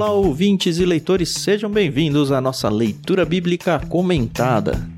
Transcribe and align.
Olá, 0.00 0.12
ouvintes 0.12 0.78
e 0.78 0.86
leitores, 0.86 1.28
sejam 1.28 1.70
bem-vindos 1.70 2.32
à 2.32 2.40
nossa 2.40 2.70
leitura 2.70 3.22
bíblica 3.22 3.78
comentada. 3.86 4.88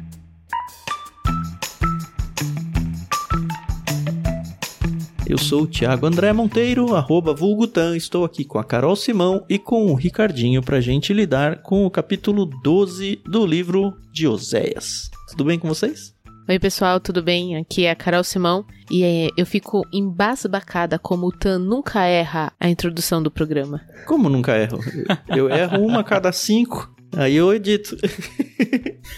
Eu 5.27 5.37
sou 5.37 5.63
o 5.63 5.67
Thiago 5.67 6.07
André 6.07 6.33
Monteiro, 6.33 6.95
arroba 6.95 7.35
Vulgutan, 7.35 7.97
estou 7.97 8.25
aqui 8.25 8.45
com 8.45 8.61
a 8.61 8.65
Carol 8.65 8.95
Simão 8.95 9.45
e 9.49 9.59
com 9.59 9.87
o 9.87 9.95
Ricardinho 9.95 10.63
para 10.63 10.77
a 10.77 10.81
gente 10.81 11.13
lidar 11.13 11.63
com 11.63 11.85
o 11.85 11.91
capítulo 11.91 12.47
12 12.63 13.23
do 13.27 13.45
livro 13.45 13.93
de 14.13 14.29
Oséias. 14.29 15.11
Tudo 15.31 15.47
bem 15.47 15.59
com 15.59 15.67
vocês? 15.67 16.15
Oi, 16.49 16.59
pessoal, 16.59 16.99
tudo 16.99 17.23
bem? 17.23 17.57
Aqui 17.57 17.85
é 17.85 17.91
a 17.93 17.95
Carol 17.95 18.25
Simão 18.25 18.67
e 18.91 19.05
é, 19.05 19.29
eu 19.37 19.47
fico 19.47 19.87
embasbacada 19.93 20.99
como 20.99 21.29
o 21.29 21.33
Tan 21.33 21.61
nunca 21.61 22.05
erra 22.05 22.53
a 22.59 22.69
introdução 22.69 23.23
do 23.23 23.31
programa. 23.31 23.81
Como 24.07 24.29
nunca 24.29 24.59
erro? 24.59 24.81
Eu 25.29 25.49
erro 25.49 25.81
uma 25.81 26.01
a 26.01 26.05
cada 26.05 26.33
cinco, 26.33 26.93
aí 27.17 27.37
eu 27.37 27.55
edito. 27.55 27.97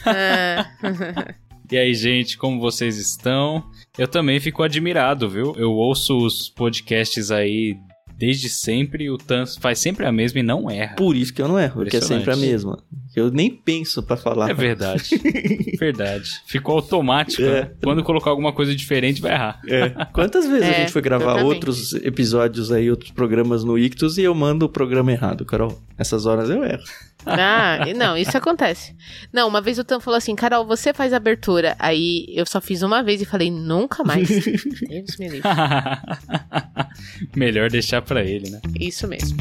Ah. 0.05 0.67
e 1.73 1.79
aí, 1.79 1.95
gente, 1.95 2.37
como 2.37 2.61
vocês 2.61 2.99
estão? 2.99 3.65
Eu 3.97 4.07
também 4.07 4.39
fico 4.39 4.63
admirado, 4.63 5.29
viu? 5.29 5.55
Eu 5.57 5.73
ouço 5.73 6.19
os 6.19 6.51
podcasts 6.51 7.31
aí 7.31 7.79
desde 8.17 8.49
sempre, 8.49 9.11
o 9.11 9.19
Tan 9.19 9.45
faz 9.61 9.79
sempre 9.79 10.07
a 10.07 10.13
mesma 10.13 10.41
e 10.41 10.43
não 10.43 10.71
erra. 10.71 10.97
Por 10.97 11.17
isso 11.17 11.33
que 11.33 11.43
eu 11.43 11.49
não 11.49 11.59
erro, 11.59 11.83
porque 11.83 11.97
é 11.97 12.01
sempre 12.01 12.33
a 12.33 12.37
mesma. 12.37 12.79
Eu 13.15 13.31
nem 13.31 13.51
penso 13.51 14.03
para 14.03 14.17
falar. 14.17 14.51
É 14.51 14.55
verdade. 14.55 15.11
verdade. 15.79 16.31
Ficou 16.47 16.77
automático. 16.77 17.43
É. 17.43 17.63
Né? 17.63 17.71
Quando 17.83 18.03
colocar 18.03 18.31
alguma 18.31 18.53
coisa 18.53 18.75
diferente, 18.75 19.21
vai 19.21 19.33
errar. 19.33 19.61
É. 19.69 19.91
Quantas 20.13 20.47
vezes 20.47 20.69
é, 20.69 20.71
a 20.71 20.79
gente 20.81 20.93
foi 20.93 21.03
gravar 21.03 21.43
outros 21.43 21.95
episódios 21.95 22.73
aí, 22.73 22.91
outros 22.91 23.11
programas 23.11 23.63
no 23.63 23.79
Ictus 23.79 24.19
e 24.19 24.23
eu 24.23 24.35
mando 24.35 24.67
o 24.67 24.69
programa 24.69 25.13
errado, 25.13 25.45
Carol? 25.45 25.81
Essas 25.97 26.27
horas 26.27 26.51
eu 26.51 26.65
erro. 26.65 26.83
Ah, 27.27 27.79
não, 27.97 28.17
isso 28.17 28.37
acontece. 28.37 28.95
Não, 29.33 29.49
uma 29.49 29.61
vez 29.61 29.79
o 29.79 29.85
Tan 29.85 30.01
falou 30.01 30.19
assim, 30.19 30.35
Carol, 30.35 30.67
você 30.67 30.93
faz 30.93 31.13
abertura. 31.13 31.75
Aí 31.79 32.27
eu 32.29 32.47
só 32.47 32.61
fiz 32.61 32.83
uma 32.83 33.03
vez 33.03 33.21
e 33.21 33.25
falei, 33.25 33.51
nunca 33.51 34.03
mais. 34.05 34.29
Deus 34.89 35.17
me 35.19 35.29
livre. 35.29 35.49
Melhor 37.35 37.71
deixar 37.71 38.03
pra 38.03 38.23
ele, 38.23 38.51
né? 38.51 38.61
Isso 38.79 39.07
mesmo. 39.09 39.37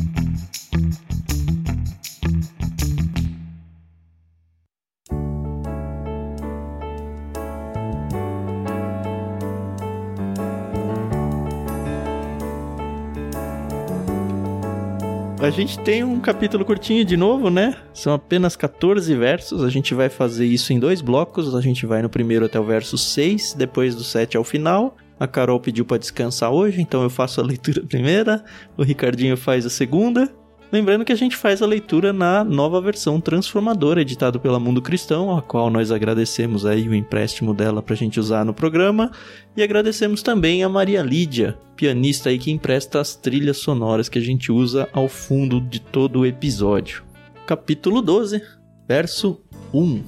A 15.44 15.50
gente 15.50 15.78
tem 15.80 16.06
um 16.06 16.22
capítulo 16.22 16.64
curtinho 16.64 17.04
de 17.04 17.18
novo, 17.18 17.50
né? 17.50 17.76
São 17.94 18.14
apenas 18.14 18.56
14 18.56 19.14
versos. 19.14 19.62
A 19.62 19.70
gente 19.70 19.94
vai 19.94 20.08
fazer 20.08 20.46
isso 20.46 20.72
em 20.72 20.80
dois 20.80 21.02
blocos. 21.02 21.54
A 21.54 21.60
gente 21.60 21.86
vai 21.86 22.02
no 22.02 22.08
primeiro 22.10 22.46
até 22.46 22.58
o 22.58 22.64
verso 22.64 22.98
6, 22.98 23.54
depois 23.54 23.94
do 23.94 24.06
7 24.06 24.38
ao 24.38 24.46
final. 24.46 24.96
A 25.20 25.28
Carol 25.28 25.60
pediu 25.60 25.84
para 25.84 25.98
descansar 25.98 26.50
hoje, 26.50 26.82
então 26.82 27.04
eu 27.04 27.10
faço 27.10 27.42
a 27.42 27.44
leitura 27.44 27.84
primeira, 27.86 28.42
o 28.78 28.84
Ricardinho 28.84 29.36
faz 29.36 29.66
a 29.66 29.70
segunda 29.70 30.34
Lembrando 30.74 31.06
que 31.06 31.14
a 31.14 31.16
gente 31.16 31.38
faz 31.38 31.62
a 31.62 31.68
leitura 31.68 32.12
na 32.12 32.44
nova 32.44 32.82
versão 32.82 33.22
transformadora, 33.22 34.02
editado 34.02 34.40
pela 34.40 34.60
Mundo 34.60 34.82
Cristão, 34.82 35.38
a 35.38 35.40
qual 35.40 35.70
nós 35.70 35.92
agradecemos 35.92 36.66
aí 36.66 36.90
o 36.90 36.96
empréstimo 36.96 37.54
dela 37.54 37.80
para 37.80 37.94
a 37.94 37.96
gente 37.96 38.20
usar 38.20 38.44
no 38.44 38.56
programa. 38.56 39.12
E 39.56 39.62
agradecemos 39.62 40.24
também 40.24 40.64
a 40.64 40.70
Maria 40.70 41.04
Lídia, 41.04 41.56
pianista 41.76 42.32
aí 42.32 42.40
que 42.40 42.50
empresta 42.50 43.00
as 43.00 43.16
trilhas 43.16 43.58
sonoras 43.58 44.10
que 44.10 44.18
a 44.18 44.22
gente 44.22 44.52
usa 44.52 44.90
ao 44.92 45.08
fundo 45.08 45.62
de 45.62 45.80
todo 45.80 46.22
o 46.22 46.26
episódio. 46.26 47.04
Capítulo 47.46 48.02
12, 48.02 48.42
verso 48.88 49.44
1. 49.72 50.02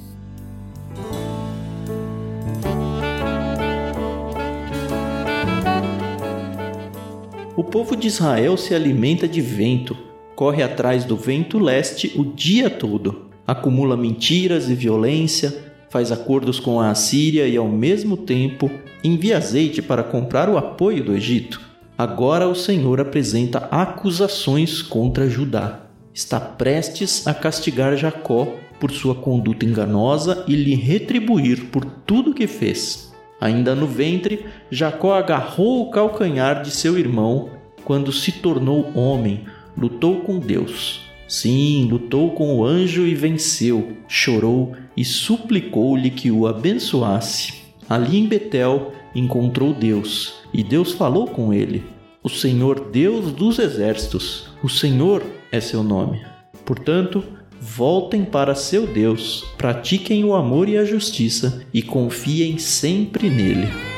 O 7.56 7.64
povo 7.64 7.96
de 7.96 8.08
Israel 8.08 8.58
se 8.58 8.74
alimenta 8.74 9.28
de 9.28 9.42
vento 9.42 10.05
corre 10.36 10.62
atrás 10.62 11.06
do 11.06 11.16
vento 11.16 11.58
leste 11.58 12.12
o 12.16 12.26
dia 12.26 12.70
todo, 12.70 13.30
acumula 13.48 13.96
mentiras 13.96 14.70
e 14.70 14.76
violência, 14.76 15.66
faz 15.90 16.12
acordos 16.12 16.60
com 16.60 16.80
a 16.80 16.90
Assíria 16.90 17.48
e 17.48 17.56
ao 17.56 17.70
mesmo 17.70 18.18
tempo 18.18 18.70
envia 19.04 19.38
azeite 19.38 19.82
para 19.82 20.04
comprar 20.04 20.50
o 20.50 20.58
apoio 20.58 21.04
do 21.04 21.16
Egito. 21.16 21.62
Agora 21.98 22.48
o 22.48 22.56
Senhor 22.56 23.00
apresenta 23.00 23.70
acusações 23.72 24.82
contra 24.82 25.30
Judá. 25.30 25.80
Está 26.14 26.40
prestes 26.40 27.26
a 27.26 27.34
castigar 27.34 27.96
Jacó 27.96 28.56
por 28.80 28.92
sua 28.92 29.16
conduta 29.16 29.66
enganosa 29.66 30.44
e 30.48 30.56
lhe 30.56 30.76
retribuir 30.76 31.66
por 31.68 31.86
tudo 31.86 32.34
que 32.34 32.48
fez. 32.48 33.14
Ainda 33.40 33.76
no 33.76 33.88
ventre, 33.88 34.46
Jacó 34.70 35.14
agarrou 35.14 35.84
o 35.84 35.92
calcanhar 35.92 36.62
de 36.62 36.72
seu 36.72 36.98
irmão 36.98 37.50
quando 37.86 38.12
se 38.12 38.32
tornou 38.32 38.92
homem, 38.96 39.46
lutou 39.78 40.22
com 40.22 40.40
Deus. 40.40 41.02
Sim, 41.28 41.88
lutou 41.90 42.32
com 42.32 42.56
o 42.56 42.66
anjo 42.66 43.06
e 43.06 43.16
venceu, 43.16 43.94
chorou 44.08 44.74
e 44.96 45.04
suplicou-lhe 45.04 46.12
que 46.12 46.30
o 46.30 46.48
abençoasse. 46.48 47.66
Ali 47.90 48.18
em 48.18 48.28
Betel 48.28 48.94
encontrou 49.14 49.74
Deus, 49.74 50.36
e 50.54 50.64
Deus 50.64 50.92
falou 50.92 51.28
com 51.28 51.54
ele. 51.54 51.84
O 52.22 52.30
Senhor 52.30 52.90
Deus 52.92 53.32
dos 53.32 53.60
exércitos, 53.60 54.50
o 54.64 54.70
Senhor 54.70 55.24
é 55.52 55.60
seu 55.60 55.84
nome. 55.84 56.22
Portanto, 56.66 57.24
voltem 57.60 58.26
para 58.26 58.56
seu 58.56 58.88
Deus, 58.88 59.46
pratiquem 59.58 60.24
o 60.24 60.34
amor 60.34 60.68
e 60.68 60.78
a 60.78 60.86
justiça 60.86 61.64
e 61.74 61.82
confiem 61.82 62.58
sempre 62.58 63.30
nele. 63.30 63.95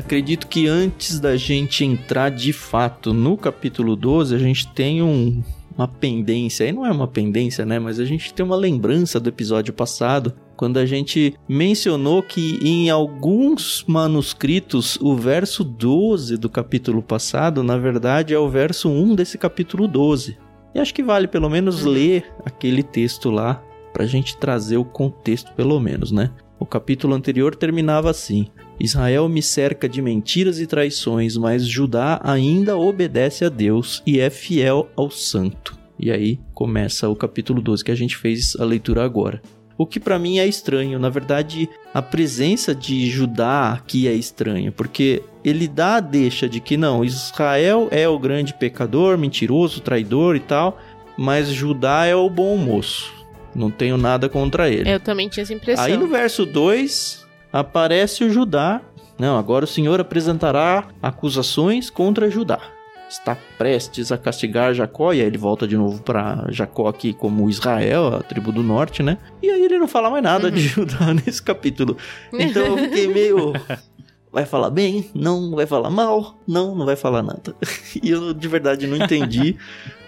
Acredito 0.00 0.48
que 0.48 0.66
antes 0.66 1.20
da 1.20 1.36
gente 1.36 1.84
entrar 1.84 2.30
de 2.30 2.52
fato 2.52 3.12
no 3.12 3.36
capítulo 3.36 3.94
12, 3.94 4.34
a 4.34 4.38
gente 4.38 4.66
tem 4.68 5.02
um, 5.02 5.42
uma 5.76 5.86
pendência. 5.86 6.66
Aí 6.66 6.72
não 6.72 6.84
é 6.84 6.90
uma 6.90 7.06
pendência, 7.06 7.64
né? 7.64 7.78
Mas 7.78 8.00
a 8.00 8.04
gente 8.04 8.34
tem 8.34 8.44
uma 8.44 8.56
lembrança 8.56 9.20
do 9.20 9.28
episódio 9.28 9.72
passado, 9.72 10.34
quando 10.56 10.78
a 10.78 10.86
gente 10.86 11.34
mencionou 11.48 12.22
que 12.22 12.58
em 12.62 12.90
alguns 12.90 13.84
manuscritos 13.86 14.98
o 15.00 15.14
verso 15.16 15.62
12 15.62 16.36
do 16.36 16.48
capítulo 16.48 17.02
passado, 17.02 17.62
na 17.62 17.76
verdade, 17.76 18.34
é 18.34 18.38
o 18.38 18.48
verso 18.48 18.88
1 18.88 19.14
desse 19.14 19.38
capítulo 19.38 19.86
12. 19.86 20.36
E 20.74 20.78
acho 20.78 20.94
que 20.94 21.02
vale 21.02 21.28
pelo 21.28 21.48
menos 21.48 21.84
uhum. 21.84 21.92
ler 21.92 22.26
aquele 22.44 22.82
texto 22.82 23.30
lá, 23.30 23.62
pra 23.92 24.06
gente 24.06 24.36
trazer 24.36 24.76
o 24.76 24.84
contexto, 24.84 25.52
pelo 25.54 25.80
menos, 25.80 26.12
né? 26.12 26.30
O 26.58 26.66
capítulo 26.66 27.14
anterior 27.14 27.56
terminava 27.56 28.10
assim: 28.10 28.46
Israel 28.80 29.28
me 29.28 29.42
cerca 29.42 29.86
de 29.86 30.00
mentiras 30.00 30.58
e 30.58 30.66
traições, 30.66 31.36
mas 31.36 31.66
Judá 31.66 32.18
ainda 32.24 32.78
obedece 32.78 33.44
a 33.44 33.50
Deus 33.50 34.02
e 34.06 34.18
é 34.18 34.30
fiel 34.30 34.88
ao 34.96 35.10
santo. 35.10 35.78
E 35.98 36.10
aí 36.10 36.40
começa 36.54 37.06
o 37.08 37.14
capítulo 37.14 37.60
12 37.60 37.84
que 37.84 37.90
a 37.90 37.94
gente 37.94 38.16
fez 38.16 38.56
a 38.58 38.64
leitura 38.64 39.04
agora. 39.04 39.42
O 39.76 39.86
que 39.86 40.00
para 40.00 40.18
mim 40.18 40.38
é 40.38 40.46
estranho, 40.46 40.98
na 40.98 41.10
verdade, 41.10 41.68
a 41.92 42.00
presença 42.00 42.74
de 42.74 43.08
Judá 43.10 43.72
aqui 43.72 44.08
é 44.08 44.12
estranha, 44.12 44.72
porque 44.72 45.22
ele 45.44 45.68
dá 45.68 45.96
a 45.96 46.00
deixa 46.00 46.48
de 46.48 46.60
que 46.60 46.76
não, 46.76 47.04
Israel 47.04 47.88
é 47.90 48.08
o 48.08 48.18
grande 48.18 48.54
pecador, 48.54 49.16
mentiroso, 49.16 49.80
traidor 49.80 50.36
e 50.36 50.40
tal, 50.40 50.78
mas 51.16 51.48
Judá 51.48 52.06
é 52.06 52.14
o 52.14 52.28
bom 52.28 52.56
moço. 52.56 53.12
Não 53.54 53.70
tenho 53.70 53.96
nada 53.96 54.28
contra 54.28 54.70
ele. 54.70 54.90
Eu 54.90 55.00
também 55.00 55.28
tinha 55.28 55.42
essa 55.42 55.52
impressão. 55.52 55.84
Aí 55.84 55.96
no 55.96 56.06
verso 56.06 56.46
2, 56.46 57.19
aparece 57.52 58.24
o 58.24 58.30
Judá. 58.30 58.80
Não, 59.18 59.38
agora 59.38 59.64
o 59.64 59.68
Senhor 59.68 60.00
apresentará 60.00 60.88
acusações 61.02 61.90
contra 61.90 62.30
Judá. 62.30 62.60
Está 63.08 63.36
prestes 63.58 64.12
a 64.12 64.16
castigar 64.16 64.72
Jacó, 64.72 65.12
e 65.12 65.20
aí 65.20 65.26
ele 65.26 65.36
volta 65.36 65.66
de 65.66 65.76
novo 65.76 66.00
para 66.00 66.46
Jacó 66.48 66.86
aqui 66.86 67.12
como 67.12 67.50
Israel, 67.50 68.14
a 68.14 68.22
tribo 68.22 68.52
do 68.52 68.62
norte, 68.62 69.02
né? 69.02 69.18
E 69.42 69.50
aí 69.50 69.64
ele 69.64 69.78
não 69.78 69.88
fala 69.88 70.08
mais 70.08 70.22
nada 70.22 70.46
uhum. 70.46 70.54
de 70.54 70.60
Judá 70.60 71.12
nesse 71.26 71.42
capítulo. 71.42 71.96
Então 72.32 72.62
eu 72.62 72.78
fiquei 72.78 73.08
meio. 73.08 73.52
Vai 74.32 74.46
falar 74.46 74.70
bem? 74.70 75.10
Não 75.12 75.50
vai 75.56 75.66
falar 75.66 75.90
mal? 75.90 76.38
Não, 76.46 76.74
não 76.74 76.86
vai 76.86 76.96
falar 76.96 77.22
nada. 77.22 77.54
E 78.02 78.10
eu 78.10 78.32
de 78.32 78.48
verdade 78.48 78.86
não 78.86 78.96
entendi. 78.96 79.56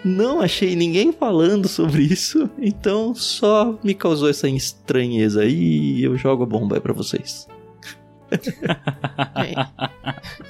Não 0.03 0.39
achei 0.39 0.75
ninguém 0.75 1.11
falando 1.11 1.67
sobre 1.67 2.03
isso, 2.03 2.49
então 2.57 3.13
só 3.13 3.77
me 3.83 3.93
causou 3.93 4.29
essa 4.29 4.47
estranheza 4.47 5.41
aí 5.41 5.97
e 5.99 6.03
eu 6.03 6.17
jogo 6.17 6.43
a 6.43 6.45
bomba 6.45 6.75
aí 6.77 6.81
pra 6.81 6.93
vocês. 6.93 7.47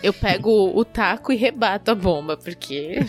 Eu 0.02 0.14
pego 0.14 0.72
o 0.74 0.86
taco 0.86 1.34
e 1.34 1.36
rebato 1.36 1.92
a 1.92 1.96
bomba, 1.96 2.38
porque 2.38 3.00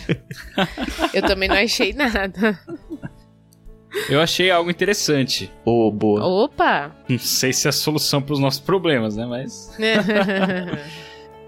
eu 1.13 1.21
também 1.21 1.47
não 1.47 1.55
achei 1.55 1.93
nada. 1.93 2.59
Eu 4.09 4.21
achei 4.21 4.51
algo 4.51 4.69
interessante. 4.69 5.51
Oh, 5.63 5.91
boa. 5.91 6.25
Opa! 6.25 6.95
Não 7.07 7.17
sei 7.17 7.53
se 7.53 7.67
é 7.67 7.69
a 7.69 7.73
solução 7.73 8.21
para 8.21 8.33
os 8.33 8.39
nossos 8.39 8.59
problemas, 8.59 9.15
né? 9.15 9.25
Mas. 9.25 9.75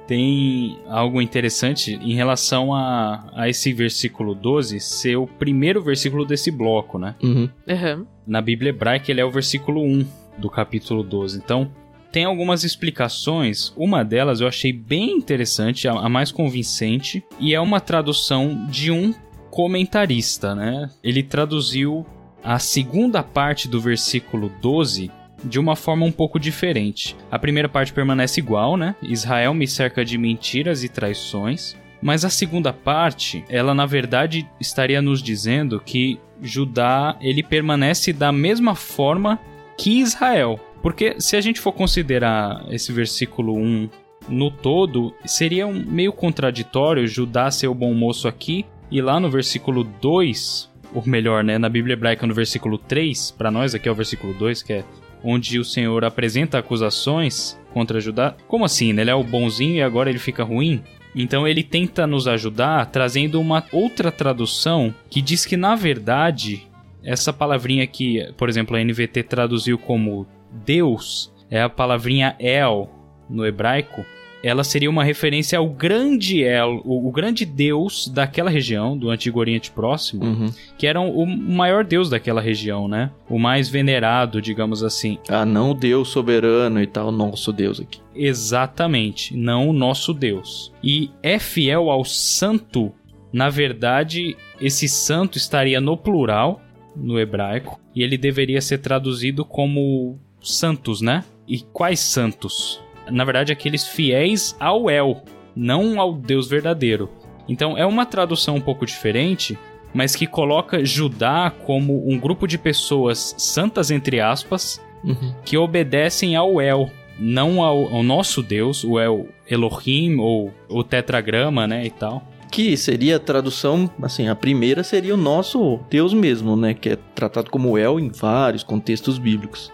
tem 0.07 0.79
algo 0.87 1.21
interessante 1.21 1.99
em 2.01 2.15
relação 2.15 2.73
a, 2.73 3.29
a 3.35 3.49
esse 3.49 3.73
versículo 3.73 4.33
12 4.33 4.79
ser 4.79 5.17
o 5.17 5.27
primeiro 5.27 5.81
versículo 5.81 6.25
desse 6.25 6.49
bloco, 6.49 6.97
né? 6.97 7.15
Uhum. 7.21 7.49
Uhum. 7.67 8.05
Na 8.25 8.41
Bíblia 8.41 8.69
hebraica 8.69 9.11
ele 9.11 9.19
é 9.19 9.25
o 9.25 9.31
versículo 9.31 9.83
1 9.83 10.07
do 10.37 10.49
capítulo 10.49 11.03
12. 11.03 11.37
Então, 11.37 11.69
tem 12.11 12.23
algumas 12.23 12.63
explicações. 12.63 13.73
Uma 13.75 14.03
delas 14.03 14.39
eu 14.39 14.47
achei 14.47 14.71
bem 14.71 15.11
interessante, 15.11 15.87
a, 15.87 15.91
a 15.91 16.09
mais 16.09 16.31
convincente, 16.31 17.23
e 17.39 17.53
é 17.53 17.59
uma 17.59 17.81
tradução 17.81 18.65
de 18.69 18.91
um 18.91 19.13
comentarista, 19.51 20.55
né? 20.55 20.89
Ele 21.03 21.21
traduziu 21.21 22.05
a 22.43 22.59
segunda 22.59 23.23
parte 23.23 23.67
do 23.67 23.79
versículo 23.79 24.51
12 24.61 25.11
de 25.43 25.59
uma 25.59 25.75
forma 25.75 26.05
um 26.05 26.11
pouco 26.11 26.39
diferente. 26.39 27.15
A 27.29 27.37
primeira 27.37 27.69
parte 27.69 27.93
permanece 27.93 28.39
igual, 28.39 28.75
né? 28.75 28.95
Israel 29.01 29.53
me 29.53 29.67
cerca 29.67 30.03
de 30.03 30.17
mentiras 30.17 30.83
e 30.83 30.89
traições. 30.89 31.75
Mas 32.01 32.23
a 32.23 32.29
segunda 32.29 32.71
parte, 32.71 33.43
ela 33.49 33.73
na 33.73 33.85
verdade 33.85 34.47
estaria 34.59 35.01
nos 35.01 35.21
dizendo 35.21 35.79
que 35.79 36.19
Judá 36.41 37.17
ele 37.19 37.41
permanece 37.41 38.13
da 38.13 38.31
mesma 38.31 38.75
forma 38.75 39.39
que 39.77 39.99
Israel. 39.99 40.59
Porque 40.81 41.19
se 41.19 41.35
a 41.35 41.41
gente 41.41 41.59
for 41.59 41.71
considerar 41.71 42.65
esse 42.69 42.91
versículo 42.91 43.55
1 43.55 43.89
no 44.29 44.51
todo, 44.51 45.13
seria 45.25 45.65
um 45.65 45.83
meio 45.85 46.13
contraditório 46.13 47.07
Judá 47.07 47.49
ser 47.49 47.67
o 47.67 47.73
bom 47.73 47.93
moço 47.93 48.27
aqui 48.27 48.65
e 48.91 49.01
lá 49.01 49.19
no 49.19 49.29
versículo 49.29 49.83
2, 49.83 50.69
ou 50.97 51.03
melhor, 51.05 51.43
né, 51.43 51.59
na 51.59 51.69
Bíblia 51.69 51.93
hebraica 51.93 52.25
no 52.25 52.33
versículo 52.33 52.75
3, 52.75 53.29
para 53.37 53.51
nós 53.51 53.75
aqui 53.75 53.87
é 53.87 53.91
o 53.91 53.95
versículo 53.95 54.33
2, 54.33 54.63
que 54.63 54.73
é 54.73 54.83
onde 55.23 55.59
o 55.59 55.63
Senhor 55.63 56.03
apresenta 56.03 56.57
acusações 56.57 57.55
contra 57.71 57.99
Judá. 57.99 58.35
Como 58.47 58.65
assim? 58.65 58.93
Né? 58.93 59.03
Ele 59.03 59.11
é 59.11 59.15
o 59.15 59.23
bonzinho 59.23 59.75
e 59.75 59.81
agora 59.83 60.09
ele 60.09 60.17
fica 60.17 60.43
ruim? 60.43 60.81
Então 61.15 61.47
ele 61.47 61.61
tenta 61.61 62.07
nos 62.07 62.27
ajudar 62.27 62.87
trazendo 62.87 63.39
uma 63.39 63.63
outra 63.71 64.11
tradução 64.11 64.93
que 65.07 65.21
diz 65.21 65.45
que 65.45 65.55
na 65.55 65.75
verdade 65.75 66.67
essa 67.03 67.31
palavrinha 67.31 67.85
que, 67.85 68.33
por 68.35 68.49
exemplo, 68.49 68.75
a 68.75 68.83
NVT 68.83 69.21
traduziu 69.23 69.77
como 69.77 70.25
Deus, 70.51 71.31
é 71.49 71.61
a 71.61 71.69
palavrinha 71.69 72.35
El 72.39 72.89
no 73.29 73.45
hebraico, 73.45 74.03
ela 74.43 74.63
seria 74.63 74.89
uma 74.89 75.03
referência 75.03 75.57
ao 75.57 75.67
grande 75.69 76.43
El, 76.43 76.81
o, 76.85 77.07
o 77.07 77.11
grande 77.11 77.45
deus 77.45 78.07
daquela 78.07 78.49
região, 78.49 78.97
do 78.97 79.09
Antigo 79.09 79.39
Oriente 79.39 79.71
Próximo, 79.71 80.23
Uhum. 80.23 80.51
que 80.77 80.85
era 80.87 80.99
o 81.01 81.25
maior 81.25 81.83
deus 81.83 82.09
daquela 82.09 82.39
região, 82.41 82.87
né? 82.87 83.11
O 83.29 83.39
mais 83.39 83.67
venerado, 83.69 84.41
digamos 84.41 84.83
assim. 84.83 85.17
Ah, 85.27 85.45
não 85.45 85.71
o 85.71 85.73
Deus 85.73 86.09
soberano 86.09 86.81
e 86.81 86.87
tal, 86.87 87.11
nosso 87.11 87.51
Deus 87.51 87.79
aqui. 87.79 87.99
Exatamente, 88.15 89.35
não 89.35 89.69
o 89.69 89.73
nosso 89.73 90.13
Deus. 90.13 90.71
E 90.83 91.09
é 91.21 91.37
fiel 91.39 91.89
ao 91.89 92.03
santo, 92.05 92.91
na 93.31 93.49
verdade, 93.49 94.37
esse 94.59 94.87
santo 94.87 95.37
estaria 95.37 95.81
no 95.81 95.97
plural, 95.97 96.61
no 96.95 97.19
hebraico, 97.19 97.79
e 97.95 98.01
ele 98.03 98.17
deveria 98.17 98.61
ser 98.61 98.77
traduzido 98.79 99.43
como 99.43 100.17
santos, 100.41 101.01
né? 101.01 101.23
E 101.47 101.59
quais 101.59 101.99
santos? 101.99 102.81
Na 103.11 103.23
verdade, 103.23 103.51
aqueles 103.51 103.87
fiéis 103.87 104.55
ao 104.59 104.89
El, 104.89 105.21
não 105.55 105.99
ao 105.99 106.13
Deus 106.13 106.47
verdadeiro. 106.47 107.09
Então 107.47 107.77
é 107.77 107.85
uma 107.85 108.05
tradução 108.05 108.55
um 108.55 108.61
pouco 108.61 108.85
diferente, 108.85 109.57
mas 109.93 110.15
que 110.15 110.27
coloca 110.27 110.83
Judá 110.85 111.51
como 111.65 112.07
um 112.09 112.19
grupo 112.19 112.45
de 112.47 112.57
pessoas 112.57 113.33
santas, 113.37 113.89
entre 113.91 114.19
aspas, 114.19 114.81
Uhum. 115.03 115.33
que 115.45 115.55
obedecem 115.55 116.35
ao 116.35 116.59
El, 116.59 116.89
não 117.19 117.61
ao, 117.63 117.93
ao 117.95 118.03
nosso 118.03 118.41
Deus, 118.41 118.83
o 118.83 118.99
El 118.99 119.27
Elohim 119.49 120.15
ou 120.17 120.51
o 120.67 120.83
tetragrama, 120.83 121.67
né, 121.67 121.85
e 121.85 121.89
tal. 121.91 122.23
Que 122.51 122.75
seria 122.75 123.17
a 123.17 123.19
tradução, 123.19 123.89
assim, 124.01 124.27
a 124.27 124.35
primeira 124.35 124.83
seria 124.83 125.13
o 125.13 125.17
nosso 125.17 125.79
Deus 125.89 126.13
mesmo, 126.13 126.55
né? 126.55 126.73
Que 126.73 126.89
é 126.89 126.97
tratado 127.13 127.49
como 127.51 127.77
El 127.77 127.99
em 127.99 128.09
vários 128.09 128.63
contextos 128.63 129.17
bíblicos. 129.17 129.71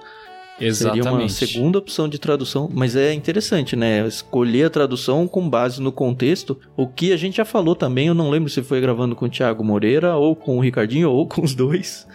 Seria 0.59 0.93
uma 0.93 0.97
Exatamente. 1.23 1.33
segunda 1.33 1.77
opção 1.79 2.07
de 2.07 2.17
tradução, 2.19 2.69
mas 2.71 2.95
é 2.95 3.11
interessante, 3.13 3.75
né? 3.75 4.07
Escolher 4.07 4.65
a 4.65 4.69
tradução 4.69 5.27
com 5.27 5.49
base 5.49 5.81
no 5.81 5.91
contexto. 5.91 6.57
O 6.77 6.87
que 6.87 7.11
a 7.11 7.17
gente 7.17 7.37
já 7.37 7.45
falou 7.45 7.75
também, 7.75 8.07
eu 8.07 8.13
não 8.13 8.29
lembro 8.29 8.49
se 8.49 8.61
foi 8.61 8.79
gravando 8.79 9.15
com 9.15 9.25
o 9.25 9.29
Thiago 9.29 9.63
Moreira, 9.63 10.15
ou 10.15 10.35
com 10.35 10.57
o 10.57 10.61
Ricardinho, 10.61 11.09
ou 11.09 11.27
com 11.27 11.41
os 11.43 11.55
dois. 11.55 12.07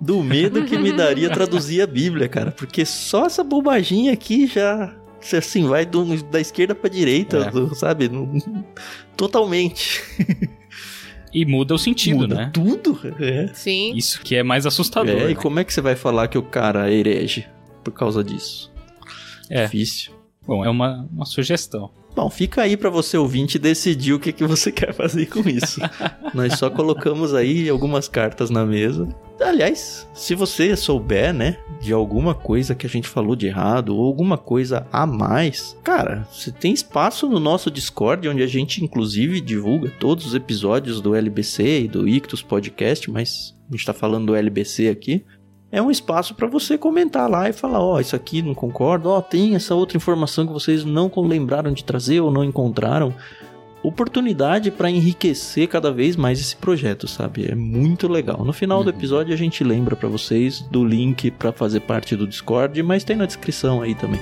Do 0.00 0.22
medo 0.22 0.64
que 0.64 0.78
me 0.78 0.92
daria 0.92 1.28
traduzir 1.30 1.80
a 1.82 1.86
Bíblia, 1.86 2.28
cara. 2.28 2.52
Porque 2.52 2.84
só 2.84 3.26
essa 3.26 3.42
bobaginha 3.42 4.12
aqui 4.12 4.46
já. 4.46 4.94
se 5.20 5.36
Assim, 5.36 5.66
vai 5.66 5.84
do- 5.84 6.22
da 6.24 6.40
esquerda 6.40 6.76
pra 6.76 6.88
direita, 6.88 7.38
É. 7.38 7.50
do- 7.50 7.74
sabe? 7.74 8.08
Totalmente. 9.16 10.00
E 11.32 11.44
muda 11.44 11.74
o 11.74 11.78
sentido, 11.78 12.18
Muda 12.20 12.34
né? 12.34 12.50
tudo. 12.54 12.98
É. 13.20 13.48
Sim. 13.52 13.92
Isso 13.94 14.20
que 14.22 14.34
é 14.36 14.42
mais 14.42 14.64
assustador. 14.66 15.10
É, 15.14 15.24
né? 15.26 15.30
e 15.32 15.34
como 15.34 15.58
é 15.58 15.64
que 15.64 15.72
você 15.74 15.80
vai 15.80 15.96
falar 15.96 16.28
que 16.28 16.38
o 16.38 16.42
cara 16.42 16.88
é 16.90 16.94
herege 16.94 17.46
por 17.90 17.98
causa 17.98 18.22
disso? 18.22 18.70
É. 19.50 19.64
Difícil. 19.64 20.12
Bom, 20.46 20.64
é 20.64 20.70
uma, 20.70 21.06
uma 21.12 21.26
sugestão. 21.26 21.90
Bom, 22.16 22.30
fica 22.30 22.62
aí 22.62 22.76
pra 22.76 22.90
você 22.90 23.16
ouvinte 23.16 23.58
decidir 23.58 24.14
o 24.14 24.18
que, 24.18 24.32
que 24.32 24.44
você 24.44 24.72
quer 24.72 24.92
fazer 24.92 25.26
com 25.26 25.46
isso. 25.48 25.80
Nós 26.34 26.58
só 26.58 26.68
colocamos 26.70 27.34
aí 27.34 27.68
algumas 27.68 28.08
cartas 28.08 28.50
na 28.50 28.64
mesa. 28.64 29.08
Aliás, 29.40 30.08
se 30.14 30.34
você 30.34 30.74
souber, 30.74 31.32
né, 31.32 31.58
de 31.80 31.92
alguma 31.92 32.34
coisa 32.34 32.74
que 32.74 32.86
a 32.86 32.90
gente 32.90 33.06
falou 33.06 33.36
de 33.36 33.46
errado 33.46 33.94
ou 33.94 34.04
alguma 34.04 34.36
coisa 34.36 34.86
a 34.90 35.06
mais, 35.06 35.76
cara, 35.84 36.26
você 36.32 36.50
tem 36.50 36.72
espaço 36.72 37.28
no 37.28 37.38
nosso 37.38 37.70
Discord, 37.70 38.28
onde 38.28 38.42
a 38.42 38.48
gente 38.48 38.82
inclusive 38.82 39.40
divulga 39.40 39.92
todos 40.00 40.26
os 40.26 40.34
episódios 40.34 41.00
do 41.00 41.14
LBC 41.14 41.82
e 41.82 41.88
do 41.88 42.08
Ictus 42.08 42.42
Podcast, 42.42 43.08
mas 43.10 43.54
a 43.68 43.76
gente 43.76 43.86
tá 43.86 43.92
falando 43.92 44.26
do 44.26 44.34
LBC 44.34 44.88
aqui. 44.88 45.24
É 45.70 45.82
um 45.82 45.90
espaço 45.90 46.34
para 46.34 46.46
você 46.46 46.78
comentar 46.78 47.28
lá 47.28 47.48
e 47.48 47.52
falar, 47.52 47.80
ó, 47.80 48.00
isso 48.00 48.16
aqui 48.16 48.40
não 48.40 48.54
concordo, 48.54 49.10
ó, 49.10 49.20
tem 49.20 49.54
essa 49.54 49.74
outra 49.74 49.98
informação 49.98 50.46
que 50.46 50.52
vocês 50.52 50.82
não 50.84 51.10
lembraram 51.18 51.72
de 51.72 51.84
trazer 51.84 52.20
ou 52.20 52.30
não 52.30 52.42
encontraram. 52.42 53.14
Oportunidade 53.82 54.70
para 54.70 54.90
enriquecer 54.90 55.68
cada 55.68 55.92
vez 55.92 56.16
mais 56.16 56.40
esse 56.40 56.56
projeto, 56.56 57.06
sabe? 57.06 57.46
É 57.50 57.54
muito 57.54 58.08
legal. 58.08 58.44
No 58.44 58.52
final 58.52 58.82
do 58.82 58.90
Uhum. 58.90 58.96
episódio 58.96 59.32
a 59.32 59.36
gente 59.36 59.62
lembra 59.62 59.94
para 59.94 60.08
vocês 60.08 60.60
do 60.62 60.84
link 60.84 61.30
para 61.30 61.52
fazer 61.52 61.80
parte 61.80 62.16
do 62.16 62.26
Discord, 62.26 62.82
mas 62.82 63.04
tem 63.04 63.14
na 63.16 63.26
descrição 63.26 63.80
aí 63.82 63.94
também. 63.94 64.20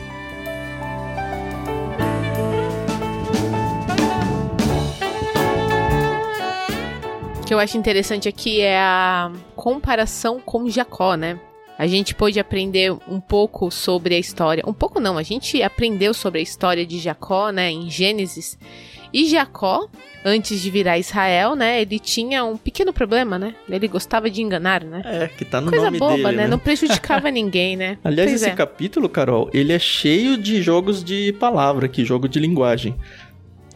Que 7.46 7.54
eu 7.54 7.60
acho 7.60 7.78
interessante 7.78 8.28
aqui 8.28 8.60
é 8.60 8.76
a 8.76 9.30
comparação 9.54 10.40
com 10.40 10.68
Jacó, 10.68 11.14
né? 11.14 11.38
A 11.78 11.86
gente 11.86 12.12
pôde 12.12 12.40
aprender 12.40 12.92
um 13.06 13.20
pouco 13.20 13.70
sobre 13.70 14.16
a 14.16 14.18
história. 14.18 14.64
Um 14.66 14.72
pouco 14.72 14.98
não, 14.98 15.16
a 15.16 15.22
gente 15.22 15.62
aprendeu 15.62 16.12
sobre 16.12 16.40
a 16.40 16.42
história 16.42 16.84
de 16.84 16.98
Jacó, 16.98 17.50
né, 17.50 17.70
em 17.70 17.88
Gênesis. 17.88 18.58
E 19.12 19.28
Jacó, 19.28 19.88
antes 20.24 20.60
de 20.60 20.70
virar 20.70 20.98
Israel, 20.98 21.54
né, 21.54 21.80
ele 21.82 22.00
tinha 22.00 22.44
um 22.44 22.56
pequeno 22.56 22.92
problema, 22.92 23.38
né? 23.38 23.54
Ele 23.68 23.86
gostava 23.86 24.28
de 24.28 24.42
enganar, 24.42 24.82
né? 24.82 25.02
É, 25.04 25.28
que 25.28 25.44
tá 25.44 25.60
no 25.60 25.70
Coisa 25.70 25.84
nome 25.86 25.98
boba, 25.98 26.16
dele, 26.16 26.24
né? 26.24 26.42
né? 26.42 26.48
Não 26.48 26.58
prejudicava 26.58 27.30
ninguém, 27.30 27.76
né? 27.76 27.96
Aliás, 28.02 28.28
Pois 28.28 28.42
esse 28.42 28.50
é. 28.50 28.54
capítulo, 28.56 29.08
Carol, 29.08 29.48
ele 29.54 29.72
é 29.72 29.78
cheio 29.78 30.36
de 30.36 30.60
jogos 30.60 31.04
de 31.04 31.32
palavra 31.34 31.86
aqui, 31.86 32.04
jogo 32.04 32.28
de 32.28 32.40
linguagem. 32.40 32.96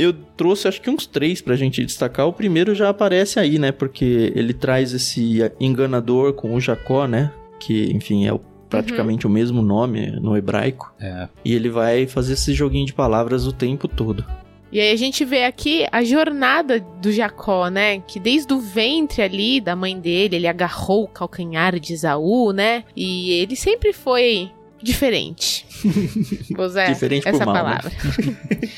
Eu 0.01 0.13
trouxe 0.37 0.67
acho 0.69 0.81
que 0.81 0.89
uns 0.91 1.07
três 1.07 1.41
pra 1.41 1.57
gente 1.57 1.85
destacar. 1.85 2.27
O 2.27 2.33
primeiro 2.33 2.75
já 2.75 2.89
aparece 2.89 3.39
aí, 3.39 3.59
né? 3.59 3.71
Porque 3.73 4.33
ele 4.35 4.53
traz 4.55 4.93
esse 4.93 5.41
enganador 5.61 6.33
com 6.33 6.55
o 6.55 6.61
Jacó, 6.61 7.07
né? 7.07 7.33
Que, 7.59 7.91
enfim, 7.93 8.27
é 8.27 8.33
o- 8.33 8.41
praticamente 8.69 9.27
o 9.27 9.31
mesmo 9.31 9.63
nome 9.63 10.11
no 10.21 10.37
hebraico. 10.37 10.93
É. 11.01 11.29
E 11.45 11.55
ele 11.55 11.69
vai 11.69 12.07
fazer 12.07 12.35
esse 12.35 12.53
joguinho 12.55 12.87
de 12.87 12.93
palavras 12.93 13.47
o 13.47 13.53
tempo 13.53 13.87
todo. 13.89 14.25
E 14.73 14.79
aí 14.79 14.93
a 14.93 14.97
gente 14.97 15.25
vê 15.25 15.43
aqui 15.45 15.85
a 15.91 16.05
jornada 16.05 16.79
do 17.03 17.11
Jacó, 17.11 17.69
né? 17.69 17.99
Que 18.07 18.21
desde 18.21 18.53
o 18.55 18.61
ventre 18.61 19.21
ali 19.21 19.61
da 19.61 19.75
mãe 19.75 19.99
dele, 19.99 20.37
ele 20.37 20.47
agarrou 20.47 21.03
o 21.03 21.09
calcanhar 21.09 21.79
de 21.81 21.93
Esaú, 21.93 22.53
né? 22.53 22.85
E 22.95 23.33
ele 23.33 23.57
sempre 23.57 23.93
foi 23.93 24.49
diferente. 24.81 25.67
Vou 26.57 26.65
usar 26.67 26.93
Diferente 26.93 27.25
por 27.25 27.35
essa 27.35 27.45
mal, 27.45 27.65
né? 27.65 27.79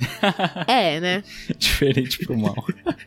é, 0.66 1.00
né? 1.00 1.22
Diferente 1.58 2.24
pro 2.24 2.36
mal. 2.36 2.64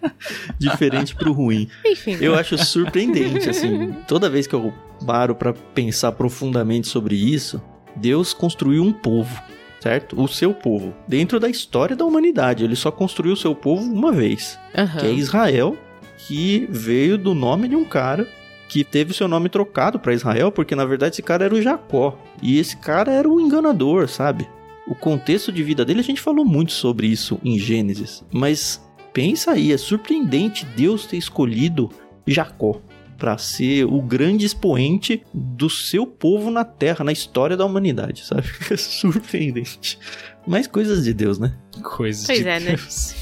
Diferente 0.57 1.15
pro 1.15 1.31
ruim. 1.31 1.69
Enfim. 1.85 2.17
Eu 2.19 2.35
acho 2.35 2.57
surpreendente, 2.57 3.49
assim. 3.49 3.93
Toda 4.07 4.29
vez 4.29 4.47
que 4.47 4.55
eu 4.55 4.73
paro 5.05 5.35
pra 5.35 5.53
pensar 5.53 6.11
profundamente 6.13 6.87
sobre 6.87 7.15
isso, 7.15 7.61
Deus 7.95 8.33
construiu 8.33 8.83
um 8.83 8.91
povo, 8.91 9.41
certo? 9.79 10.19
O 10.21 10.27
seu 10.27 10.53
povo. 10.53 10.93
Dentro 11.07 11.39
da 11.39 11.49
história 11.49 11.95
da 11.95 12.05
humanidade. 12.05 12.63
Ele 12.63 12.75
só 12.75 12.91
construiu 12.91 13.33
o 13.33 13.37
seu 13.37 13.55
povo 13.55 13.83
uma 13.83 14.11
vez. 14.11 14.59
Aham. 14.75 14.99
Que 14.99 15.05
é 15.07 15.11
Israel, 15.11 15.77
que 16.17 16.67
veio 16.69 17.17
do 17.17 17.33
nome 17.33 17.67
de 17.67 17.75
um 17.75 17.85
cara 17.85 18.27
que 18.67 18.83
teve 18.83 19.11
o 19.11 19.15
seu 19.15 19.27
nome 19.27 19.49
trocado 19.49 19.99
pra 19.99 20.13
Israel, 20.13 20.51
porque 20.51 20.75
na 20.75 20.85
verdade 20.85 21.15
esse 21.15 21.23
cara 21.23 21.45
era 21.45 21.55
o 21.55 21.61
Jacó. 21.61 22.17
E 22.41 22.59
esse 22.59 22.77
cara 22.77 23.11
era 23.11 23.27
o 23.27 23.41
enganador, 23.41 24.07
sabe? 24.07 24.47
O 24.89 24.95
contexto 24.95 25.51
de 25.51 25.61
vida 25.63 25.85
dele, 25.85 25.99
a 25.99 26.03
gente 26.03 26.19
falou 26.19 26.43
muito 26.43 26.71
sobre 26.71 27.05
isso 27.05 27.39
em 27.43 27.59
Gênesis, 27.59 28.23
mas 28.31 28.81
pensa 29.13 29.51
aí, 29.51 29.71
é 29.71 29.77
surpreendente 29.77 30.65
Deus 30.75 31.05
ter 31.05 31.17
escolhido 31.17 31.91
Jacó 32.25 32.81
para 33.15 33.37
ser 33.37 33.85
o 33.85 34.01
grande 34.01 34.45
expoente 34.45 35.21
do 35.33 35.69
seu 35.69 36.07
povo 36.07 36.49
na 36.49 36.63
Terra, 36.63 37.03
na 37.03 37.11
história 37.11 37.55
da 37.55 37.65
humanidade, 37.65 38.25
sabe? 38.25 38.47
É 38.71 38.77
surpreendente. 38.77 39.99
Mas 40.47 40.65
coisas 40.65 41.03
de 41.03 41.13
Deus, 41.13 41.37
né? 41.37 41.53
Coisas 41.83 42.25
Pois 42.25 42.39
de 42.39 42.47
é, 42.47 42.59
né? 42.59 42.75
Deus. 42.75 43.15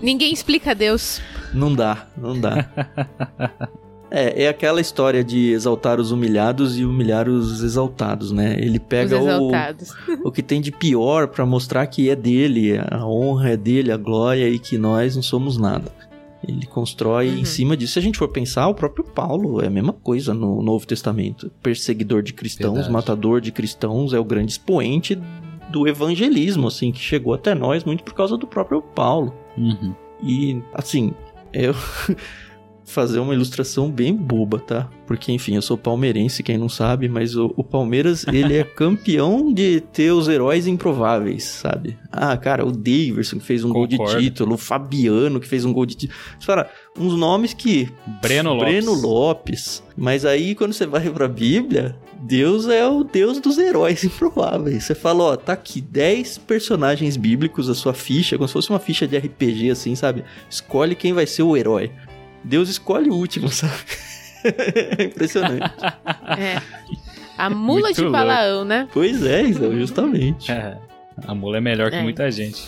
Ninguém 0.00 0.32
explica 0.32 0.74
Deus. 0.74 1.20
Não 1.52 1.74
dá, 1.74 2.06
não 2.16 2.38
dá. 2.38 2.68
É, 4.10 4.44
é 4.44 4.48
aquela 4.48 4.80
história 4.80 5.22
de 5.22 5.50
exaltar 5.50 6.00
os 6.00 6.10
humilhados 6.12 6.78
e 6.78 6.84
humilhar 6.84 7.28
os 7.28 7.62
exaltados, 7.62 8.32
né? 8.32 8.56
Ele 8.58 8.78
Os 8.78 8.84
pega 8.88 9.18
o, 9.20 9.50
o 10.24 10.32
que 10.32 10.42
tem 10.42 10.60
de 10.60 10.72
pior 10.72 11.28
pra 11.28 11.44
mostrar 11.44 11.86
que 11.86 12.08
é 12.08 12.16
dele, 12.16 12.78
a 12.90 13.04
honra 13.06 13.50
é 13.50 13.56
dele, 13.56 13.92
a 13.92 13.96
glória 13.96 14.48
e 14.48 14.58
que 14.58 14.78
nós 14.78 15.14
não 15.14 15.22
somos 15.22 15.58
nada. 15.58 15.92
Ele 16.46 16.64
constrói 16.66 17.28
Uhum. 17.28 17.38
em 17.38 17.44
cima 17.44 17.76
disso. 17.76 17.94
Se 17.94 17.98
a 17.98 18.02
gente 18.02 18.16
for 18.16 18.28
pensar, 18.28 18.68
o 18.68 18.74
próprio 18.74 19.04
Paulo 19.04 19.60
é 19.60 19.66
a 19.66 19.70
mesma 19.70 19.92
coisa 19.92 20.32
no 20.32 20.62
Novo 20.62 20.86
Testamento. 20.86 21.50
Perseguidor 21.62 22.22
de 22.22 22.32
cristãos, 22.32 22.74
Verdade. 22.74 22.92
matador 22.92 23.40
de 23.40 23.50
cristãos, 23.52 24.12
é 24.14 24.18
o 24.20 24.24
grande 24.24 24.52
expoente 24.52 25.18
do 25.68 25.86
evangelismo, 25.86 26.68
assim, 26.68 26.92
que 26.92 27.00
chegou 27.00 27.34
até 27.34 27.54
nós 27.54 27.84
muito 27.84 28.04
por 28.04 28.14
causa 28.14 28.36
do 28.38 28.46
próprio 28.46 28.80
Paulo. 28.80 29.34
Uhum. 29.58 29.92
E, 30.22 30.62
assim, 30.72 31.12
eu. 31.52 31.74
Fazer 32.88 33.18
uma 33.18 33.34
ilustração 33.34 33.90
bem 33.90 34.14
boba, 34.14 34.58
tá? 34.58 34.88
Porque, 35.06 35.30
enfim, 35.32 35.54
eu 35.54 35.62
sou 35.62 35.76
palmeirense, 35.76 36.42
quem 36.42 36.58
não 36.58 36.68
sabe, 36.68 37.08
mas 37.08 37.36
o, 37.36 37.52
o 37.56 37.64
Palmeiras, 37.64 38.26
ele 38.28 38.56
é 38.56 38.64
campeão 38.76 39.52
de 39.52 39.80
ter 39.80 40.10
os 40.10 40.28
heróis 40.28 40.66
improváveis, 40.66 41.44
sabe? 41.44 41.96
Ah, 42.10 42.36
cara, 42.36 42.66
o 42.66 42.72
Daverson 42.72 43.38
que 43.38 43.44
fez 43.44 43.64
um 43.64 43.70
gol 43.70 43.86
de 43.86 43.96
Concordo. 43.96 44.20
título, 44.20 44.54
o 44.54 44.58
Fabiano 44.58 45.40
que 45.40 45.46
fez 45.46 45.64
um 45.64 45.72
gol 45.72 45.86
de 45.86 45.94
título. 45.94 46.18
Fala, 46.40 46.68
uns 46.98 47.14
nomes 47.14 47.54
que. 47.54 47.88
Breno 48.20 48.52
Lopes. 48.54 48.68
Breno 48.68 48.92
Lopes. 48.94 49.82
Mas 49.96 50.24
aí, 50.24 50.54
quando 50.54 50.72
você 50.72 50.86
vai 50.86 51.08
pra 51.10 51.28
Bíblia, 51.28 51.96
Deus 52.20 52.66
é 52.68 52.86
o 52.86 53.04
Deus 53.04 53.40
dos 53.40 53.58
heróis 53.58 54.02
improváveis. 54.04 54.84
Você 54.84 54.94
fala, 54.94 55.24
ó, 55.24 55.36
tá 55.36 55.52
aqui 55.52 55.80
10 55.80 56.38
personagens 56.38 57.16
bíblicos, 57.16 57.68
a 57.68 57.74
sua 57.74 57.94
ficha, 57.94 58.36
como 58.36 58.48
se 58.48 58.52
fosse 58.52 58.70
uma 58.70 58.78
ficha 58.78 59.06
de 59.06 59.16
RPG, 59.16 59.70
assim, 59.70 59.94
sabe? 59.94 60.24
Escolhe 60.50 60.94
quem 60.94 61.12
vai 61.12 61.26
ser 61.26 61.42
o 61.42 61.56
herói. 61.56 61.90
Deus 62.44 62.68
escolhe 62.68 63.10
o 63.10 63.14
último, 63.14 63.48
sabe? 63.50 63.72
É 64.44 65.04
impressionante. 65.04 65.70
É. 66.38 66.60
A 67.36 67.48
mula 67.48 67.82
Muito 67.82 67.94
de 67.96 68.00
louco. 68.02 68.12
Balaão, 68.16 68.64
né? 68.64 68.88
pois 68.92 69.24
é, 69.24 69.44
justamente. 69.52 70.50
É, 70.50 70.76
A 71.26 71.34
mula 71.34 71.58
é 71.58 71.60
melhor 71.60 71.88
que 71.90 71.96
É. 71.96 72.02
muita 72.02 72.30
gente. 72.30 72.62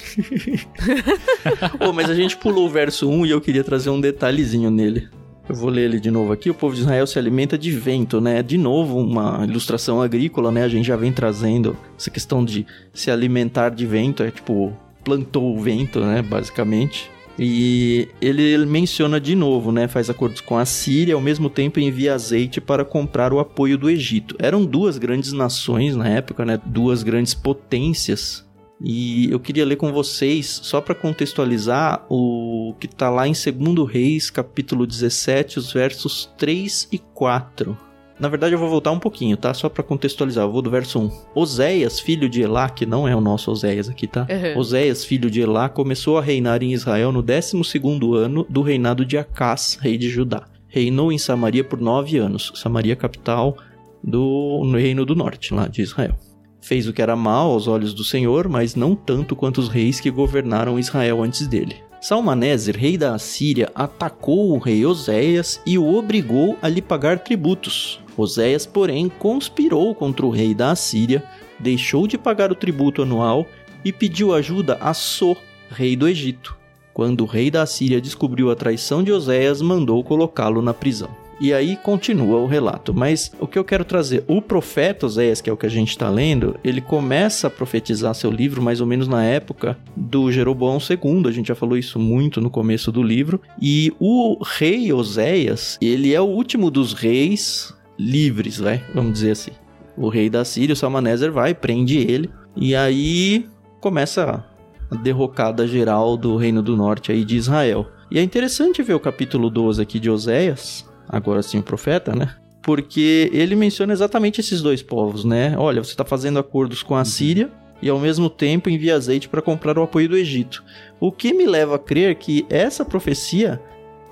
Pô, 1.78 1.92
mas 1.92 2.08
a 2.08 2.14
gente 2.14 2.36
pulou 2.36 2.66
o 2.66 2.70
verso 2.70 3.08
1 3.08 3.26
e 3.26 3.30
eu 3.30 3.40
queria 3.40 3.64
trazer 3.64 3.90
um 3.90 4.00
detalhezinho 4.00 4.70
nele. 4.70 5.08
Eu 5.48 5.54
vou 5.56 5.68
ler 5.70 5.82
ele 5.86 5.98
de 5.98 6.10
novo 6.10 6.32
aqui. 6.32 6.48
O 6.48 6.54
povo 6.54 6.74
de 6.74 6.82
Israel 6.82 7.06
se 7.06 7.18
alimenta 7.18 7.58
de 7.58 7.72
vento, 7.72 8.20
né? 8.20 8.42
De 8.42 8.56
novo, 8.56 8.98
uma 8.98 9.44
ilustração 9.44 10.00
agrícola, 10.00 10.52
né? 10.52 10.62
A 10.62 10.68
gente 10.68 10.86
já 10.86 10.94
vem 10.96 11.12
trazendo 11.12 11.76
essa 11.98 12.08
questão 12.10 12.44
de 12.44 12.64
se 12.94 13.10
alimentar 13.10 13.70
de 13.70 13.84
vento. 13.84 14.22
É 14.22 14.30
tipo, 14.30 14.72
plantou 15.04 15.56
o 15.56 15.60
vento, 15.60 16.00
né? 16.00 16.22
Basicamente. 16.22 17.10
E 17.42 18.06
ele 18.20 18.66
menciona 18.66 19.18
de 19.18 19.34
novo, 19.34 19.72
né? 19.72 19.88
Faz 19.88 20.10
acordos 20.10 20.42
com 20.42 20.58
a 20.58 20.66
Síria, 20.66 21.14
ao 21.14 21.22
mesmo 21.22 21.48
tempo 21.48 21.80
envia 21.80 22.12
azeite 22.12 22.60
para 22.60 22.84
comprar 22.84 23.32
o 23.32 23.38
apoio 23.38 23.78
do 23.78 23.88
Egito. 23.88 24.36
Eram 24.38 24.62
duas 24.62 24.98
grandes 24.98 25.32
nações 25.32 25.96
na 25.96 26.06
época, 26.06 26.44
né? 26.44 26.60
Duas 26.66 27.02
grandes 27.02 27.32
potências 27.32 28.44
e 28.82 29.30
eu 29.30 29.38
queria 29.38 29.64
ler 29.66 29.76
com 29.76 29.92
vocês, 29.92 30.60
só 30.62 30.80
para 30.80 30.94
contextualizar, 30.94 32.06
o 32.08 32.74
que 32.80 32.86
está 32.86 33.10
lá 33.10 33.28
em 33.28 33.32
2 33.32 33.90
Reis, 33.90 34.30
capítulo 34.30 34.86
17, 34.86 35.58
os 35.58 35.72
versos 35.72 36.30
3 36.38 36.88
e 36.90 36.98
4. 36.98 37.76
Na 38.20 38.28
verdade, 38.28 38.54
eu 38.54 38.58
vou 38.58 38.68
voltar 38.68 38.90
um 38.90 38.98
pouquinho, 38.98 39.34
tá? 39.34 39.54
Só 39.54 39.70
para 39.70 39.82
contextualizar, 39.82 40.44
eu 40.44 40.52
vou 40.52 40.60
do 40.60 40.68
verso 40.70 40.98
1. 40.98 41.10
Oséias, 41.34 41.98
filho 41.98 42.28
de 42.28 42.42
Elá, 42.42 42.68
que 42.68 42.84
não 42.84 43.08
é 43.08 43.16
o 43.16 43.20
nosso 43.20 43.50
Oséias 43.50 43.88
aqui, 43.88 44.06
tá? 44.06 44.26
Uhum. 44.28 44.60
Oséias, 44.60 45.06
filho 45.06 45.30
de 45.30 45.40
Elá, 45.40 45.70
começou 45.70 46.18
a 46.18 46.22
reinar 46.22 46.62
em 46.62 46.74
Israel 46.74 47.12
no 47.12 47.22
12º 47.22 48.14
ano 48.14 48.46
do 48.46 48.60
reinado 48.60 49.06
de 49.06 49.16
Acás, 49.16 49.78
rei 49.80 49.96
de 49.96 50.10
Judá. 50.10 50.44
Reinou 50.68 51.10
em 51.10 51.16
Samaria 51.16 51.64
por 51.64 51.80
nove 51.80 52.18
anos. 52.18 52.52
Samaria, 52.56 52.94
capital 52.94 53.56
do 54.04 54.62
no 54.64 54.76
reino 54.76 55.06
do 55.06 55.14
norte, 55.14 55.54
lá 55.54 55.66
de 55.66 55.80
Israel. 55.80 56.14
Fez 56.60 56.86
o 56.86 56.92
que 56.92 57.00
era 57.00 57.16
mal 57.16 57.50
aos 57.50 57.66
olhos 57.66 57.94
do 57.94 58.04
Senhor, 58.04 58.48
mas 58.48 58.74
não 58.74 58.94
tanto 58.94 59.34
quanto 59.34 59.58
os 59.58 59.68
reis 59.68 59.98
que 59.98 60.10
governaram 60.10 60.78
Israel 60.78 61.22
antes 61.22 61.46
dele. 61.46 61.76
Salmaneser, 62.00 62.76
rei 62.78 62.96
da 62.96 63.14
Assíria, 63.14 63.70
atacou 63.74 64.52
o 64.52 64.58
rei 64.58 64.86
Oséias 64.86 65.60
e 65.66 65.76
o 65.76 65.94
obrigou 65.94 66.56
a 66.62 66.68
lhe 66.68 66.80
pagar 66.80 67.18
tributos. 67.18 68.00
Oséias, 68.20 68.66
porém, 68.66 69.08
conspirou 69.08 69.94
contra 69.94 70.24
o 70.26 70.30
rei 70.30 70.54
da 70.54 70.70
Assíria, 70.70 71.22
deixou 71.58 72.06
de 72.06 72.16
pagar 72.16 72.52
o 72.52 72.54
tributo 72.54 73.02
anual 73.02 73.46
e 73.84 73.92
pediu 73.92 74.34
ajuda 74.34 74.78
a 74.80 74.92
So, 74.94 75.36
rei 75.70 75.96
do 75.96 76.08
Egito. 76.08 76.56
Quando 76.92 77.22
o 77.22 77.26
rei 77.26 77.50
da 77.50 77.62
Assíria 77.62 78.00
descobriu 78.00 78.50
a 78.50 78.56
traição 78.56 79.02
de 79.02 79.12
Oséias, 79.12 79.62
mandou 79.62 80.02
colocá-lo 80.02 80.60
na 80.60 80.74
prisão. 80.74 81.10
E 81.40 81.54
aí 81.54 81.74
continua 81.74 82.38
o 82.38 82.46
relato. 82.46 82.92
Mas 82.92 83.32
o 83.40 83.46
que 83.46 83.58
eu 83.58 83.64
quero 83.64 83.82
trazer, 83.82 84.22
o 84.28 84.42
profeta 84.42 85.06
Oséias, 85.06 85.40
que 85.40 85.48
é 85.48 85.52
o 85.52 85.56
que 85.56 85.64
a 85.64 85.70
gente 85.70 85.88
está 85.88 86.10
lendo, 86.10 86.54
ele 86.62 86.82
começa 86.82 87.46
a 87.46 87.50
profetizar 87.50 88.14
seu 88.14 88.30
livro 88.30 88.60
mais 88.60 88.82
ou 88.82 88.86
menos 88.86 89.08
na 89.08 89.24
época 89.24 89.78
do 89.96 90.30
Jeroboão 90.30 90.76
II. 90.78 91.26
A 91.26 91.32
gente 91.32 91.48
já 91.48 91.54
falou 91.54 91.78
isso 91.78 91.98
muito 91.98 92.42
no 92.42 92.50
começo 92.50 92.92
do 92.92 93.02
livro. 93.02 93.40
E 93.60 93.90
o 93.98 94.44
rei 94.44 94.92
Oséias, 94.92 95.78
ele 95.80 96.12
é 96.12 96.20
o 96.20 96.26
último 96.26 96.70
dos 96.70 96.92
reis 96.92 97.74
livres, 98.00 98.58
vai, 98.58 98.82
vamos 98.94 99.12
dizer 99.12 99.32
assim. 99.32 99.52
O 99.96 100.08
rei 100.08 100.30
da 100.30 100.44
Síria, 100.44 100.72
o 100.72 100.76
Salmaneser, 100.76 101.30
vai, 101.30 101.54
prende 101.54 101.98
ele. 101.98 102.30
E 102.56 102.74
aí 102.74 103.46
começa 103.80 104.44
a 104.90 104.94
derrocada 104.96 105.66
geral 105.66 106.16
do 106.16 106.36
reino 106.36 106.62
do 106.62 106.76
norte 106.76 107.12
aí 107.12 107.24
de 107.24 107.36
Israel. 107.36 107.86
E 108.10 108.18
é 108.18 108.22
interessante 108.22 108.82
ver 108.82 108.94
o 108.94 109.00
capítulo 109.00 109.50
12 109.50 109.80
aqui 109.80 110.00
de 110.00 110.10
Oséias, 110.10 110.88
agora 111.08 111.42
sim 111.42 111.58
o 111.58 111.62
profeta, 111.62 112.14
né? 112.14 112.34
Porque 112.62 113.30
ele 113.32 113.54
menciona 113.54 113.92
exatamente 113.92 114.40
esses 114.40 114.60
dois 114.60 114.82
povos, 114.82 115.24
né? 115.24 115.54
Olha, 115.56 115.82
você 115.82 115.90
está 115.90 116.04
fazendo 116.04 116.38
acordos 116.38 116.82
com 116.82 116.96
a 116.96 117.04
Síria 117.04 117.50
e 117.80 117.88
ao 117.88 117.98
mesmo 117.98 118.28
tempo 118.28 118.68
envia 118.68 118.96
azeite 118.96 119.28
para 119.28 119.40
comprar 119.40 119.78
o 119.78 119.82
apoio 119.82 120.08
do 120.08 120.16
Egito. 120.16 120.62
O 120.98 121.12
que 121.12 121.32
me 121.32 121.46
leva 121.46 121.76
a 121.76 121.78
crer 121.78 122.16
que 122.16 122.44
essa 122.50 122.84
profecia 122.84 123.60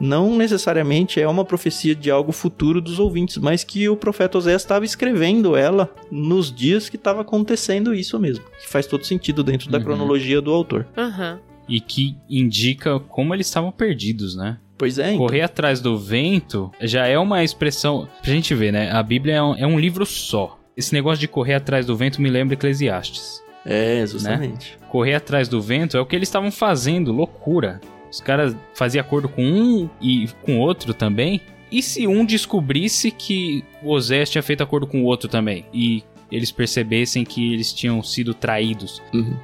não 0.01 0.37
necessariamente 0.37 1.21
é 1.21 1.27
uma 1.29 1.45
profecia 1.45 1.95
de 1.95 2.11
algo 2.11 2.33
futuro 2.33 2.81
dos 2.81 2.99
ouvintes, 2.99 3.37
mas 3.39 3.65
que 3.65 3.89
o 3.89 3.97
profeta 3.97 4.39
Oséias 4.39 4.63
estava 4.63 4.85
escrevendo 4.85 5.57
ela 5.57 5.93
nos 6.11 6.55
dias 6.55 6.89
que 6.89 6.97
estava 6.97 7.21
acontecendo 7.23 7.95
isso 7.95 8.19
mesmo. 8.19 8.45
Que 8.61 8.69
faz 8.69 8.87
todo 8.87 9.05
sentido 9.05 9.43
dentro 9.43 9.71
da 9.71 9.79
Uhum. 9.79 9.85
cronologia 9.85 10.41
do 10.41 10.53
autor. 10.53 10.87
Aham. 10.97 11.41
E 11.69 11.81
que 11.81 12.17
indica 12.31 12.99
como 12.99 13.35
eles 13.35 13.47
estavam 13.47 13.71
perdidos, 13.71 14.35
né? 14.37 14.59
Pois 14.79 14.99
é, 14.99 15.13
então. 15.13 15.19
Correr 15.27 15.43
atrás 15.43 15.81
do 15.81 15.99
vento 15.99 16.71
já 16.81 17.07
é 17.07 17.19
uma 17.19 17.43
expressão. 17.43 18.09
Pra 18.23 18.33
gente 18.33 18.55
ver, 18.55 18.73
né? 18.73 18.91
A 18.93 19.03
Bíblia 19.03 19.35
é 19.35 19.43
um, 19.43 19.55
é 19.57 19.67
um 19.67 19.79
livro 19.79 20.07
só. 20.07 20.57
Esse 20.77 20.93
negócio 20.95 21.19
de 21.19 21.27
correr 21.27 21.55
atrás 21.55 21.85
do 21.85 21.97
vento 21.97 22.23
me 22.23 22.31
lembra 22.31 22.55
Eclesiastes. 22.55 23.43
É, 23.67 24.07
justamente. 24.07 24.79
Correr 24.89 25.15
atrás 25.15 25.49
do 25.49 25.61
vento 25.61 25.97
é 25.97 26.01
o 26.01 26.07
que 26.07 26.15
eles 26.17 26.29
estavam 26.29 26.51
fazendo, 26.53 27.13
loucura. 27.13 27.81
Os 28.11 28.21
caras 28.21 28.57
faziam 28.75 29.05
acordo 29.05 29.29
com 29.29 29.43
um 29.43 29.91
e 30.01 30.29
com 30.43 30.59
outro 30.59 30.95
também. 30.95 31.41
E 31.71 31.83
se 31.83 32.07
um 32.07 32.25
descobrisse 32.25 33.11
que 33.11 33.65
o 33.83 33.91
Osés 33.91 34.31
tinha 34.31 34.43
feito 34.43 34.63
acordo 34.63 34.87
com 34.87 35.03
o 35.03 35.05
outro 35.05 35.29
também? 35.29 35.67
E 35.73 36.03
eles 36.33 36.51
percebessem 36.51 37.25
que 37.25 37.53
eles 37.53 37.73
tinham 37.73 38.03
sido 38.03 38.33
traídos? 38.35 39.03
Uhum. 39.13 39.37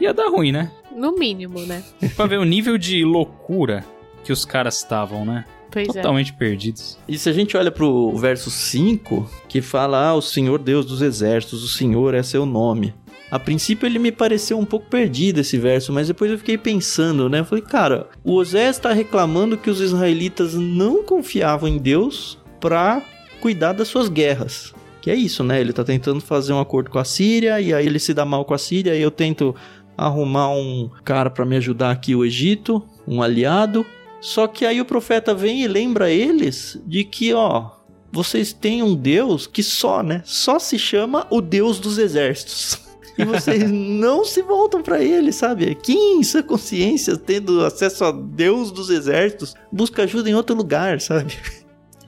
Ia 0.00 0.12
dar 0.12 0.28
ruim, 0.28 0.50
né? 0.50 0.70
No 0.94 1.14
mínimo, 1.16 1.60
né? 1.60 1.82
pra 2.16 2.26
ver 2.26 2.38
o 2.38 2.44
nível 2.44 2.76
de 2.76 3.04
loucura 3.04 3.84
que 4.24 4.32
os 4.32 4.44
caras 4.44 4.78
estavam, 4.78 5.24
né? 5.24 5.44
Pois 5.70 5.88
é. 5.88 5.92
Totalmente 5.92 6.32
perdidos. 6.32 6.98
E 7.08 7.18
se 7.18 7.28
a 7.28 7.32
gente 7.32 7.56
olha 7.56 7.70
pro 7.70 8.16
verso 8.16 8.50
5, 8.50 9.28
que 9.48 9.60
fala: 9.60 10.08
Ah, 10.08 10.14
o 10.14 10.22
Senhor 10.22 10.58
Deus 10.58 10.86
dos 10.86 11.02
exércitos, 11.02 11.64
o 11.64 11.68
Senhor 11.68 12.14
é 12.14 12.22
seu 12.22 12.46
nome. 12.46 12.94
A 13.34 13.38
princípio 13.40 13.84
ele 13.84 13.98
me 13.98 14.12
pareceu 14.12 14.56
um 14.56 14.64
pouco 14.64 14.86
perdido 14.86 15.40
esse 15.40 15.58
verso, 15.58 15.92
mas 15.92 16.06
depois 16.06 16.30
eu 16.30 16.38
fiquei 16.38 16.56
pensando, 16.56 17.28
né? 17.28 17.40
Eu 17.40 17.44
falei, 17.44 17.64
cara, 17.64 18.06
o 18.22 18.34
Osés 18.34 18.76
está 18.76 18.92
reclamando 18.92 19.58
que 19.58 19.68
os 19.68 19.80
israelitas 19.80 20.54
não 20.54 21.02
confiavam 21.02 21.68
em 21.68 21.76
Deus 21.76 22.38
para 22.60 23.02
cuidar 23.40 23.72
das 23.72 23.88
suas 23.88 24.08
guerras. 24.08 24.72
Que 25.00 25.10
é 25.10 25.16
isso, 25.16 25.42
né? 25.42 25.60
Ele 25.60 25.72
tá 25.72 25.82
tentando 25.82 26.20
fazer 26.20 26.52
um 26.52 26.60
acordo 26.60 26.90
com 26.90 27.00
a 27.00 27.04
Síria 27.04 27.60
e 27.60 27.74
aí 27.74 27.84
ele 27.84 27.98
se 27.98 28.14
dá 28.14 28.24
mal 28.24 28.44
com 28.44 28.54
a 28.54 28.58
Síria 28.58 28.94
e 28.94 29.02
eu 29.02 29.10
tento 29.10 29.52
arrumar 29.98 30.50
um 30.50 30.88
cara 31.04 31.28
para 31.28 31.44
me 31.44 31.56
ajudar 31.56 31.90
aqui 31.90 32.14
o 32.14 32.24
Egito, 32.24 32.84
um 33.04 33.20
aliado. 33.20 33.84
Só 34.20 34.46
que 34.46 34.64
aí 34.64 34.80
o 34.80 34.84
profeta 34.84 35.34
vem 35.34 35.64
e 35.64 35.66
lembra 35.66 36.08
eles 36.08 36.80
de 36.86 37.02
que, 37.02 37.34
ó, 37.34 37.72
vocês 38.12 38.52
têm 38.52 38.80
um 38.80 38.94
Deus 38.94 39.48
que 39.48 39.60
só, 39.64 40.04
né? 40.04 40.22
Só 40.24 40.60
se 40.60 40.78
chama 40.78 41.26
o 41.30 41.40
Deus 41.40 41.80
dos 41.80 41.98
exércitos. 41.98 42.78
e 43.16 43.24
vocês 43.24 43.70
não 43.70 44.24
se 44.24 44.42
voltam 44.42 44.82
para 44.82 45.02
ele, 45.02 45.32
sabe? 45.32 45.74
Quem 45.74 46.18
em 46.18 46.22
sua 46.22 46.42
consciência, 46.42 47.16
tendo 47.16 47.64
acesso 47.64 48.04
a 48.04 48.12
Deus 48.12 48.70
dos 48.70 48.90
exércitos, 48.90 49.54
busca 49.70 50.02
ajuda 50.02 50.28
em 50.28 50.34
outro 50.34 50.54
lugar, 50.54 51.00
sabe? 51.00 51.34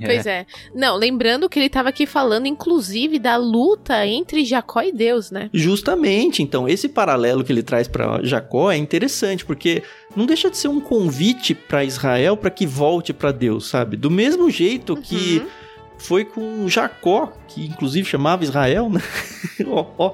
Pois 0.05 0.27
é. 0.27 0.47
Não, 0.75 0.97
lembrando 0.97 1.49
que 1.49 1.59
ele 1.59 1.67
estava 1.67 1.89
aqui 1.89 2.07
falando, 2.07 2.47
inclusive, 2.47 3.19
da 3.19 3.37
luta 3.37 4.07
entre 4.07 4.45
Jacó 4.45 4.83
e 4.83 4.93
Deus, 4.93 5.31
né? 5.31 5.49
Justamente. 5.53 6.43
Então, 6.43 6.69
esse 6.69 6.89
paralelo 6.89 7.43
que 7.43 7.53
ele 7.53 7.63
traz 7.63 7.89
para 7.89 8.23
Jacó 8.23 8.71
é 8.71 8.77
interessante, 8.77 9.45
porque 9.45 9.83
não 10.15 10.27
deixa 10.27 10.51
de 10.51 10.59
ser 10.59 10.69
um 10.69 10.81
convite 10.81 11.55
para 11.55 11.85
Israel 11.85 12.37
para 12.37 12.51
que 12.51 12.67
volte 12.67 13.13
para 13.13 13.33
Deus, 13.33 13.69
sabe? 13.69 13.97
Do 13.97 14.11
mesmo 14.11 14.51
jeito 14.51 14.95
uhum. 14.95 15.47
Foi 15.99 16.25
com 16.25 16.69
Jacó, 16.69 17.33
que 17.49 17.67
inclusive 17.67 18.09
chamava 18.09 18.45
Israel, 18.45 18.89
né? 18.89 19.01
oh, 19.67 19.87
oh. 19.99 20.11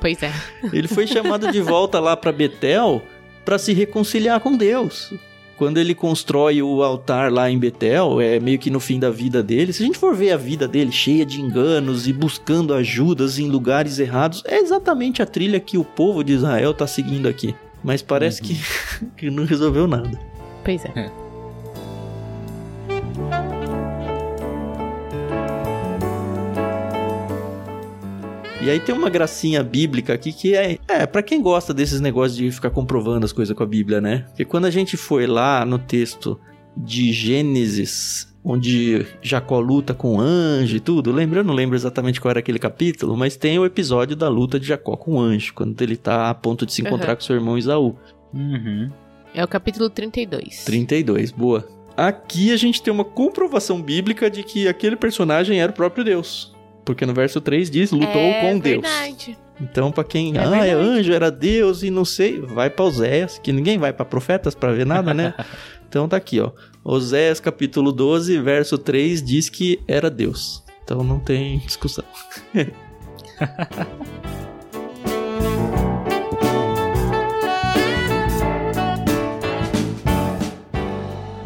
Pois 0.00 0.22
é. 0.22 0.32
Ele 0.72 0.88
foi 0.88 1.06
chamado 1.06 1.50
de 1.50 1.60
volta 1.60 1.98
lá 2.00 2.16
para 2.16 2.32
Betel 2.32 3.02
para 3.44 3.58
se 3.58 3.72
reconciliar 3.72 4.40
com 4.40 4.56
Deus 4.56 5.12
quando 5.56 5.78
ele 5.78 5.94
constrói 5.94 6.62
o 6.62 6.82
altar 6.82 7.32
lá 7.32 7.50
em 7.50 7.58
Betel, 7.58 8.20
é 8.20 8.40
meio 8.40 8.58
que 8.58 8.70
no 8.70 8.80
fim 8.80 8.98
da 8.98 9.10
vida 9.10 9.42
dele. 9.42 9.72
Se 9.72 9.82
a 9.82 9.86
gente 9.86 9.98
for 9.98 10.14
ver 10.14 10.32
a 10.32 10.36
vida 10.36 10.66
dele 10.66 10.92
cheia 10.92 11.24
de 11.24 11.40
enganos 11.40 12.06
e 12.06 12.12
buscando 12.12 12.74
ajudas 12.74 13.38
em 13.38 13.48
lugares 13.48 13.98
errados, 13.98 14.42
é 14.46 14.58
exatamente 14.58 15.22
a 15.22 15.26
trilha 15.26 15.60
que 15.60 15.78
o 15.78 15.84
povo 15.84 16.24
de 16.24 16.32
Israel 16.32 16.72
está 16.72 16.86
seguindo 16.86 17.28
aqui. 17.28 17.54
Mas 17.82 18.02
parece 18.02 18.42
uhum. 18.42 18.48
que, 18.48 19.06
que 19.26 19.30
não 19.30 19.44
resolveu 19.44 19.86
nada. 19.86 20.18
Pois 20.64 20.84
é. 20.84 20.92
é. 20.96 21.23
E 28.64 28.70
aí 28.70 28.80
tem 28.80 28.94
uma 28.94 29.10
gracinha 29.10 29.62
bíblica 29.62 30.14
aqui 30.14 30.32
que 30.32 30.56
é, 30.56 30.78
é 30.88 31.04
para 31.04 31.22
quem 31.22 31.42
gosta 31.42 31.74
desses 31.74 32.00
negócios 32.00 32.34
de 32.34 32.50
ficar 32.50 32.70
comprovando 32.70 33.26
as 33.26 33.30
coisas 33.30 33.54
com 33.54 33.62
a 33.62 33.66
Bíblia, 33.66 34.00
né? 34.00 34.24
Porque 34.28 34.42
quando 34.42 34.64
a 34.64 34.70
gente 34.70 34.96
foi 34.96 35.26
lá 35.26 35.66
no 35.66 35.78
texto 35.78 36.40
de 36.74 37.12
Gênesis, 37.12 38.34
onde 38.42 39.04
Jacó 39.20 39.60
luta 39.60 39.92
com 39.92 40.16
o 40.16 40.20
anjo 40.20 40.74
e 40.74 40.80
tudo, 40.80 41.12
lembra? 41.12 41.40
Eu 41.40 41.44
não 41.44 41.52
lembro 41.52 41.76
exatamente 41.76 42.18
qual 42.18 42.30
era 42.30 42.38
aquele 42.38 42.58
capítulo, 42.58 43.14
mas 43.14 43.36
tem 43.36 43.58
o 43.58 43.66
episódio 43.66 44.16
da 44.16 44.30
luta 44.30 44.58
de 44.58 44.66
Jacó 44.66 44.96
com 44.96 45.16
o 45.16 45.20
anjo, 45.20 45.52
quando 45.52 45.78
ele 45.82 45.94
tá 45.94 46.30
a 46.30 46.34
ponto 46.34 46.64
de 46.64 46.72
se 46.72 46.80
encontrar 46.80 47.10
uhum. 47.10 47.16
com 47.16 47.20
seu 47.20 47.36
irmão 47.36 47.58
Isaú. 47.58 47.94
Uhum. 48.32 48.90
É 49.34 49.44
o 49.44 49.48
capítulo 49.48 49.90
32. 49.90 50.64
32, 50.64 51.32
boa. 51.32 51.68
Aqui 51.94 52.50
a 52.50 52.56
gente 52.56 52.80
tem 52.80 52.90
uma 52.90 53.04
comprovação 53.04 53.82
bíblica 53.82 54.30
de 54.30 54.42
que 54.42 54.66
aquele 54.66 54.96
personagem 54.96 55.60
era 55.60 55.70
o 55.70 55.74
próprio 55.74 56.02
Deus. 56.02 56.53
Porque 56.84 57.06
no 57.06 57.14
verso 57.14 57.40
3 57.40 57.70
diz: 57.70 57.90
lutou 57.90 58.20
é 58.20 58.40
com 58.40 58.60
verdade. 58.60 59.26
Deus. 59.26 59.38
Então, 59.60 59.92
para 59.92 60.04
quem, 60.04 60.36
é 60.36 60.40
ah, 60.40 60.50
verdade. 60.50 60.70
é 60.70 60.74
anjo, 60.74 61.12
era 61.12 61.30
Deus 61.30 61.82
e 61.82 61.90
não 61.90 62.04
sei, 62.04 62.40
vai 62.40 62.68
para 62.68 62.84
Oséias, 62.84 63.38
que 63.38 63.52
ninguém 63.52 63.78
vai 63.78 63.92
para 63.92 64.04
profetas 64.04 64.52
para 64.54 64.72
ver 64.72 64.84
nada, 64.84 65.14
né? 65.14 65.32
então 65.88 66.08
tá 66.08 66.16
aqui, 66.16 66.40
ó. 66.40 66.50
Oséias 66.82 67.38
capítulo 67.38 67.92
12, 67.92 68.40
verso 68.40 68.76
3 68.76 69.22
diz 69.22 69.48
que 69.48 69.80
era 69.86 70.10
Deus. 70.10 70.64
Então 70.82 71.04
não 71.04 71.20
tem 71.20 71.58
discussão. 71.58 72.04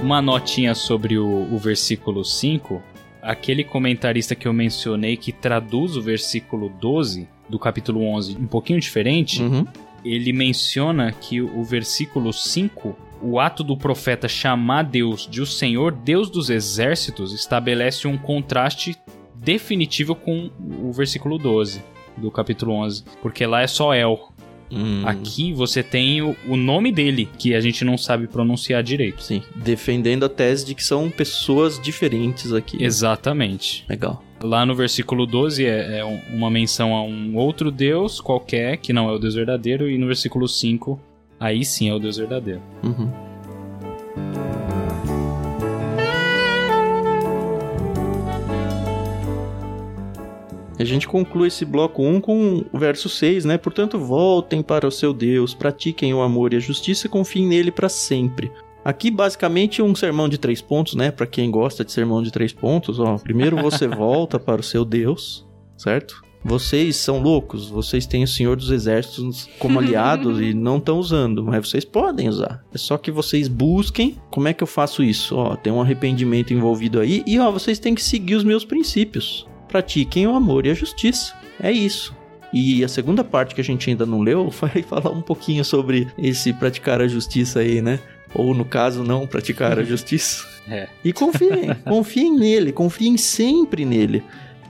Uma 0.00 0.23
notinha 0.23 0.75
sobre 0.75 1.18
o, 1.18 1.52
o 1.52 1.59
versículo 1.59 2.25
5 2.25 2.83
aquele 3.28 3.62
comentarista 3.62 4.35
que 4.35 4.49
eu 4.49 4.54
mencionei 4.54 5.14
que 5.14 5.32
traduz 5.32 5.97
o 5.97 6.02
versículo 6.02 6.70
12 6.70 7.28
do 7.47 7.58
capítulo 7.58 8.02
11 8.02 8.38
um 8.38 8.47
pouquinho 8.47 8.80
diferente, 8.80 9.42
uhum. 9.42 9.66
ele 10.02 10.33
menciona 10.33 11.12
que 11.12 11.42
o 11.42 11.62
versículo 11.62 12.33
5, 12.33 12.96
o 13.20 13.38
ato 13.38 13.62
do 13.62 13.76
profeta 13.76 14.26
chamar 14.29 14.85
Deus 14.85 15.29
de 15.31 15.42
o 15.42 15.46
Senhor, 15.46 15.92
Deus 15.92 16.31
dos 16.31 16.48
exércitos, 16.48 17.35
estabelece 17.35 18.09
um 18.09 18.16
contraste 18.16 18.96
definitivo 19.35 20.14
com 20.14 20.50
o 20.83 20.90
versículo 20.90 21.37
12 21.37 21.83
do 22.16 22.31
capítulo 22.31 22.72
11, 22.72 23.05
porque 23.20 23.44
lá 23.44 23.61
é 23.61 23.66
só 23.66 23.94
El, 23.94 24.18
Hum. 24.70 25.02
Aqui 25.04 25.52
você 25.52 25.83
tem 25.83 26.20
o, 26.22 26.37
o, 26.46 26.57
nome 26.57 26.92
dele, 26.92 27.28
que 27.38 27.54
a 27.54 27.61
gente 27.61 27.85
não 27.85 27.96
sabe 27.96 28.26
pronunciar 28.26 28.83
direito. 28.83 29.22
Sim, 29.22 29.42
defendendo 29.57 30.24
a 30.24 30.28
tese 30.28 30.64
de 30.64 30.74
que 30.74 30.85
são 30.85 31.11
pessoas 31.11 31.81
diferentes 31.81 32.52
aqui. 32.52 32.83
Exatamente. 32.83 33.85
Legal. 33.88 34.22
Lá 34.42 34.64
no 34.64 34.74
versículo 34.74 35.26
12 35.26 35.64
é, 35.64 35.98
é, 35.98 36.04
uma 36.31 36.50
menção 36.50 36.94
a 36.94 37.02
um 37.02 37.37
outro 37.37 37.70
Deus 37.70 38.20
qualquer, 38.20 38.76
que 38.76 38.92
não 38.92 39.09
é 39.09 39.12
o 39.12 39.18
Deus 39.18 39.35
verdadeiro, 39.35 39.90
e 39.90 39.98
no 39.98 40.07
versículo 40.07 40.46
5, 40.46 41.00
aí 41.40 41.64
sim 41.64 41.88
é 41.88 41.94
o 41.94 41.98
Deus 41.98 42.16
verdadeiro. 42.16 42.62
Uhum. 42.85 43.27
A 50.78 50.84
gente 50.84 51.08
conclui 51.08 51.48
esse 51.48 51.64
bloco 51.64 52.02
1 52.02 52.20
com 52.20 52.64
o 52.72 52.78
verso 52.78 53.08
6, 53.08 53.44
né? 53.44 53.58
Portanto, 53.58 53.98
voltem 53.98 54.62
para 54.62 54.86
o 54.86 54.92
seu 54.92 55.12
Deus, 55.12 55.52
pratiquem 55.52 56.14
o 56.14 56.22
amor 56.22 56.52
e 56.52 56.56
a 56.56 56.60
justiça 56.60 57.06
e 57.06 57.10
confiem 57.10 57.46
nele 57.46 57.72
para 57.72 57.88
sempre. 57.88 58.52
Aqui, 58.84 59.10
basicamente, 59.10 59.82
um 59.82 59.94
sermão 59.94 60.28
de 60.28 60.38
três 60.38 60.62
pontos, 60.62 60.94
né? 60.94 61.10
Para 61.10 61.26
quem 61.26 61.50
gosta 61.50 61.84
de 61.84 61.90
sermão 61.90 62.22
de 62.22 62.30
três 62.30 62.52
pontos, 62.52 63.00
ó. 63.00 63.18
Primeiro 63.18 63.56
você 63.56 63.88
volta 63.88 64.38
para 64.38 64.60
o 64.60 64.64
seu 64.64 64.84
Deus, 64.84 65.44
certo? 65.76 66.22
Vocês 66.44 66.94
são 66.94 67.20
loucos, 67.20 67.68
vocês 67.68 68.06
têm 68.06 68.22
o 68.22 68.28
Senhor 68.28 68.56
dos 68.56 68.70
Exércitos 68.70 69.50
como 69.58 69.80
aliado 69.80 70.40
e 70.40 70.54
não 70.54 70.76
estão 70.76 71.00
usando, 71.00 71.42
mas 71.42 71.68
vocês 71.68 71.84
podem 71.84 72.28
usar. 72.28 72.64
É 72.72 72.78
só 72.78 72.96
que 72.96 73.10
vocês 73.10 73.48
busquem. 73.48 74.16
Como 74.30 74.46
é 74.46 74.54
que 74.54 74.62
eu 74.62 74.66
faço 74.66 75.02
isso? 75.02 75.36
Ó, 75.36 75.56
tem 75.56 75.72
um 75.72 75.82
arrependimento 75.82 76.54
envolvido 76.54 77.00
aí 77.00 77.24
e 77.26 77.40
ó, 77.40 77.50
vocês 77.50 77.80
têm 77.80 77.94
que 77.94 78.02
seguir 78.02 78.36
os 78.36 78.44
meus 78.44 78.64
princípios 78.64 79.47
pratiquem 79.68 80.26
o 80.26 80.35
amor 80.35 80.66
e 80.66 80.70
a 80.70 80.74
justiça. 80.74 81.35
É 81.61 81.70
isso. 81.70 82.16
E 82.52 82.83
a 82.83 82.88
segunda 82.88 83.22
parte 83.22 83.54
que 83.54 83.61
a 83.61 83.64
gente 83.64 83.90
ainda 83.90 84.07
não 84.07 84.20
leu 84.20 84.48
vai 84.50 84.83
falar 84.83 85.11
um 85.11 85.22
pouquinho 85.22 85.64
sobre 85.64 86.09
esse 86.16 86.52
praticar 86.52 87.00
a 87.00 87.09
justiça 87.09 87.61
aí, 87.61 87.81
né? 87.81 88.00
Ou 88.35 88.54
no 88.54 88.64
caso, 88.64 89.02
não 89.02 89.26
praticar 89.26 89.78
a 89.78 89.85
justiça. 89.85 90.46
É. 90.68 90.88
E 91.04 91.12
confiem, 91.12 91.74
confiem 91.87 92.37
nele, 92.37 92.72
confiem 92.72 93.16
sempre 93.16 93.85
nele. 93.85 94.22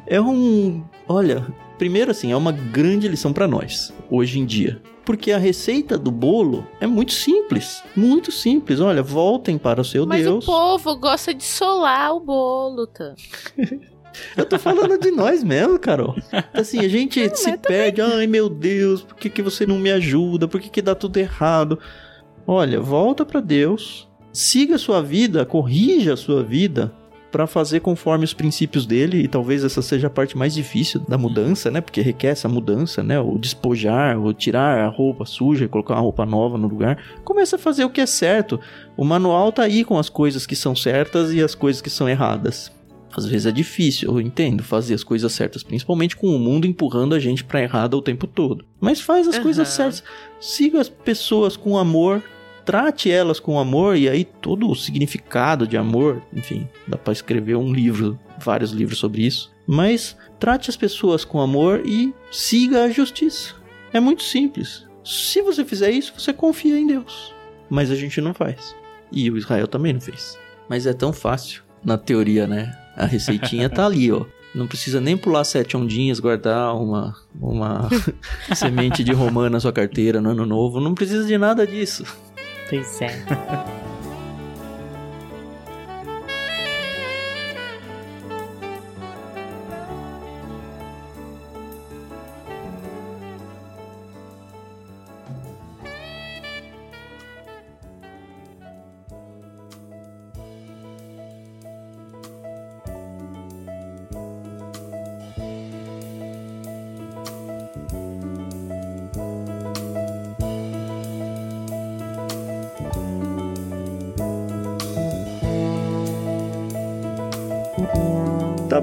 É 0.07 0.21
um. 0.21 0.83
Olha, 1.09 1.47
primeiro 1.77 2.11
assim, 2.11 2.33
é 2.33 2.37
uma 2.37 2.53
grande 2.53 3.09
lição 3.09 3.33
para 3.33 3.49
nós, 3.49 3.93
hoje 4.11 4.39
em 4.39 4.47
dia. 4.47 4.81
Porque 5.05 5.33
a 5.33 5.39
receita 5.39 5.97
do 5.97 6.11
bolo 6.11 6.67
é 6.81 6.87
muito 6.87 7.13
simples. 7.13 7.83
Muito 7.97 8.31
simples. 8.31 8.79
Olha, 8.79 9.03
voltem 9.03 9.57
para 9.57 9.81
o 9.81 9.85
seu 9.85 10.07
Mas 10.07 10.23
Deus. 10.23 10.47
Mas 10.47 10.55
o 10.55 10.59
povo 10.59 10.97
gosta 10.97 11.33
de 11.33 11.45
solar 11.45 12.15
o 12.15 12.21
bolo, 12.21 12.87
tá? 12.87 13.15
Eu 14.37 14.45
tô 14.45 14.59
falando 14.59 14.99
de 14.99 15.11
nós 15.11 15.43
mesmo, 15.43 15.79
Carol. 15.79 16.17
Assim, 16.53 16.81
a 16.81 16.89
gente 16.89 17.27
não, 17.27 17.35
se 17.35 17.57
perde. 17.57 18.01
Ai, 18.01 18.27
meu 18.27 18.49
Deus, 18.49 19.03
por 19.03 19.17
que, 19.17 19.29
que 19.29 19.43
você 19.43 19.67
não 19.67 19.79
me 19.79 19.91
ajuda? 19.91 20.49
Por 20.49 20.61
que, 20.61 20.69
que 20.69 20.83
dá 20.83 20.95
tudo 20.95 21.17
errado? 21.17 21.79
Olha, 22.47 22.81
volta 22.81 23.25
para 23.25 23.41
Deus. 23.41 24.09
Siga 24.33 24.77
a 24.77 24.79
sua 24.79 25.03
vida, 25.03 25.45
corrija 25.45 26.15
a 26.15 26.17
sua 26.17 26.43
vida 26.43 26.93
para 27.31 27.47
fazer 27.47 27.81
conforme 27.81 28.25
os 28.25 28.33
princípios 28.33 28.87
dele, 28.87 29.23
e 29.23 29.29
talvez 29.29 29.63
essa 29.63 29.83
seja 29.83 30.07
a 30.07 30.11
parte 30.11 30.37
mais 30.37 30.55
difícil 30.55 31.01
da 31.07 31.19
mudança, 31.19 31.71
né? 31.71 31.81
Porque 31.81 32.01
requer 32.01 32.29
essa 32.29 32.49
mudança, 32.49 33.03
né? 33.03 33.21
O 33.21 33.39
despojar, 33.39 34.19
o 34.19 34.33
tirar 34.33 34.79
a 34.79 34.89
roupa 34.89 35.25
suja 35.25 35.65
e 35.65 35.69
colocar 35.69 35.95
uma 35.95 36.01
roupa 36.01 36.25
nova 36.25 36.57
no 36.57 36.69
lugar. 36.69 36.99
Começa 37.25 37.57
a 37.57 37.59
fazer 37.59 37.85
o 37.85 37.91
que 37.91 38.01
é 38.01 38.07
certo. 38.07 38.59
O 38.97 39.05
manual 39.05 39.53
tá 39.53 39.63
aí 39.63 39.85
com 39.85 39.99
as 39.99 40.09
coisas 40.09 40.47
que 40.47 40.57
são 40.57 40.75
certas 40.75 41.33
e 41.33 41.43
as 41.43 41.55
coisas 41.55 41.83
que 41.83 41.91
são 41.91 42.09
erradas. 42.09 42.73
Às 43.19 43.27
vezes 43.27 43.47
é 43.47 43.53
difícil, 43.53 44.11
eu 44.11 44.21
entendo, 44.21 44.63
fazer 44.63 44.95
as 44.95 45.03
coisas 45.03 45.33
certas, 45.33 45.63
principalmente 45.63 46.17
com 46.17 46.29
o 46.29 46.39
mundo 46.39 46.67
empurrando 46.67 47.15
a 47.15 47.19
gente 47.19 47.43
para 47.43 47.63
errada 47.63 47.97
o 47.97 48.03
tempo 48.03 48.27
todo. 48.27 48.65
Mas 48.81 49.01
faz 49.01 49.27
as 49.27 49.37
uhum. 49.37 49.43
coisas 49.43 49.69
certas. 49.69 50.03
Siga 50.41 50.81
as 50.81 50.89
pessoas 50.89 51.57
com 51.57 51.77
amor, 51.77 52.23
trate 52.65 53.11
elas 53.11 53.41
com 53.41 53.59
amor 53.59 53.97
e 53.97 54.09
aí 54.09 54.25
todo 54.25 54.71
o 54.71 54.75
significado 54.75 55.67
de 55.67 55.77
amor, 55.77 56.23
enfim, 56.33 56.69
dá 56.87 56.97
para 56.97 57.13
escrever 57.13 57.57
um 57.57 57.73
livro, 57.73 58.19
vários 58.39 58.71
livros 58.71 58.99
sobre 58.99 59.27
isso. 59.27 59.51
Mas 59.67 60.17
trate 60.39 60.71
as 60.71 60.77
pessoas 60.77 61.25
com 61.25 61.41
amor 61.41 61.83
e 61.85 62.15
siga 62.31 62.85
a 62.85 62.91
justiça. 62.91 63.55
É 63.93 63.99
muito 63.99 64.23
simples. 64.23 64.87
Se 65.05 65.43
você 65.43 65.65
fizer 65.65 65.91
isso, 65.91 66.13
você 66.17 66.33
confia 66.33 66.79
em 66.79 66.87
Deus. 66.87 67.35
Mas 67.69 67.91
a 67.91 67.95
gente 67.95 68.21
não 68.21 68.33
faz. 68.33 68.77
E 69.11 69.31
o 69.31 69.37
Israel 69.37 69.67
também 69.67 69.93
não 69.93 70.01
fez. 70.01 70.39
Mas 70.69 70.87
é 70.87 70.93
tão 70.93 71.13
fácil 71.13 71.63
na 71.85 71.97
teoria, 71.97 72.47
né? 72.47 72.71
A 72.99 73.07
receitinha 73.07 73.71
tá 73.71 73.87
ali, 73.87 74.11
ó. 74.11 74.25
Não 74.53 74.67
precisa 74.67 75.01
nem 75.01 75.17
pular 75.17 75.45
sete 75.45 75.77
ondinhas, 75.77 76.19
guardar 76.19 76.75
uma, 76.75 77.15
uma 77.41 77.89
semente 78.57 79.05
de 79.05 79.13
romã 79.13 79.49
na 79.49 79.61
sua 79.61 79.73
carteira 79.73 80.21
no 80.21 80.31
ano 80.31 80.45
novo. 80.45 80.81
Não 80.81 80.95
precisa 80.95 81.25
de 81.25 81.39
nada 81.39 81.65
disso. 81.65 82.05
Pois 82.69 83.01
é. 83.01 83.25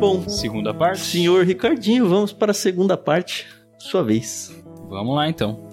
Bom. 0.06 0.30
Segunda 0.30 0.72
parte? 0.72 1.00
Senhor 1.00 1.44
Ricardinho, 1.44 2.08
vamos 2.08 2.32
para 2.32 2.52
a 2.52 2.54
segunda 2.54 2.96
parte. 2.96 3.48
Sua 3.80 4.04
vez. 4.04 4.56
Vamos 4.88 5.16
lá 5.16 5.28
então. 5.28 5.66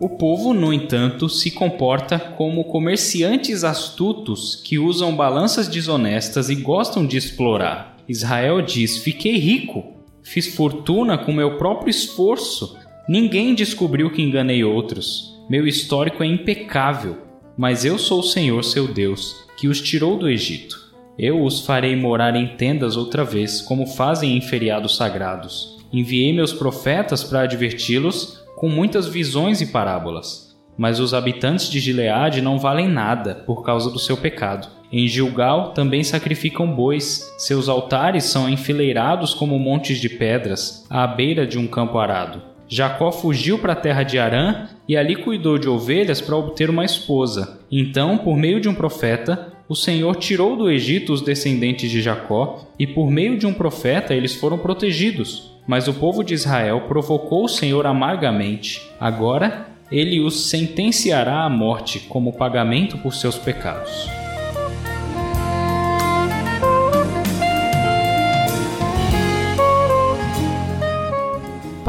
O 0.00 0.08
povo, 0.08 0.54
no 0.54 0.72
entanto, 0.72 1.28
se 1.28 1.50
comporta 1.50 2.18
como 2.18 2.64
comerciantes 2.64 3.62
astutos 3.62 4.56
que 4.56 4.78
usam 4.78 5.14
balanças 5.14 5.68
desonestas 5.68 6.48
e 6.48 6.54
gostam 6.54 7.06
de 7.06 7.18
explorar. 7.18 7.98
Israel 8.08 8.62
diz: 8.62 8.96
Fiquei 8.96 9.36
rico, 9.36 9.84
fiz 10.22 10.54
fortuna 10.54 11.18
com 11.18 11.30
meu 11.30 11.58
próprio 11.58 11.90
esforço. 11.90 12.78
Ninguém 13.06 13.54
descobriu 13.54 14.10
que 14.10 14.22
enganei 14.22 14.64
outros. 14.64 15.31
Meu 15.48 15.66
histórico 15.66 16.22
é 16.22 16.26
impecável, 16.26 17.18
mas 17.56 17.84
eu 17.84 17.98
sou 17.98 18.20
o 18.20 18.24
Senhor 18.24 18.62
seu 18.64 18.86
Deus, 18.86 19.48
que 19.56 19.68
os 19.68 19.80
tirou 19.80 20.16
do 20.16 20.28
Egito. 20.28 20.80
Eu 21.18 21.42
os 21.44 21.66
farei 21.66 21.94
morar 21.94 22.34
em 22.36 22.56
tendas 22.56 22.96
outra 22.96 23.24
vez, 23.24 23.60
como 23.60 23.86
fazem 23.86 24.36
em 24.36 24.40
feriados 24.40 24.96
sagrados. 24.96 25.78
Enviei 25.92 26.32
meus 26.32 26.52
profetas 26.52 27.22
para 27.22 27.42
adverti-los 27.42 28.42
com 28.56 28.68
muitas 28.68 29.06
visões 29.06 29.60
e 29.60 29.66
parábolas. 29.66 30.56
Mas 30.78 31.00
os 31.00 31.12
habitantes 31.12 31.68
de 31.68 31.80
Gileade 31.80 32.40
não 32.40 32.58
valem 32.58 32.88
nada 32.88 33.34
por 33.34 33.62
causa 33.62 33.90
do 33.90 33.98
seu 33.98 34.16
pecado. 34.16 34.68
Em 34.90 35.06
Gilgal 35.06 35.72
também 35.72 36.02
sacrificam 36.02 36.72
bois. 36.72 37.30
Seus 37.36 37.68
altares 37.68 38.24
são 38.24 38.48
enfileirados 38.48 39.34
como 39.34 39.58
montes 39.58 39.98
de 39.98 40.08
pedras, 40.08 40.86
à 40.88 41.06
beira 41.06 41.46
de 41.46 41.58
um 41.58 41.66
campo 41.66 41.98
arado. 41.98 42.51
Jacó 42.74 43.12
fugiu 43.12 43.58
para 43.58 43.74
a 43.74 43.76
terra 43.76 44.02
de 44.02 44.18
Arã 44.18 44.66
e 44.88 44.96
ali 44.96 45.14
cuidou 45.14 45.58
de 45.58 45.68
ovelhas 45.68 46.22
para 46.22 46.38
obter 46.38 46.70
uma 46.70 46.86
esposa. 46.86 47.60
Então, 47.70 48.16
por 48.16 48.34
meio 48.34 48.62
de 48.62 48.66
um 48.66 48.74
profeta, 48.74 49.52
o 49.68 49.76
Senhor 49.76 50.16
tirou 50.16 50.56
do 50.56 50.70
Egito 50.70 51.12
os 51.12 51.20
descendentes 51.20 51.90
de 51.90 52.00
Jacó, 52.00 52.66
e 52.78 52.86
por 52.86 53.10
meio 53.10 53.36
de 53.36 53.46
um 53.46 53.52
profeta 53.52 54.14
eles 54.14 54.34
foram 54.34 54.56
protegidos. 54.56 55.52
Mas 55.66 55.86
o 55.86 55.92
povo 55.92 56.24
de 56.24 56.32
Israel 56.32 56.84
provocou 56.88 57.44
o 57.44 57.48
Senhor 57.48 57.84
amargamente. 57.86 58.80
Agora 58.98 59.66
ele 59.90 60.20
os 60.20 60.48
sentenciará 60.48 61.44
à 61.44 61.50
morte 61.50 62.00
como 62.00 62.32
pagamento 62.32 62.96
por 62.96 63.12
seus 63.12 63.36
pecados. 63.36 64.21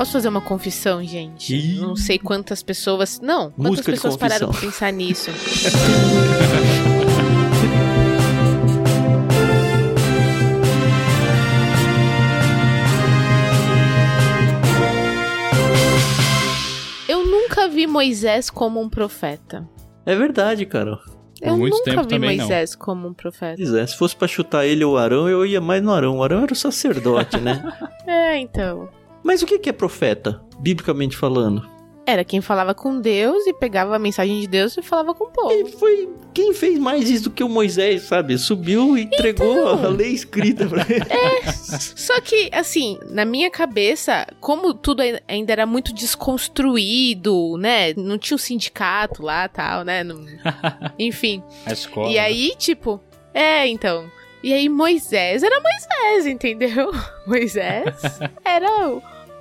Posso 0.03 0.11
fazer 0.11 0.27
uma 0.27 0.41
confissão, 0.41 1.01
gente? 1.01 1.55
Ih. 1.55 1.79
Não 1.79 1.95
sei 1.95 2.19
quantas 2.19 2.61
pessoas. 2.61 3.21
Não, 3.21 3.51
quantas 3.51 3.69
Música 3.69 3.91
pessoas 3.93 4.17
pararam 4.17 4.49
pra 4.49 4.59
pensar 4.59 4.91
nisso. 4.91 5.31
Eu 17.07 17.25
nunca 17.25 17.69
vi 17.69 17.87
Moisés 17.87 18.49
como 18.49 18.81
um 18.81 18.89
profeta. 18.89 19.65
É 20.05 20.13
verdade, 20.17 20.65
cara. 20.65 20.99
Eu 21.41 21.55
muito 21.55 21.77
nunca 21.77 21.91
tempo 21.91 22.03
vi 22.03 22.09
também 22.09 22.35
não. 22.35 22.45
Moisés 22.45 22.75
como 22.75 23.07
um 23.07 23.13
profeta. 23.13 23.55
Pois 23.55 23.73
é, 23.73 23.87
se 23.87 23.97
fosse 23.97 24.17
pra 24.17 24.27
chutar 24.27 24.65
ele 24.65 24.83
ou 24.83 24.95
o 24.95 24.97
Arão, 24.97 25.29
eu 25.29 25.45
ia 25.45 25.61
mais 25.61 25.81
no 25.81 25.93
Arão. 25.93 26.17
O 26.17 26.23
Arão 26.25 26.43
era 26.43 26.51
o 26.51 26.57
sacerdote, 26.57 27.39
né? 27.39 27.63
É, 28.05 28.37
então. 28.37 28.89
Mas 29.23 29.41
o 29.41 29.45
que 29.45 29.69
é 29.69 29.73
profeta, 29.73 30.41
biblicamente 30.59 31.15
falando? 31.17 31.71
Era 32.05 32.25
quem 32.25 32.41
falava 32.41 32.75
com 32.75 32.99
Deus 32.99 33.47
e 33.47 33.53
pegava 33.53 33.95
a 33.95 33.99
mensagem 33.99 34.41
de 34.41 34.45
Deus 34.47 34.75
e 34.75 34.81
falava 34.81 35.13
com 35.15 35.23
o 35.23 35.29
E 35.29 35.63
povo. 35.63 35.77
foi 35.79 36.09
quem 36.33 36.53
fez 36.53 36.77
mais 36.77 37.09
isso 37.09 37.23
do 37.25 37.29
que 37.29 37.41
o 37.41 37.47
Moisés, 37.47 38.01
sabe? 38.01 38.37
Subiu 38.37 38.97
e 38.97 39.03
entregou 39.03 39.53
Então. 39.53 39.85
a 39.85 39.87
lei 39.87 40.09
escrita 40.09 40.67
pra 40.67 40.81
ele. 40.81 41.05
Só 41.95 42.19
que, 42.19 42.49
assim, 42.51 42.99
na 43.09 43.23
minha 43.23 43.49
cabeça, 43.49 44.27
como 44.41 44.73
tudo 44.73 45.01
ai- 45.01 45.21
ainda 45.29 45.53
era 45.53 45.65
muito 45.65 45.93
desconstruído, 45.93 47.57
né? 47.57 47.93
Não 47.95 48.17
tinha 48.17 48.35
um 48.35 48.37
sindicato 48.37 49.23
lá 49.23 49.47
tal, 49.47 49.83
né? 49.85 50.03
Não- 50.03 50.25
Enfim. 50.99 51.41
A 51.65 51.71
escola. 51.71 52.09
E 52.09 52.19
aí, 52.19 52.53
tipo, 52.57 52.99
é, 53.33 53.65
então. 53.67 54.11
E 54.43 54.51
aí, 54.51 54.67
Moisés 54.67 55.41
era 55.41 55.55
Moisés, 55.61 56.27
entendeu? 56.27 56.91
Moisés 57.25 57.95
era 58.43 58.67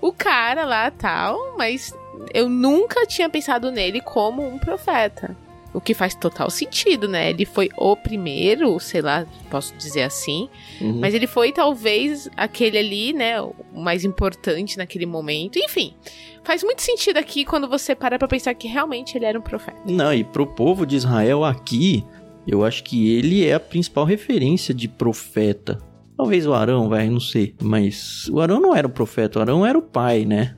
o, 0.03 0.13
cara 0.13 0.65
lá 0.65 0.91
tal, 0.91 1.55
mas 1.57 1.95
eu 2.35 2.49
nunca 2.49 3.07
tinha 3.07 3.29
pensado 3.29 3.71
nele 3.71 4.01
como 4.01 4.47
um 4.47 4.59
profeta. 4.59 5.37
O 5.75 5.81
que 5.81 5.95
faz 5.95 6.15
total 6.15 6.51
sentido, 6.51 7.09
né? 7.09 7.31
Ele 7.31 7.47
foi 7.47 7.71
o 7.79 7.97
primeiro, 7.97 8.79
sei 8.79 9.01
lá, 9.01 9.27
posso 9.51 9.75
dizer 9.77 10.03
assim. 10.03 10.51
Uhum. 10.79 10.99
Mas 11.01 11.15
ele 11.15 11.27
foi 11.27 11.51
talvez 11.51 12.29
aquele 12.37 12.77
ali, 12.77 13.13
né, 13.15 13.41
o 13.41 13.55
mais 13.73 14.05
importante 14.05 14.77
naquele 14.77 15.07
momento. 15.07 15.59
Enfim, 15.59 15.95
faz 16.45 16.63
muito 16.63 16.83
sentido 16.83 17.17
aqui 17.17 17.47
quando 17.47 17.67
você 17.67 17.95
para 17.95 18.19
pra 18.19 18.29
pensar 18.29 18.53
que 18.53 18.69
realmente 18.69 19.17
ele 19.17 19.25
era 19.25 19.39
um 19.39 19.43
profeta. 19.43 19.79
Não, 19.87 20.13
e 20.13 20.23
pro 20.23 20.47
povo 20.47 20.85
de 20.85 20.97
Israel 20.97 21.43
aqui, 21.43 22.05
eu 22.47 22.65
acho 22.65 22.85
que 22.85 23.17
ele 23.17 23.47
é 23.47 23.55
a 23.55 23.61
principal 23.61 24.05
referência 24.05 24.75
de 24.75 24.89
profeta. 24.89 25.79
Talvez 26.23 26.47
o 26.47 26.55
Arão, 26.55 26.89
vai, 26.89 27.11
não 27.11 27.19
sei. 27.19 27.53
Mas 27.61 28.29
o 28.29 28.41
Arão 28.41 28.61
não 28.61 28.77
era 28.77 28.87
o 28.87 28.91
profeta, 28.91 29.41
o 29.41 29.43
Arão 29.43 29.67
era 29.67 29.77
o 29.77 29.83
pai, 29.83 30.25
né? 30.25 30.55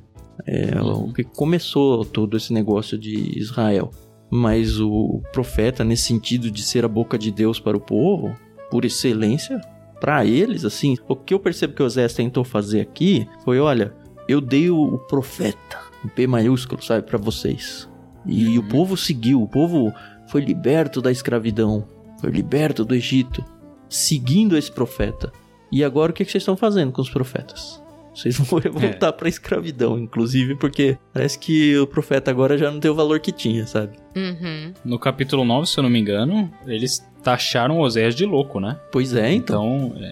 É 0.46 0.78
o 0.78 1.10
que 1.10 1.24
começou 1.24 2.04
todo 2.04 2.36
esse 2.36 2.52
negócio 2.52 2.98
de 2.98 3.38
Israel. 3.38 3.90
Mas 4.30 4.78
o 4.78 5.22
profeta, 5.32 5.82
nesse 5.82 6.02
sentido 6.02 6.50
de 6.50 6.62
ser 6.62 6.84
a 6.84 6.88
boca 6.88 7.16
de 7.16 7.30
Deus 7.30 7.58
para 7.58 7.76
o 7.76 7.80
povo, 7.80 8.36
por 8.70 8.84
excelência, 8.84 9.58
para 9.98 10.26
eles, 10.26 10.66
assim, 10.66 10.98
o 11.08 11.16
que 11.16 11.32
eu 11.32 11.40
percebo 11.40 11.72
que 11.72 11.82
o 11.82 11.88
Zé 11.88 12.06
tentou 12.08 12.44
fazer 12.44 12.82
aqui 12.82 13.26
foi: 13.42 13.58
olha, 13.58 13.94
eu 14.28 14.42
dei 14.42 14.68
o, 14.68 14.98
profeta, 15.08 15.78
um 16.04 16.08
P 16.08 16.26
maiúsculo, 16.26 16.84
sabe, 16.84 17.06
para 17.06 17.16
vocês. 17.16 17.88
E 18.26 18.58
o 18.58 18.60
Uhum. 18.60 18.68
povo 18.68 18.96
seguiu, 18.98 19.42
o 19.42 19.48
povo 19.48 19.94
foi 20.28 20.42
liberto 20.42 21.00
da 21.00 21.10
escravidão, 21.10 21.86
foi 22.20 22.30
liberto 22.30 22.84
do 22.84 22.94
Egito, 22.94 23.42
seguindo 23.88 24.58
esse 24.58 24.70
profeta. 24.70 25.32
E 25.74 25.82
agora 25.82 26.12
o 26.12 26.14
que, 26.14 26.24
que 26.24 26.30
vocês 26.30 26.42
estão 26.42 26.56
fazendo 26.56 26.92
com 26.92 27.02
os 27.02 27.10
profetas? 27.10 27.82
Vocês 28.14 28.38
vão 28.38 28.60
voltar 28.70 29.12
pra 29.12 29.28
escravidão, 29.28 29.98
inclusive, 29.98 30.54
porque 30.54 30.96
parece 31.12 31.36
que 31.36 31.76
o 31.76 31.84
profeta 31.84 32.30
agora 32.30 32.56
já 32.56 32.70
não 32.70 32.78
tem 32.78 32.88
o 32.88 32.94
valor 32.94 33.18
que 33.18 33.32
tinha, 33.32 33.66
sabe? 33.66 33.96
Uhum. 34.14 34.72
No 34.84 35.00
capítulo 35.00 35.44
9, 35.44 35.66
se 35.66 35.76
eu 35.76 35.82
não 35.82 35.90
me 35.90 35.98
engano, 35.98 36.48
eles 36.64 37.04
taxaram 37.24 37.80
Oséias 37.80 38.14
de 38.14 38.24
louco, 38.24 38.60
né? 38.60 38.78
Pois 38.92 39.16
é, 39.16 39.32
então. 39.32 39.90
Então, 39.92 40.02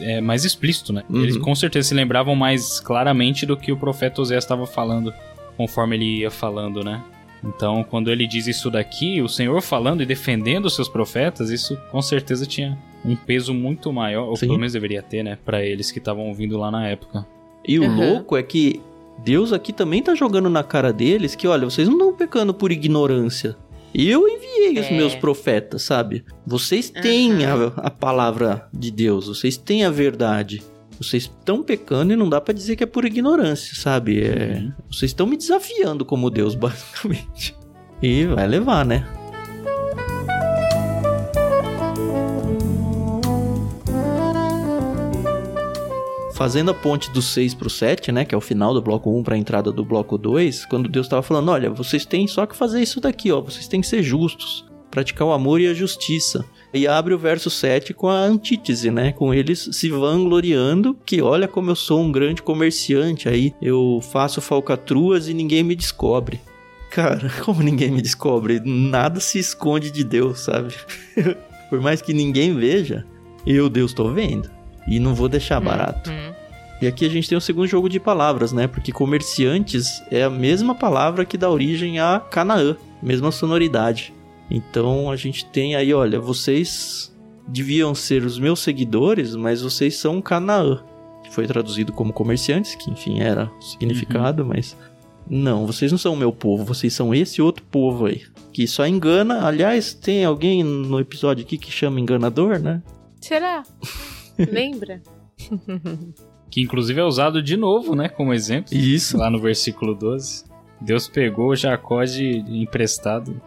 é, 0.00 0.14
é 0.14 0.20
mais 0.22 0.46
explícito, 0.46 0.90
né? 0.90 1.04
Uhum. 1.10 1.22
Eles 1.22 1.36
com 1.36 1.54
certeza 1.54 1.88
se 1.88 1.94
lembravam 1.94 2.34
mais 2.34 2.80
claramente 2.80 3.44
do 3.44 3.58
que 3.58 3.70
o 3.70 3.76
profeta 3.76 4.22
Oséias 4.22 4.44
estava 4.44 4.66
falando, 4.66 5.12
conforme 5.54 5.96
ele 5.96 6.20
ia 6.20 6.30
falando, 6.30 6.82
né? 6.82 7.04
Então, 7.44 7.84
quando 7.84 8.10
ele 8.10 8.26
diz 8.26 8.46
isso 8.46 8.70
daqui, 8.70 9.20
o 9.20 9.28
Senhor 9.28 9.60
falando 9.60 10.02
e 10.02 10.06
defendendo 10.06 10.64
os 10.64 10.74
seus 10.74 10.88
profetas, 10.88 11.50
isso 11.50 11.76
com 11.90 12.00
certeza 12.00 12.46
tinha 12.46 12.78
um 13.04 13.16
peso 13.16 13.52
muito 13.54 13.92
maior, 13.92 14.28
ou 14.28 14.36
Sim. 14.36 14.46
pelo 14.46 14.58
menos 14.58 14.72
deveria 14.72 15.02
ter, 15.02 15.22
né? 15.22 15.38
Pra 15.44 15.64
eles 15.64 15.90
que 15.90 15.98
estavam 15.98 16.28
ouvindo 16.28 16.58
lá 16.58 16.70
na 16.70 16.86
época. 16.88 17.26
E 17.66 17.78
o 17.78 17.82
Uhum. 17.82 17.96
louco 18.12 18.36
é 18.36 18.42
que 18.42 18.80
Deus 19.24 19.52
aqui 19.52 19.72
também 19.72 20.02
tá 20.02 20.14
jogando 20.14 20.48
na 20.48 20.62
cara 20.62 20.92
deles 20.92 21.34
que, 21.34 21.46
olha, 21.46 21.64
vocês 21.64 21.86
não 21.88 21.96
estão 21.96 22.12
pecando 22.14 22.52
por 22.54 22.72
ignorância. 22.72 23.56
Eu 23.94 24.28
enviei 24.28 24.78
os 24.80 24.86
É. 24.86 24.96
meus 24.96 25.14
profetas, 25.14 25.82
sabe? 25.82 26.24
Vocês 26.46 26.88
têm 26.90 27.44
a, 27.44 27.56
Uhum. 27.56 27.72
a 27.76 27.90
palavra 27.90 28.68
de 28.72 28.90
Deus, 28.90 29.26
vocês 29.28 29.56
têm 29.56 29.84
a 29.84 29.90
verdade. 29.90 30.62
Vocês 30.98 31.22
estão 31.24 31.62
pecando 31.62 32.12
e 32.12 32.16
não 32.16 32.28
dá 32.28 32.40
pra 32.40 32.52
dizer 32.54 32.76
que 32.76 32.84
é 32.84 32.86
por 32.86 33.04
ignorância, 33.06 33.74
sabe? 33.74 34.22
É, 34.22 34.58
Uhum. 34.60 34.72
Vocês 34.90 35.10
estão 35.10 35.26
me 35.26 35.36
desafiando 35.36 36.04
como 36.04 36.30
Deus, 36.30 36.54
basicamente. 36.54 37.56
E 38.02 38.24
vai 38.26 38.46
levar, 38.46 38.84
né? 38.84 39.06
Fazendo 46.40 46.70
a 46.70 46.74
ponte 46.74 47.10
do 47.10 47.20
6 47.20 47.52
pro 47.52 47.68
7, 47.68 48.10
né, 48.10 48.24
que 48.24 48.34
é 48.34 48.38
o 48.38 48.40
final 48.40 48.72
do 48.72 48.80
bloco 48.80 49.14
1 49.14 49.22
para 49.22 49.34
a 49.34 49.38
entrada 49.38 49.70
do 49.70 49.84
bloco 49.84 50.16
2, 50.16 50.64
quando 50.64 50.88
Deus 50.88 51.04
estava 51.04 51.20
falando, 51.20 51.50
olha, 51.50 51.68
vocês 51.68 52.06
têm 52.06 52.26
só 52.26 52.46
que 52.46 52.56
fazer 52.56 52.80
isso 52.80 52.98
daqui, 52.98 53.30
ó, 53.30 53.42
vocês 53.42 53.68
têm 53.68 53.82
que 53.82 53.86
ser 53.86 54.02
justos, 54.02 54.64
praticar 54.90 55.28
o 55.28 55.32
amor 55.32 55.60
e 55.60 55.66
a 55.66 55.74
justiça. 55.74 56.42
E 56.72 56.88
abre 56.88 57.12
o 57.12 57.18
verso 57.18 57.50
7 57.50 57.92
com 57.92 58.08
a 58.08 58.14
antítese, 58.14 58.90
né, 58.90 59.12
com 59.12 59.34
eles 59.34 59.68
se 59.70 59.90
vangloriando 59.90 60.96
que 61.04 61.20
olha 61.20 61.46
como 61.46 61.72
eu 61.72 61.76
sou 61.76 62.00
um 62.00 62.10
grande 62.10 62.40
comerciante 62.40 63.28
aí, 63.28 63.52
eu 63.60 64.00
faço 64.10 64.40
falcatruas 64.40 65.28
e 65.28 65.34
ninguém 65.34 65.62
me 65.62 65.76
descobre. 65.76 66.40
Cara, 66.90 67.30
como 67.44 67.62
ninguém 67.62 67.90
me 67.90 68.00
descobre? 68.00 68.62
Nada 68.64 69.20
se 69.20 69.38
esconde 69.38 69.90
de 69.90 70.02
Deus, 70.02 70.40
sabe? 70.40 70.74
Por 71.68 71.82
mais 71.82 72.00
que 72.00 72.14
ninguém 72.14 72.56
veja, 72.56 73.04
eu, 73.46 73.68
Deus, 73.68 73.92
tô 73.92 74.08
vendo. 74.10 74.59
E 74.86 74.98
não 74.98 75.14
vou 75.14 75.28
deixar 75.28 75.60
barato. 75.60 76.10
Uhum. 76.10 76.32
E 76.80 76.86
aqui 76.86 77.04
a 77.04 77.10
gente 77.10 77.28
tem 77.28 77.36
o 77.36 77.40
segundo 77.40 77.66
jogo 77.66 77.88
de 77.88 78.00
palavras, 78.00 78.52
né? 78.52 78.66
Porque 78.66 78.90
comerciantes 78.90 80.02
é 80.10 80.22
a 80.22 80.30
mesma 80.30 80.74
palavra 80.74 81.26
que 81.26 81.36
dá 81.36 81.50
origem 81.50 82.00
a 82.00 82.18
Canaã, 82.18 82.74
mesma 83.02 83.30
sonoridade. 83.30 84.14
Então 84.50 85.10
a 85.10 85.16
gente 85.16 85.44
tem 85.44 85.76
aí, 85.76 85.92
olha, 85.92 86.18
vocês 86.18 87.14
deviam 87.46 87.94
ser 87.94 88.24
os 88.24 88.38
meus 88.38 88.60
seguidores, 88.60 89.36
mas 89.36 89.60
vocês 89.60 89.96
são 89.96 90.22
Canaã, 90.22 90.82
que 91.22 91.34
foi 91.34 91.46
traduzido 91.46 91.92
como 91.92 92.14
comerciantes, 92.14 92.74
que 92.74 92.90
enfim 92.90 93.20
era 93.20 93.50
o 93.58 93.62
significado, 93.62 94.42
uhum. 94.42 94.48
mas 94.48 94.74
não, 95.28 95.66
vocês 95.66 95.92
não 95.92 95.98
são 95.98 96.14
o 96.14 96.16
meu 96.16 96.32
povo, 96.32 96.64
vocês 96.64 96.94
são 96.94 97.14
esse 97.14 97.42
outro 97.42 97.62
povo 97.70 98.06
aí, 98.06 98.22
que 98.52 98.66
só 98.66 98.86
engana. 98.86 99.46
Aliás, 99.46 99.92
tem 99.92 100.24
alguém 100.24 100.64
no 100.64 100.98
episódio 100.98 101.44
aqui 101.44 101.58
que 101.58 101.70
chama 101.70 102.00
enganador, 102.00 102.58
né? 102.58 102.82
Será? 103.20 103.62
Lembra? 104.50 105.02
que 106.50 106.60
inclusive 106.60 107.00
é 107.00 107.04
usado 107.04 107.42
de 107.42 107.56
novo, 107.56 107.94
né, 107.94 108.08
como 108.08 108.34
exemplo. 108.34 108.74
Isso. 108.74 109.16
Lá 109.16 109.30
no 109.30 109.40
versículo 109.40 109.94
12. 109.94 110.44
Deus 110.80 111.08
pegou 111.08 111.54
Jacó 111.54 112.02
de 112.04 112.38
emprestado. 112.48 113.40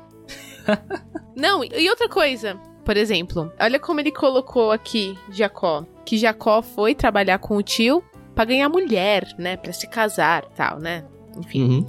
Não, 1.36 1.64
e 1.64 1.90
outra 1.90 2.08
coisa, 2.08 2.56
por 2.86 2.96
exemplo, 2.96 3.52
olha 3.60 3.80
como 3.80 4.00
ele 4.00 4.12
colocou 4.12 4.72
aqui 4.72 5.18
Jacó, 5.30 5.86
que 6.06 6.18
Jacó 6.18 6.62
foi 6.62 6.94
trabalhar 6.94 7.40
com 7.40 7.58
o 7.58 7.64
tio 7.64 8.04
para 8.36 8.46
ganhar 8.46 8.70
mulher, 8.70 9.28
né, 9.38 9.58
para 9.58 9.74
se 9.74 9.88
casar, 9.88 10.46
tal, 10.56 10.80
né? 10.80 11.04
Enfim. 11.38 11.64
Uhum. 11.64 11.88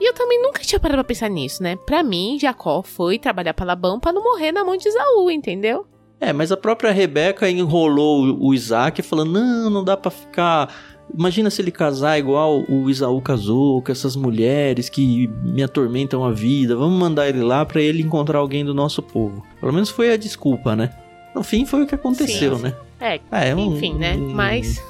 E 0.00 0.08
eu 0.08 0.14
também 0.14 0.40
nunca 0.40 0.62
tinha 0.62 0.78
parado 0.78 0.98
pra 0.98 1.08
pensar 1.08 1.28
nisso, 1.28 1.62
né? 1.62 1.76
Pra 1.76 2.02
mim, 2.02 2.38
Jacó 2.40 2.82
foi 2.82 3.18
trabalhar 3.18 3.52
pra 3.52 3.66
Labão 3.66 3.98
pra 3.98 4.12
não 4.12 4.22
morrer 4.22 4.52
na 4.52 4.64
mão 4.64 4.76
de 4.76 4.88
Isaú, 4.88 5.30
entendeu? 5.30 5.86
É, 6.20 6.32
mas 6.32 6.50
a 6.50 6.56
própria 6.56 6.90
Rebeca 6.90 7.48
enrolou 7.48 8.36
o 8.40 8.52
Isaac 8.52 9.02
falando: 9.02 9.32
não, 9.32 9.70
não 9.70 9.84
dá 9.84 9.96
pra 9.96 10.10
ficar. 10.10 10.74
Imagina 11.12 11.48
se 11.48 11.62
ele 11.62 11.70
casar 11.70 12.18
igual 12.18 12.64
o 12.68 12.90
Isaú 12.90 13.20
casou, 13.22 13.80
com 13.80 13.90
essas 13.90 14.14
mulheres 14.14 14.90
que 14.90 15.26
me 15.42 15.62
atormentam 15.62 16.22
a 16.22 16.30
vida. 16.30 16.76
Vamos 16.76 16.98
mandar 16.98 17.28
ele 17.28 17.42
lá 17.42 17.64
para 17.64 17.80
ele 17.80 18.02
encontrar 18.02 18.38
alguém 18.38 18.62
do 18.64 18.74
nosso 18.74 19.02
povo. 19.02 19.42
Pelo 19.58 19.72
menos 19.72 19.88
foi 19.88 20.12
a 20.12 20.16
desculpa, 20.18 20.76
né? 20.76 20.90
No 21.34 21.42
fim 21.42 21.64
foi 21.64 21.82
o 21.84 21.86
que 21.86 21.94
aconteceu, 21.94 22.56
Sim. 22.56 22.62
né? 22.62 22.74
É, 23.00 23.20
é 23.50 23.54
um, 23.54 23.76
enfim, 23.76 23.94
né? 23.94 24.16
Mas. 24.16 24.82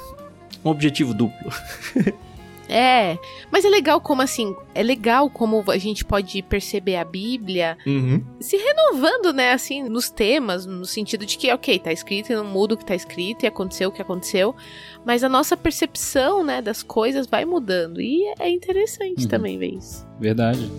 Um 0.65 0.69
objetivo 0.71 1.13
duplo. 1.13 1.51
É, 2.69 3.17
mas 3.51 3.65
é 3.65 3.69
legal 3.69 3.99
como 3.99 4.21
assim, 4.21 4.55
é 4.75 4.83
legal 4.83 5.27
como 5.27 5.63
a 5.71 5.77
gente 5.79 6.05
pode 6.05 6.41
perceber 6.43 6.97
a 6.97 7.03
Bíblia 7.03 7.75
uhum. 7.85 8.23
se 8.39 8.57
renovando, 8.57 9.33
né, 9.33 9.53
assim, 9.53 9.83
nos 9.83 10.11
temas, 10.11 10.67
no 10.67 10.85
sentido 10.85 11.25
de 11.25 11.35
que, 11.35 11.51
ok, 11.51 11.79
tá 11.79 11.91
escrito 11.91 12.31
e 12.31 12.35
não 12.35 12.45
muda 12.45 12.75
o 12.75 12.77
que 12.77 12.85
tá 12.85 12.93
escrito 12.93 13.43
e 13.43 13.47
aconteceu 13.47 13.89
o 13.89 13.91
que 13.91 14.01
aconteceu, 14.01 14.55
mas 15.03 15.23
a 15.23 15.29
nossa 15.29 15.57
percepção, 15.57 16.43
né, 16.43 16.61
das 16.61 16.83
coisas 16.83 17.25
vai 17.25 17.43
mudando 17.43 17.99
e 17.99 18.23
é 18.39 18.47
interessante 18.47 19.23
uhum. 19.23 19.29
também 19.29 19.57
ver 19.57 19.73
isso. 19.73 20.07
Verdade. 20.19 20.69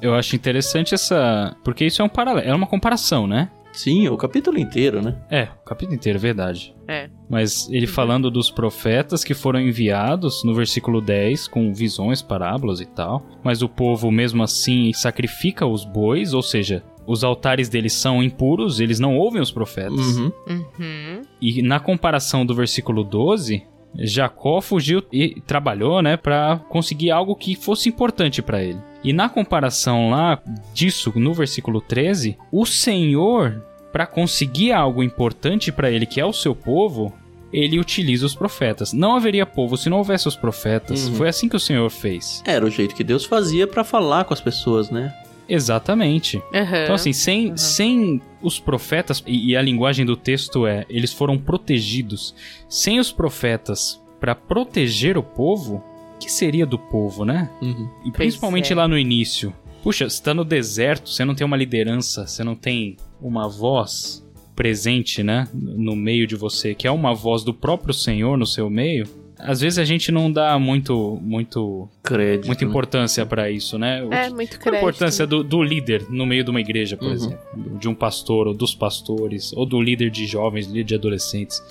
Eu 0.00 0.14
acho 0.14 0.36
interessante 0.36 0.94
essa. 0.94 1.56
Porque 1.64 1.84
isso 1.84 2.00
é 2.00 2.04
um 2.04 2.08
paralelo, 2.08 2.48
é 2.48 2.54
uma 2.54 2.66
comparação, 2.66 3.26
né? 3.26 3.50
Sim, 3.72 4.08
o 4.08 4.16
capítulo 4.16 4.58
inteiro, 4.58 5.00
né? 5.02 5.16
É, 5.30 5.44
o 5.44 5.64
capítulo 5.64 5.94
inteiro, 5.94 6.18
verdade. 6.18 6.74
É. 6.86 7.08
Mas 7.28 7.68
ele 7.70 7.86
falando 7.86 8.30
dos 8.30 8.50
profetas 8.50 9.22
que 9.22 9.34
foram 9.34 9.60
enviados 9.60 10.42
no 10.44 10.54
versículo 10.54 11.00
10 11.00 11.48
com 11.48 11.72
visões, 11.72 12.22
parábolas 12.22 12.80
e 12.80 12.86
tal. 12.86 13.24
Mas 13.42 13.62
o 13.62 13.68
povo 13.68 14.10
mesmo 14.10 14.42
assim 14.42 14.92
sacrifica 14.92 15.66
os 15.66 15.84
bois, 15.84 16.34
ou 16.34 16.42
seja, 16.42 16.82
os 17.06 17.24
altares 17.24 17.68
deles 17.68 17.94
são 17.94 18.22
impuros, 18.22 18.80
eles 18.80 19.00
não 19.00 19.16
ouvem 19.16 19.40
os 19.40 19.50
profetas. 19.50 19.98
Uhum. 19.98 20.32
Uhum. 20.46 21.22
E 21.40 21.62
na 21.62 21.80
comparação 21.80 22.44
do 22.44 22.54
versículo 22.54 23.02
12, 23.02 23.62
Jacó 23.94 24.60
fugiu 24.60 25.02
e 25.12 25.40
trabalhou, 25.46 26.02
né, 26.02 26.16
para 26.16 26.60
conseguir 26.68 27.10
algo 27.10 27.34
que 27.34 27.56
fosse 27.56 27.88
importante 27.88 28.42
para 28.42 28.62
ele. 28.62 28.78
E 29.02 29.12
na 29.12 29.28
comparação 29.28 30.10
lá 30.10 30.40
disso, 30.74 31.12
no 31.16 31.32
versículo 31.32 31.80
13, 31.80 32.36
o 32.50 32.66
Senhor 32.66 33.62
para 33.92 34.06
conseguir 34.06 34.72
algo 34.72 35.02
importante 35.02 35.72
para 35.72 35.90
ele, 35.90 36.06
que 36.06 36.20
é 36.20 36.24
o 36.24 36.32
seu 36.32 36.54
povo, 36.54 37.12
ele 37.52 37.78
utiliza 37.78 38.26
os 38.26 38.34
profetas. 38.34 38.92
Não 38.92 39.16
haveria 39.16 39.46
povo 39.46 39.76
se 39.76 39.88
não 39.88 39.98
houvesse 39.98 40.28
os 40.28 40.36
profetas. 40.36 41.06
Uhum. 41.06 41.14
Foi 41.14 41.28
assim 41.28 41.48
que 41.48 41.56
o 41.56 41.60
Senhor 41.60 41.88
fez. 41.90 42.42
Era 42.46 42.64
o 42.64 42.70
jeito 42.70 42.94
que 42.94 43.04
Deus 43.04 43.24
fazia 43.24 43.66
para 43.66 43.84
falar 43.84 44.24
com 44.24 44.34
as 44.34 44.40
pessoas, 44.40 44.90
né? 44.90 45.14
Exatamente. 45.48 46.36
Uhum. 46.36 46.82
Então, 46.82 46.94
assim, 46.94 47.12
sem, 47.12 47.50
uhum. 47.50 47.56
sem 47.56 48.22
os 48.42 48.60
profetas, 48.60 49.22
e, 49.26 49.50
e, 49.50 49.56
a 49.56 49.62
linguagem 49.62 50.04
do 50.04 50.16
texto 50.16 50.66
é, 50.66 50.84
eles 50.88 51.12
foram 51.12 51.38
protegidos. 51.38 52.34
Sem 52.68 53.00
os 53.00 53.10
profetas 53.10 54.00
para 54.20 54.34
proteger 54.34 55.16
o 55.16 55.22
povo, 55.22 55.82
o 56.14 56.18
que 56.18 56.30
seria 56.30 56.66
do 56.66 56.78
povo, 56.78 57.24
né? 57.24 57.50
Uhum. 57.62 57.88
E 58.04 58.10
principalmente 58.10 58.72
é. 58.72 58.76
lá 58.76 58.86
no 58.86 58.98
início. 58.98 59.54
Puxa, 59.82 60.08
você 60.08 60.22
tá 60.22 60.34
no 60.34 60.44
deserto, 60.44 61.08
você 61.08 61.24
não 61.24 61.34
tem 61.34 61.46
uma 61.46 61.56
liderança, 61.56 62.26
você 62.26 62.44
não 62.44 62.54
tem 62.54 62.96
uma 63.20 63.48
voz 63.48 64.24
presente, 64.54 65.22
né, 65.22 65.46
no 65.54 65.94
meio 65.94 66.26
de 66.26 66.34
você, 66.34 66.74
que 66.74 66.84
é 66.84 66.90
uma 66.90 67.14
voz 67.14 67.44
do 67.44 67.54
próprio 67.54 67.94
Senhor 67.94 68.36
no 68.36 68.44
seu 68.44 68.68
meio, 68.68 69.06
às 69.38 69.60
vezes 69.60 69.78
a 69.78 69.84
gente 69.84 70.10
não 70.10 70.30
dá 70.30 70.58
muito 70.58 71.18
muito 71.22 71.88
crédito, 72.02 72.46
muita 72.46 72.64
né? 72.64 72.70
importância 72.70 73.24
né? 73.24 73.28
para 73.28 73.50
isso, 73.50 73.78
né? 73.78 74.06
É, 74.10 74.30
muito 74.30 74.58
crédito. 74.58 74.74
A 74.74 74.78
importância 74.78 75.26
do, 75.26 75.44
do, 75.44 75.62
líder 75.62 76.06
no 76.10 76.26
meio 76.26 76.42
de 76.42 76.50
uma 76.50 76.60
igreja, 76.60 76.96
por 76.96 77.06
uhum. 77.06 77.12
exemplo, 77.12 77.78
de 77.78 77.88
um 77.88 77.94
pastor 77.94 78.48
ou 78.48 78.54
dos 78.54 78.74
pastores, 78.74 79.52
ou 79.52 79.64
do 79.64 79.80
líder 79.80 80.10
de 80.10 80.26
jovens, 80.26 80.66
líder 80.66 80.84
de 80.84 80.94
adolescentes, 80.94 81.62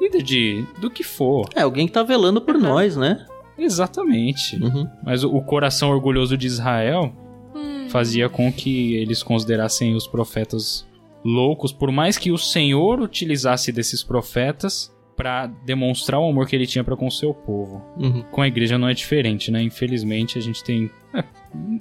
líder 0.00 0.22
de 0.22 0.64
do 0.80 0.90
que 0.90 1.02
for. 1.02 1.48
É 1.54 1.62
alguém 1.62 1.86
que 1.86 1.92
tá 1.92 2.02
velando 2.02 2.40
por 2.40 2.54
uhum. 2.54 2.62
nós, 2.62 2.96
né? 2.96 3.26
Exatamente. 3.58 4.56
Uhum. 4.62 4.88
Mas 5.02 5.24
o, 5.24 5.34
o, 5.34 5.42
coração 5.42 5.90
orgulhoso 5.90 6.36
de 6.36 6.46
Israel 6.46 7.12
hum. 7.54 7.88
fazia 7.88 8.28
com 8.28 8.52
que 8.52 8.94
eles 8.94 9.22
considerassem 9.22 9.96
os 9.96 10.06
profetas 10.06 10.86
loucos, 11.24 11.72
por 11.72 11.90
mais 11.90 12.16
que 12.16 12.30
o 12.30 12.38
Senhor 12.38 13.00
utilizasse 13.00 13.72
desses 13.72 14.04
profetas 14.04 14.96
para 15.18 15.48
demonstrar 15.64 16.20
o 16.20 16.28
amor 16.28 16.46
que 16.46 16.54
ele 16.54 16.64
tinha 16.64 16.84
para 16.84 16.96
com 16.96 17.08
o 17.08 17.10
seu 17.10 17.34
povo. 17.34 17.84
Uhum. 17.96 18.22
Com 18.30 18.40
a 18.40 18.46
igreja 18.46 18.78
não 18.78 18.88
é 18.88 18.94
diferente, 18.94 19.50
né? 19.50 19.60
Infelizmente 19.60 20.38
a 20.38 20.40
gente 20.40 20.62
tem 20.62 20.88
é, 21.12 21.24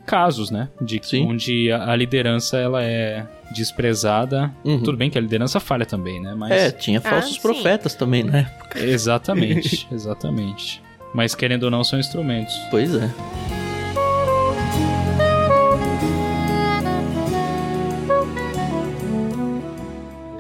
casos, 0.07 0.49
né, 0.49 0.69
de 0.81 0.99
Sim. 1.03 1.27
onde 1.27 1.71
a, 1.71 1.91
a, 1.91 1.95
liderança 1.95 2.57
ela 2.57 2.83
é 2.83 3.27
desprezada. 3.53 4.51
Uhum. 4.65 4.81
Tudo 4.81 4.97
bem 4.97 5.11
que 5.11 5.19
a 5.19 5.21
liderança 5.21 5.59
falha 5.59 5.85
também, 5.85 6.19
né? 6.19 6.33
Mas 6.35 6.51
é, 6.51 6.71
tinha 6.71 6.99
falsos 6.99 7.37
ah, 7.37 7.41
profetas 7.41 7.93
também 7.93 8.23
né? 8.23 8.51
Exatamente, 8.75 9.87
exatamente. 9.93 10.81
Mas 11.13 11.35
querendo 11.35 11.63
ou 11.63 11.71
não 11.71 11.83
são 11.83 11.99
instrumentos. 11.99 12.55
Pois 12.71 12.95
é. 12.95 13.07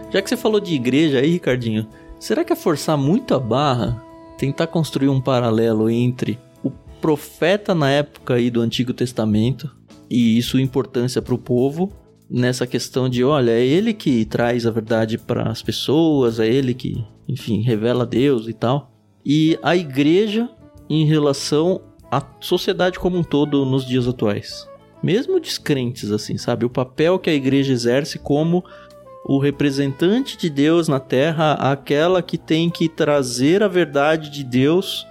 Já 0.09 0.19
que 0.19 0.29
você 0.29 0.37
falou 0.37 0.59
de 0.59 0.73
igreja 0.73 1.19
aí, 1.19 1.33
Ricardinho, 1.33 1.87
será 2.19 2.43
que 2.43 2.53
é 2.53 2.55
forçar 2.55 2.97
muito 2.97 3.33
a 3.33 3.39
barra 3.39 4.03
tentar 4.37 4.67
construir 4.67 5.09
um 5.09 5.19
paralelo 5.19 5.89
entre 5.89 6.39
o 6.63 6.69
profeta 7.01 7.73
na 7.73 7.89
época 7.89 8.35
aí 8.35 8.49
do 8.49 8.61
Antigo 8.61 8.93
Testamento 8.93 9.69
e 10.09 10.41
sua 10.41 10.61
importância 10.61 11.21
para 11.21 11.33
o 11.33 11.37
povo 11.37 11.91
nessa 12.29 12.67
questão 12.67 13.07
de, 13.07 13.23
olha, 13.23 13.51
é 13.51 13.65
ele 13.65 13.93
que 13.93 14.25
traz 14.25 14.65
a 14.65 14.71
verdade 14.71 15.17
para 15.17 15.49
as 15.49 15.61
pessoas, 15.61 16.39
é 16.39 16.47
ele 16.47 16.73
que, 16.73 17.03
enfim, 17.27 17.61
revela 17.61 18.05
Deus 18.05 18.47
e 18.47 18.53
tal, 18.53 18.91
e 19.25 19.57
a 19.63 19.75
igreja 19.75 20.49
em 20.89 21.05
relação 21.05 21.81
à 22.11 22.21
sociedade 22.39 22.99
como 22.99 23.17
um 23.17 23.23
todo 23.23 23.65
nos 23.65 23.85
dias 23.85 24.07
atuais. 24.07 24.67
Mesmo 25.01 25.39
descrentes 25.39 26.11
assim, 26.11 26.37
sabe? 26.37 26.65
O 26.65 26.69
papel 26.69 27.19
que 27.19 27.29
a 27.29 27.33
igreja 27.33 27.71
exerce 27.71 28.17
como 28.17 28.63
o 29.27 29.37
representante 29.37 30.37
de 30.37 30.49
Deus 30.49 30.87
na 30.87 31.01
terra, 31.01 31.53
aquela 31.53 32.21
que 32.21 32.37
tem 32.37 32.69
que 32.69 32.87
trazer 32.87 33.61
a 33.61 33.67
verdade 33.67 34.29
de 34.29 34.41
Deus 34.41 35.05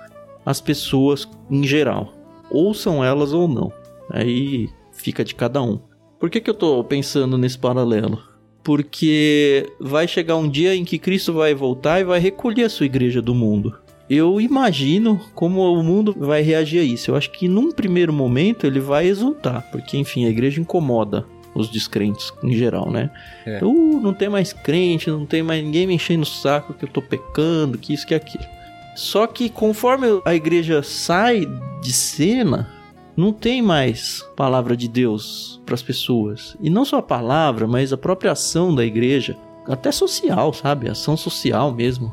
às 0.45 0.59
pessoas 0.59 1.29
em 1.51 1.65
geral, 1.65 2.15
ouçam 2.51 3.05
elas 3.05 3.35
ou 3.35 3.47
não. 3.47 3.71
Aí 4.11 4.71
fica 4.93 5.23
de 5.23 5.35
cada 5.35 5.63
um. 5.63 5.79
Por 6.19 6.31
que, 6.31 6.41
que 6.41 6.49
eu 6.49 6.55
estou 6.55 6.83
pensando 6.83 7.37
nesse 7.37 7.59
paralelo? 7.59 8.19
Porque 8.65 9.71
vai 9.79 10.09
chegar 10.09 10.37
um 10.37 10.49
dia 10.49 10.75
em 10.75 10.85
que 10.85 10.99
Cristo 10.99 11.35
vai 11.35 11.55
voltar 11.55 12.01
e 12.01 12.05
vai 12.05 12.19
recolher 12.19 12.65
a 12.65 12.71
sua 12.71 12.87
igreja 12.87 13.21
do 13.21 13.35
mundo. 13.35 13.79
Eu 14.09 14.41
imagino 14.41 15.21
como 15.35 15.61
o 15.61 15.83
mundo 15.83 16.15
vai 16.17 16.41
reagir 16.41 16.81
a 16.81 16.85
isso. 16.85 17.11
Eu 17.11 17.17
acho 17.17 17.31
que 17.33 17.49
num 17.49 17.71
primeiro 17.71 18.13
momento 18.13 18.67
ele 18.67 18.81
vai 18.81 19.07
exultar, 19.07 19.69
porque 19.71 19.99
enfim, 19.99 20.25
a 20.25 20.31
igreja 20.31 20.61
incomoda 20.61 21.27
os 21.57 21.69
descrentes 21.69 22.33
em 22.43 22.53
geral, 22.53 22.91
né? 22.91 23.11
É. 23.45 23.65
Uh, 23.65 24.01
não 24.01 24.13
tem 24.13 24.29
mais 24.29 24.53
crente, 24.53 25.11
não 25.11 25.27
tem 25.27 25.43
mais 25.43 25.65
ninguém 25.65 25.87
me 25.87 25.95
enchendo 25.95 26.23
o 26.23 26.27
saco 26.27 26.75
que 26.75 26.85
eu 26.85 26.89
tô 26.89 27.01
pecando, 27.01 27.79
que 27.79 27.95
isso, 27.95 28.07
que 28.07 28.15
aquilo. 28.15 28.45
Só 28.95 29.27
que 29.27 29.49
conforme 29.49 30.07
a 30.25 30.35
igreja 30.35 30.83
sai 30.83 31.47
de 31.83 31.93
cena, 31.93 32.69
não 33.17 33.33
tem 33.33 33.63
mais 33.63 34.23
palavra 34.37 34.77
de 34.77 34.89
Deus 34.89 35.61
para 35.65 35.75
as 35.75 35.83
pessoas. 35.83 36.57
E 36.61 36.69
não 36.69 36.85
só 36.85 36.99
a 36.99 37.03
palavra, 37.03 37.67
mas 37.67 37.93
a 37.93 37.97
própria 37.97 38.33
ação 38.33 38.75
da 38.75 38.85
igreja, 38.85 39.37
até 39.67 39.91
social, 39.91 40.53
sabe? 40.53 40.89
Ação 40.89 41.17
social 41.17 41.73
mesmo. 41.73 42.13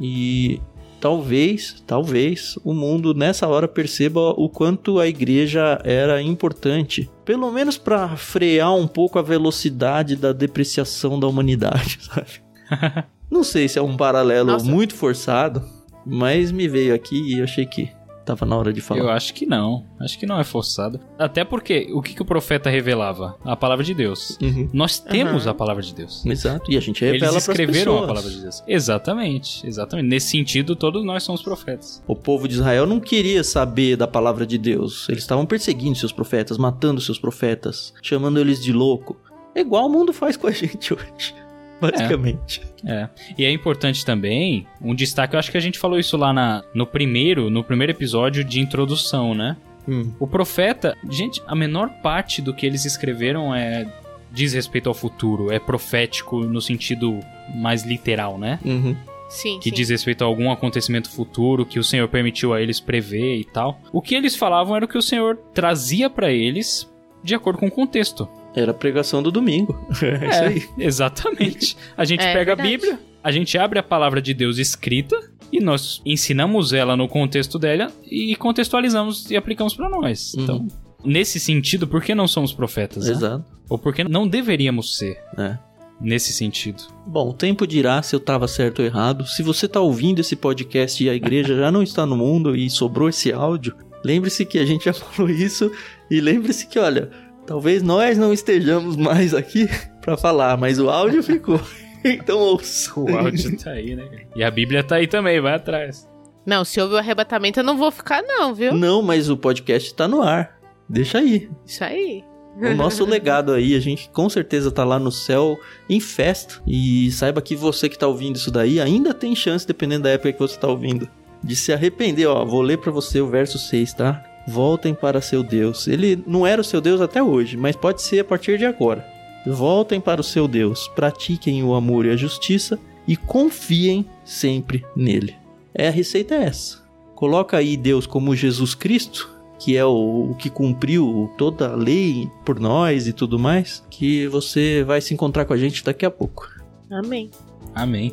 E 0.00 0.60
talvez, 1.04 1.84
talvez 1.86 2.58
o 2.64 2.72
mundo 2.72 3.12
nessa 3.12 3.46
hora 3.46 3.68
perceba 3.68 4.30
o 4.38 4.48
quanto 4.48 4.98
a 4.98 5.06
igreja 5.06 5.78
era 5.84 6.22
importante, 6.22 7.10
pelo 7.26 7.52
menos 7.52 7.76
para 7.76 8.16
frear 8.16 8.74
um 8.74 8.86
pouco 8.86 9.18
a 9.18 9.22
velocidade 9.22 10.16
da 10.16 10.32
depreciação 10.32 11.20
da 11.20 11.26
humanidade, 11.26 11.98
sabe? 12.08 12.42
Não 13.30 13.44
sei 13.44 13.68
se 13.68 13.78
é 13.78 13.82
um 13.82 13.98
paralelo 13.98 14.52
Nossa. 14.52 14.64
muito 14.64 14.94
forçado, 14.94 15.62
mas 16.06 16.50
me 16.50 16.66
veio 16.66 16.94
aqui 16.94 17.20
e 17.34 17.38
eu 17.40 17.44
achei 17.44 17.66
que 17.66 17.90
Tava 18.24 18.46
na 18.46 18.56
hora 18.56 18.72
de 18.72 18.80
falar. 18.80 19.00
Eu 19.00 19.10
acho 19.10 19.34
que 19.34 19.44
não. 19.44 19.84
Acho 20.00 20.18
que 20.18 20.24
não 20.24 20.38
é 20.40 20.44
forçado. 20.44 20.98
Até 21.18 21.44
porque 21.44 21.88
o 21.92 22.00
que, 22.00 22.14
que 22.14 22.22
o 22.22 22.24
profeta 22.24 22.70
revelava? 22.70 23.36
A 23.44 23.54
palavra 23.54 23.84
de 23.84 23.92
Deus. 23.92 24.38
Uhum. 24.40 24.68
Nós 24.72 24.98
temos 24.98 25.44
uhum. 25.44 25.50
a 25.50 25.54
palavra 25.54 25.82
de 25.82 25.94
Deus. 25.94 26.24
Exato. 26.24 26.70
E 26.70 26.76
a 26.76 26.80
gente 26.80 27.04
revela 27.04 27.32
Eles 27.32 27.48
escreveram 27.48 28.02
a 28.02 28.06
palavra 28.06 28.30
de 28.30 28.40
Deus. 28.40 28.62
Exatamente. 28.66 29.66
Exatamente. 29.66 30.06
Nesse 30.06 30.28
sentido, 30.28 30.74
todos 30.74 31.04
nós 31.04 31.22
somos 31.22 31.42
profetas. 31.42 32.02
O 32.06 32.16
povo 32.16 32.48
de 32.48 32.54
Israel 32.54 32.86
não 32.86 32.98
queria 32.98 33.44
saber 33.44 33.96
da 33.96 34.06
palavra 34.06 34.46
de 34.46 34.56
Deus. 34.56 35.06
Eles 35.08 35.22
estavam 35.22 35.44
perseguindo 35.44 35.98
seus 35.98 36.12
profetas, 36.12 36.56
matando 36.56 37.00
seus 37.00 37.18
profetas, 37.18 37.92
chamando 38.02 38.40
eles 38.40 38.62
de 38.62 38.72
louco. 38.72 39.16
É 39.54 39.60
igual 39.60 39.86
o 39.86 39.90
mundo 39.90 40.12
faz 40.12 40.36
com 40.36 40.46
a 40.46 40.50
gente 40.52 40.94
hoje 40.94 41.43
basicamente. 41.80 42.62
É, 42.84 42.92
é. 42.92 43.08
E 43.38 43.44
é 43.44 43.50
importante 43.50 44.04
também, 44.04 44.66
um 44.80 44.94
destaque, 44.94 45.34
eu 45.34 45.38
acho 45.38 45.50
que 45.50 45.56
a 45.56 45.60
gente 45.60 45.78
falou 45.78 45.98
isso 45.98 46.16
lá 46.16 46.32
na, 46.32 46.62
no 46.74 46.86
primeiro, 46.86 47.50
no 47.50 47.62
primeiro 47.64 47.92
episódio 47.92 48.44
de 48.44 48.60
introdução, 48.60 49.34
né? 49.34 49.56
Hum. 49.86 50.12
O 50.18 50.26
profeta, 50.26 50.96
gente, 51.10 51.42
a 51.46 51.54
menor 51.54 51.90
parte 52.02 52.40
do 52.40 52.54
que 52.54 52.64
eles 52.64 52.84
escreveram 52.84 53.54
é 53.54 53.86
diz 54.34 54.52
respeito 54.52 54.88
ao 54.88 54.94
futuro, 54.94 55.52
é 55.52 55.60
profético 55.60 56.40
no 56.40 56.60
sentido 56.60 57.20
mais 57.54 57.84
literal, 57.84 58.36
né? 58.36 58.58
Uhum. 58.64 58.96
Sim, 59.28 59.58
que 59.58 59.70
sim. 59.70 59.74
diz 59.74 59.88
respeito 59.88 60.22
a 60.22 60.26
algum 60.26 60.50
acontecimento 60.50 61.10
futuro 61.10 61.64
que 61.64 61.78
o 61.78 61.84
Senhor 61.84 62.08
permitiu 62.08 62.52
a 62.52 62.60
eles 62.60 62.80
prever 62.80 63.36
e 63.36 63.44
tal. 63.44 63.80
O 63.92 64.02
que 64.02 64.14
eles 64.14 64.36
falavam 64.36 64.76
era 64.76 64.84
o 64.84 64.88
que 64.88 64.98
o 64.98 65.02
Senhor 65.02 65.36
trazia 65.54 66.10
para 66.10 66.30
eles 66.30 66.90
de 67.22 67.34
acordo 67.34 67.58
com 67.58 67.66
o 67.66 67.70
contexto. 67.70 68.28
Era 68.54 68.70
a 68.70 68.74
pregação 68.74 69.22
do 69.22 69.30
domingo. 69.30 69.86
É, 70.02 70.28
isso 70.28 70.42
aí. 70.42 70.68
Exatamente. 70.78 71.76
A 71.96 72.04
gente 72.04 72.22
é, 72.22 72.32
pega 72.32 72.54
verdade. 72.54 72.68
a 72.68 72.70
Bíblia, 72.70 73.00
a 73.22 73.32
gente 73.32 73.58
abre 73.58 73.78
a 73.78 73.82
palavra 73.82 74.22
de 74.22 74.32
Deus 74.32 74.58
escrita 74.58 75.18
e 75.52 75.60
nós 75.60 76.00
ensinamos 76.04 76.72
ela 76.72 76.96
no 76.96 77.08
contexto 77.08 77.58
dela 77.58 77.90
e 78.10 78.34
contextualizamos 78.36 79.30
e 79.30 79.36
aplicamos 79.36 79.74
para 79.74 79.88
nós. 79.88 80.34
Uhum. 80.34 80.42
Então, 80.42 80.68
nesse 81.04 81.40
sentido, 81.40 81.86
por 81.86 82.02
que 82.02 82.14
não 82.14 82.28
somos 82.28 82.52
profetas? 82.52 83.06
Né? 83.06 83.12
Exato. 83.12 83.38
Né? 83.38 83.44
Ou 83.68 83.78
por 83.78 83.94
que 83.94 84.04
não 84.04 84.26
deveríamos 84.26 84.96
ser? 84.96 85.18
É. 85.38 85.58
Nesse 86.00 86.32
sentido. 86.32 86.82
Bom, 87.06 87.30
o 87.30 87.32
tempo 87.32 87.66
dirá 87.66 88.02
se 88.02 88.14
eu 88.14 88.18
estava 88.18 88.48
certo 88.48 88.80
ou 88.80 88.84
errado. 88.84 89.26
Se 89.26 89.42
você 89.42 89.66
está 89.66 89.80
ouvindo 89.80 90.20
esse 90.20 90.34
podcast 90.34 91.02
e 91.02 91.08
a 91.08 91.14
igreja 91.14 91.56
já 91.56 91.70
não 91.70 91.82
está 91.82 92.04
no 92.04 92.16
mundo 92.16 92.56
e 92.56 92.68
sobrou 92.68 93.08
esse 93.08 93.32
áudio, 93.32 93.76
lembre-se 94.04 94.44
que 94.44 94.58
a 94.58 94.66
gente 94.66 94.86
já 94.86 94.92
falou 94.94 95.30
isso 95.30 95.70
e 96.10 96.20
lembre-se 96.20 96.66
que, 96.66 96.78
olha, 96.78 97.10
Talvez 97.46 97.82
nós 97.82 98.16
não 98.16 98.32
estejamos 98.32 98.96
mais 98.96 99.34
aqui 99.34 99.68
para 100.00 100.16
falar, 100.16 100.56
mas 100.56 100.78
o 100.78 100.88
áudio 100.88 101.22
ficou. 101.22 101.60
então 102.04 102.38
ouça. 102.38 102.98
O 102.98 103.16
áudio 103.16 103.56
tá 103.58 103.70
aí, 103.70 103.94
né? 103.94 104.08
E 104.34 104.42
a 104.42 104.50
Bíblia 104.50 104.82
tá 104.82 104.96
aí 104.96 105.06
também, 105.06 105.40
vai 105.40 105.54
atrás. 105.54 106.08
Não, 106.46 106.64
se 106.64 106.80
houve 106.80 106.94
o 106.94 106.98
arrebatamento 106.98 107.60
eu 107.60 107.64
não 107.64 107.76
vou 107.76 107.90
ficar 107.90 108.22
não, 108.22 108.54
viu? 108.54 108.74
Não, 108.74 109.00
mas 109.00 109.30
o 109.30 109.36
podcast 109.36 109.94
tá 109.94 110.06
no 110.06 110.22
ar. 110.22 110.58
Deixa 110.88 111.18
aí. 111.18 111.50
Isso 111.66 111.82
aí. 111.82 112.22
O 112.56 112.74
nosso 112.74 113.04
legado 113.08 113.52
aí, 113.52 113.74
a 113.74 113.80
gente 113.80 114.08
com 114.10 114.28
certeza 114.28 114.70
tá 114.70 114.84
lá 114.84 114.98
no 114.98 115.10
céu 115.10 115.58
em 115.88 116.00
festa. 116.00 116.62
E 116.66 117.10
saiba 117.12 117.40
que 117.40 117.56
você 117.56 117.88
que 117.88 117.98
tá 117.98 118.06
ouvindo 118.06 118.36
isso 118.36 118.50
daí 118.50 118.80
ainda 118.80 119.12
tem 119.14 119.34
chance, 119.34 119.66
dependendo 119.66 120.04
da 120.04 120.10
época 120.10 120.32
que 120.32 120.38
você 120.38 120.58
tá 120.58 120.68
ouvindo, 120.68 121.08
de 121.42 121.56
se 121.56 121.72
arrepender. 121.72 122.26
Ó, 122.26 122.44
vou 122.44 122.62
ler 122.62 122.78
para 122.78 122.92
você 122.92 123.20
o 123.20 123.28
verso 123.28 123.58
6, 123.58 123.94
tá? 123.94 124.22
Voltem 124.46 124.94
para 124.94 125.20
seu 125.20 125.42
Deus. 125.42 125.86
Ele 125.86 126.22
não 126.26 126.46
era 126.46 126.60
o 126.60 126.64
seu 126.64 126.80
Deus 126.80 127.00
até 127.00 127.22
hoje, 127.22 127.56
mas 127.56 127.76
pode 127.76 128.02
ser 128.02 128.20
a 128.20 128.24
partir 128.24 128.58
de 128.58 128.66
agora. 128.66 129.04
Voltem 129.46 130.00
para 130.00 130.20
o 130.20 130.24
seu 130.24 130.48
Deus, 130.48 130.88
pratiquem 130.88 131.62
o 131.62 131.74
amor 131.74 132.06
e 132.06 132.10
a 132.10 132.16
justiça 132.16 132.78
e 133.06 133.16
confiem 133.16 134.06
sempre 134.24 134.84
nele. 134.96 135.34
É 135.74 135.88
a 135.88 135.90
receita 135.90 136.34
é 136.34 136.44
essa. 136.44 136.82
Coloca 137.14 137.56
aí 137.56 137.76
Deus 137.76 138.06
como 138.06 138.34
Jesus 138.34 138.74
Cristo, 138.74 139.30
que 139.58 139.76
é 139.76 139.84
o, 139.84 140.30
o 140.30 140.34
que 140.34 140.50
cumpriu 140.50 141.32
toda 141.38 141.72
a 141.72 141.74
lei 141.74 142.28
por 142.44 142.58
nós 142.58 143.06
e 143.06 143.12
tudo 143.12 143.38
mais, 143.38 143.82
que 143.90 144.26
você 144.28 144.82
vai 144.84 145.00
se 145.00 145.14
encontrar 145.14 145.44
com 145.44 145.52
a 145.52 145.58
gente 145.58 145.84
daqui 145.84 146.04
a 146.04 146.10
pouco. 146.10 146.48
Amém. 146.90 147.30
Amém. 147.74 148.12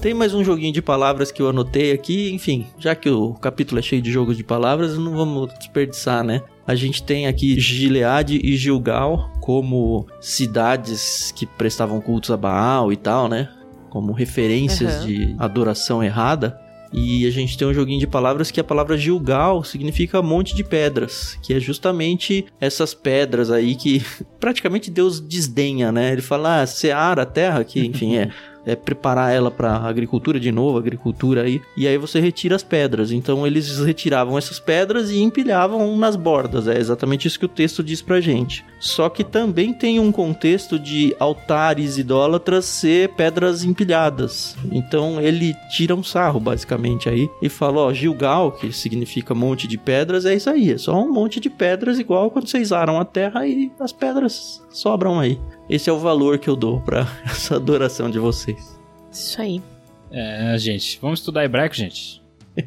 Tem 0.00 0.14
mais 0.14 0.32
um 0.32 0.42
joguinho 0.42 0.72
de 0.72 0.80
palavras 0.80 1.30
que 1.30 1.42
eu 1.42 1.50
anotei 1.50 1.92
aqui. 1.92 2.32
Enfim, 2.32 2.66
já 2.78 2.94
que 2.94 3.10
o 3.10 3.34
capítulo 3.34 3.78
é 3.78 3.82
cheio 3.82 4.00
de 4.00 4.10
jogos 4.10 4.34
de 4.34 4.42
palavras, 4.42 4.96
não 4.96 5.14
vamos 5.14 5.52
desperdiçar, 5.58 6.24
né? 6.24 6.40
A 6.66 6.74
gente 6.74 7.02
tem 7.02 7.26
aqui 7.26 7.60
Gileade 7.60 8.40
e 8.42 8.56
Gilgal 8.56 9.30
como 9.42 10.06
cidades 10.18 11.32
que 11.36 11.44
prestavam 11.44 12.00
cultos 12.00 12.30
a 12.30 12.36
Baal 12.36 12.90
e 12.90 12.96
tal, 12.96 13.28
né? 13.28 13.50
Como 13.90 14.12
referências 14.12 15.00
uhum. 15.00 15.06
de 15.06 15.36
adoração 15.38 16.02
errada. 16.02 16.58
E 16.92 17.26
a 17.26 17.30
gente 17.30 17.56
tem 17.56 17.68
um 17.68 17.74
joguinho 17.74 18.00
de 18.00 18.06
palavras 18.06 18.50
que 18.50 18.58
a 18.58 18.64
palavra 18.64 18.96
Gilgal 18.96 19.62
significa 19.62 20.22
monte 20.22 20.56
de 20.56 20.64
pedras, 20.64 21.38
que 21.42 21.54
é 21.54 21.60
justamente 21.60 22.46
essas 22.58 22.94
pedras 22.94 23.50
aí 23.50 23.76
que 23.76 24.02
praticamente 24.40 24.90
Deus 24.90 25.20
desdenha, 25.20 25.92
né? 25.92 26.10
Ele 26.12 26.22
fala, 26.22 26.62
ah, 26.62 26.66
Seara, 26.66 27.22
a 27.22 27.26
terra, 27.26 27.62
que 27.64 27.84
enfim 27.84 28.16
é 28.16 28.30
é, 28.64 28.76
preparar 28.76 29.32
ela 29.32 29.50
para 29.50 29.76
agricultura 29.76 30.38
de 30.38 30.52
novo, 30.52 30.78
agricultura 30.78 31.42
aí, 31.42 31.60
e 31.76 31.86
aí 31.86 31.98
você 31.98 32.20
retira 32.20 32.56
as 32.56 32.62
pedras. 32.62 33.10
Então 33.10 33.46
eles 33.46 33.78
retiravam 33.78 34.38
essas 34.38 34.58
pedras 34.58 35.10
e 35.10 35.20
empilhavam 35.20 35.96
nas 35.96 36.16
bordas. 36.16 36.68
É 36.68 36.78
exatamente 36.78 37.26
isso 37.26 37.38
que 37.38 37.46
o 37.46 37.48
texto 37.48 37.82
diz 37.82 38.02
pra 38.02 38.20
gente. 38.20 38.64
Só 38.78 39.08
que 39.08 39.22
também 39.22 39.72
tem 39.72 40.00
um 40.00 40.10
contexto 40.10 40.78
de 40.78 41.14
altares 41.18 41.98
idólatras 41.98 42.64
ser 42.64 43.10
pedras 43.10 43.64
empilhadas. 43.64 44.56
Então 44.70 45.20
ele 45.20 45.54
tira 45.70 45.94
um 45.94 46.02
sarro 46.02 46.40
basicamente 46.40 47.08
aí 47.08 47.28
e 47.42 47.48
fala, 47.48 47.80
ó, 47.80 47.92
Gilgal, 47.92 48.52
que 48.52 48.72
significa 48.72 49.34
monte 49.34 49.66
de 49.66 49.78
pedras, 49.78 50.24
é 50.24 50.34
isso 50.34 50.50
aí, 50.50 50.72
é 50.72 50.78
só 50.78 50.94
um 51.02 51.12
monte 51.12 51.40
de 51.40 51.50
pedras 51.50 51.98
igual 51.98 52.30
quando 52.30 52.48
vocês 52.48 52.72
aram 52.72 53.00
a 53.00 53.04
terra 53.04 53.46
e 53.46 53.72
as 53.80 53.92
pedras 53.92 54.62
sobram 54.70 55.18
aí. 55.18 55.38
Esse 55.70 55.88
é 55.88 55.92
o 55.92 56.00
valor 56.00 56.36
que 56.40 56.50
eu 56.50 56.56
dou 56.56 56.80
para 56.80 57.06
essa 57.24 57.54
adoração 57.54 58.10
de 58.10 58.18
vocês. 58.18 58.76
Isso 59.12 59.40
aí. 59.40 59.62
É, 60.10 60.58
gente, 60.58 60.98
vamos 61.00 61.20
estudar 61.20 61.44
hebraico, 61.44 61.76
gente. 61.76 62.20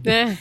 É. 0.06 0.38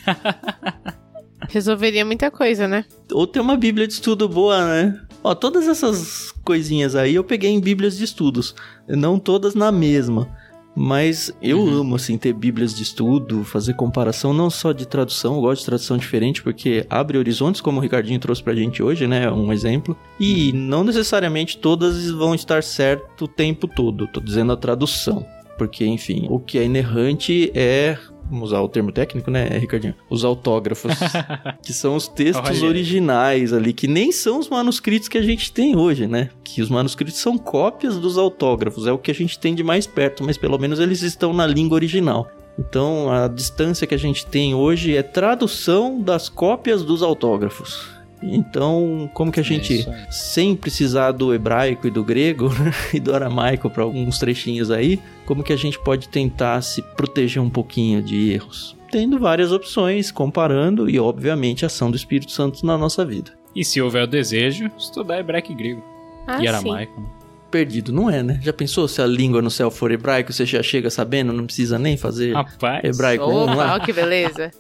Resolveria 1.51 2.05
muita 2.05 2.31
coisa, 2.31 2.69
né? 2.69 2.85
Ou 3.11 3.27
ter 3.27 3.41
uma 3.41 3.57
bíblia 3.57 3.89
de 3.89 3.95
estudo 3.95 4.29
boa, 4.29 4.65
né? 4.65 5.01
Ó, 5.25 5.35
todas 5.35 5.67
essas 5.67 6.31
coisinhas 6.45 6.95
aí 6.95 7.17
eu 7.17 7.25
peguei 7.25 7.51
em 7.51 7.61
bíblias 7.61 7.97
de 7.99 8.05
estudos, 8.05 8.55
não 8.87 9.19
todas 9.19 9.57
na 9.57 9.73
mesma. 9.73 10.29
Mas 10.75 11.33
eu 11.43 11.61
uhum. 11.61 11.81
amo, 11.81 11.97
assim, 11.97 12.17
ter 12.17 12.33
bíblias 12.33 12.75
de 12.75 12.83
estudo, 12.83 13.45
fazer 13.45 13.75
comparação 13.75 14.33
não 14.33 14.49
só 14.49 14.73
de 14.73 14.87
tradução, 14.87 15.35
eu 15.35 15.41
gosto 15.43 15.61
de 15.61 15.67
tradução 15.67 15.99
diferente 15.99 16.43
porque 16.43 16.87
abre 16.89 17.19
horizontes, 17.19 17.61
como 17.61 17.79
o 17.79 17.83
Ricardinho 17.83 18.19
trouxe 18.19 18.43
pra 18.43 18.55
gente 18.55 18.83
hoje, 18.83 19.07
né? 19.07 19.31
Um 19.31 19.53
exemplo. 19.53 19.97
E 20.19 20.51
uhum. 20.51 20.59
não 20.59 20.85
necessariamente 20.85 21.59
todas 21.59 22.11
vão 22.11 22.35
estar 22.35 22.63
certo 22.63 23.25
o 23.25 23.29
tempo 23.29 23.69
todo, 23.69 24.07
tô 24.07 24.21
dizendo 24.21 24.53
a 24.53 24.57
tradução. 24.57 25.27
Porque, 25.59 25.85
enfim, 25.85 26.27
o 26.31 26.41
que 26.41 26.59
é 26.59 26.65
inerrante 26.65 27.53
é 27.55 27.97
vamos 28.33 28.49
usar 28.49 28.61
o 28.61 28.69
termo 28.69 28.91
técnico, 28.91 29.31
né, 29.31 29.45
Ricardinho? 29.59 29.95
Os 30.09 30.25
autógrafos, 30.25 30.93
que 31.63 31.73
são 31.73 31.95
os 31.95 32.09
textos 32.09 32.63
originais 32.63 33.53
ali, 33.53 33.73
que 33.73 33.87
nem 33.87 34.11
são 34.11 34.39
os 34.39 34.49
manuscritos 34.49 35.09
que 35.09 35.19
a 35.19 35.23
gente 35.23 35.53
tem 35.53 35.77
hoje, 35.77 36.07
né? 36.07 36.31
Que 36.43 36.63
os 36.63 36.71
manuscritos 36.71 37.21
são 37.21 37.37
cópias 37.37 37.99
dos 37.99 38.17
autógrafos, 38.17 38.87
é 38.87 38.93
o 38.93 38.99
que 38.99 39.11
a 39.11 39.15
gente 39.15 39.39
tem 39.39 39.55
de 39.55 39.63
mais 39.63 39.87
perto, 39.87 40.25
mas 40.25 40.39
pelo 40.39 40.59
menos 40.59 40.81
eles 40.81 41.03
estão 41.03 41.33
na 41.33 41.47
língua 41.47 41.77
original. 41.77 42.27
Então, 42.59 43.11
a 43.11 43.29
distância 43.29 43.87
que 43.87 43.95
a 43.95 43.99
gente 43.99 44.27
tem 44.27 44.55
hoje 44.55 44.97
é 44.97 45.03
tradução 45.03 46.01
das 46.01 46.29
cópias 46.29 46.83
dos 46.83 47.03
autógrafos. 47.03 48.02
Então, 48.23 49.11
como 49.13 49.33
que 49.33 49.41
a 49.41 49.43
gente, 49.43 49.89
é 49.89 50.07
sem 50.11 50.55
precisar 50.55 51.13
do 51.13 51.35
hebraico 51.35 51.87
e 51.87 51.91
do 51.91 52.05
grego 52.05 52.49
né, 52.55 52.73
e 52.95 53.01
do 53.01 53.15
aramaico 53.15 53.69
para 53.69 53.83
alguns 53.83 54.19
trechinhos 54.19 54.71
aí, 54.71 55.01
como 55.27 55.43
que 55.43 55.53
a 55.53 55.57
gente 55.57 55.79
pode 55.79 56.09
tentar 56.09 56.61
se 56.63 56.83
proteger 56.83 57.43
um 57.43 57.51
pouquinho 57.51 58.03
de 58.03 58.33
erros? 58.33 58.77
Tendo 58.91 59.19
várias 59.19 59.51
opções, 59.51 60.13
comparando 60.13 60.89
e, 60.89 61.01
obviamente, 61.01 61.65
a 61.65 61.67
ação 61.67 61.91
do 61.91 61.97
Espírito 61.97 62.31
Santo 62.31 62.65
na 62.65 62.77
nossa 62.77 63.05
vida. 63.05 63.33
E 63.55 63.65
se 63.65 63.81
houver 63.81 64.05
o 64.05 64.07
desejo, 64.07 64.71
estudar 64.79 65.19
hebraico 65.19 65.53
e 65.53 65.55
grego. 65.55 65.85
Ah, 66.27 66.43
e 66.43 66.47
aramaico. 66.47 67.01
Sim. 67.01 67.23
Perdido, 67.51 67.93
não 67.93 68.09
é, 68.09 68.23
né? 68.23 68.41
Já 68.43 68.53
pensou 68.53 68.89
se 68.89 69.03
a 69.03 69.07
língua 69.07 69.43
no 69.43 69.51
céu 69.51 69.71
for 69.71 69.91
hebraico, 69.91 70.33
você 70.33 70.47
já 70.47 70.63
chega 70.63 70.89
sabendo, 70.89 71.35
não 71.35 71.45
precisa 71.45 71.79
nem 71.79 71.99
fazer 71.99 72.33
Rapaz. 72.33 72.83
hebraico 72.83 73.25
oh, 73.25 73.45
lá? 73.45 73.79
que 73.81 73.93
beleza. 73.93 74.51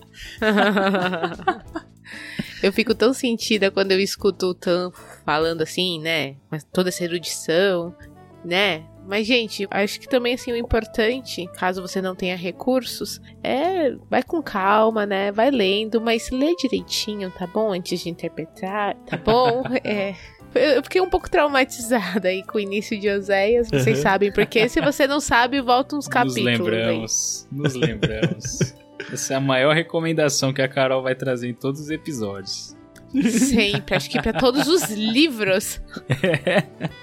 Eu 2.62 2.72
fico 2.72 2.94
tão 2.94 3.12
sentida 3.12 3.70
quando 3.70 3.92
eu 3.92 4.00
escuto 4.00 4.46
o 4.46 4.54
Tan 4.54 4.90
falando 5.24 5.62
assim, 5.62 6.00
né? 6.00 6.36
Mas 6.50 6.64
toda 6.64 6.90
essa 6.90 7.02
erudição, 7.02 7.94
né? 8.44 8.84
Mas, 9.06 9.26
gente, 9.26 9.66
acho 9.70 9.98
que 9.98 10.08
também, 10.08 10.34
assim, 10.34 10.52
o 10.52 10.56
importante, 10.56 11.48
caso 11.54 11.82
você 11.82 12.00
não 12.00 12.14
tenha 12.14 12.36
recursos, 12.36 13.20
é 13.42 13.90
vai 14.08 14.22
com 14.22 14.40
calma, 14.40 15.04
né? 15.04 15.32
Vai 15.32 15.50
lendo, 15.50 16.00
mas 16.00 16.30
lê 16.30 16.54
direitinho, 16.54 17.30
tá 17.30 17.46
bom? 17.46 17.72
Antes 17.72 18.00
de 18.00 18.10
interpretar, 18.10 18.94
tá 19.06 19.16
bom? 19.16 19.64
é. 19.82 20.14
Eu 20.54 20.82
fiquei 20.82 21.00
um 21.00 21.08
pouco 21.08 21.30
traumatizada 21.30 22.28
aí 22.28 22.44
com 22.44 22.58
o 22.58 22.60
início 22.60 22.98
de 23.00 23.08
Oséias, 23.08 23.70
vocês 23.70 23.96
uhum. 23.96 24.02
sabem, 24.02 24.30
porque 24.30 24.68
se 24.68 24.82
você 24.82 25.06
não 25.06 25.18
sabe, 25.18 25.60
volta 25.62 25.96
uns 25.96 26.06
capítulos. 26.06 26.44
Nos 26.44 26.58
lembramos, 26.58 27.48
aí. 27.50 27.58
nos 27.58 27.74
lembramos. 27.74 28.74
Essa 29.10 29.34
é 29.34 29.36
a 29.36 29.40
maior 29.40 29.74
recomendação 29.74 30.52
que 30.52 30.60
a 30.60 30.68
Carol 30.68 31.02
vai 31.02 31.14
trazer 31.14 31.48
em 31.48 31.54
todos 31.54 31.80
os 31.80 31.90
episódios. 31.90 32.76
Sempre, 33.28 33.94
acho 33.94 34.10
que 34.10 34.20
para 34.20 34.32
todos 34.32 34.66
os 34.66 34.90
livros. 34.90 35.80
É. 36.22 36.64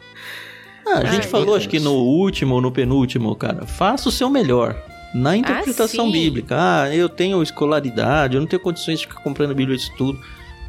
Ah, 0.88 1.00
a 1.00 1.06
gente 1.06 1.26
Ai, 1.26 1.30
falou, 1.30 1.56
acho 1.56 1.70
que 1.70 1.80
no 1.80 1.94
último 1.94 2.56
ou 2.56 2.62
no 2.62 2.72
penúltimo, 2.72 3.36
cara, 3.36 3.64
faça 3.68 4.10
o 4.10 4.12
seu 4.12 4.28
melhor. 4.28 4.76
Na 5.14 5.36
interpretação 5.38 6.08
ah, 6.08 6.12
bíblica. 6.12 6.56
Ah, 6.58 6.96
eu 6.96 7.08
tenho 7.08 7.44
escolaridade, 7.44 8.36
eu 8.36 8.42
não 8.42 8.48
tenho 8.48 8.62
condições 8.62 9.00
de 9.00 9.08
ficar 9.08 9.22
comprando 9.22 9.54
Bíblia 9.54 9.78
de 9.78 9.84
estudo. 9.84 10.20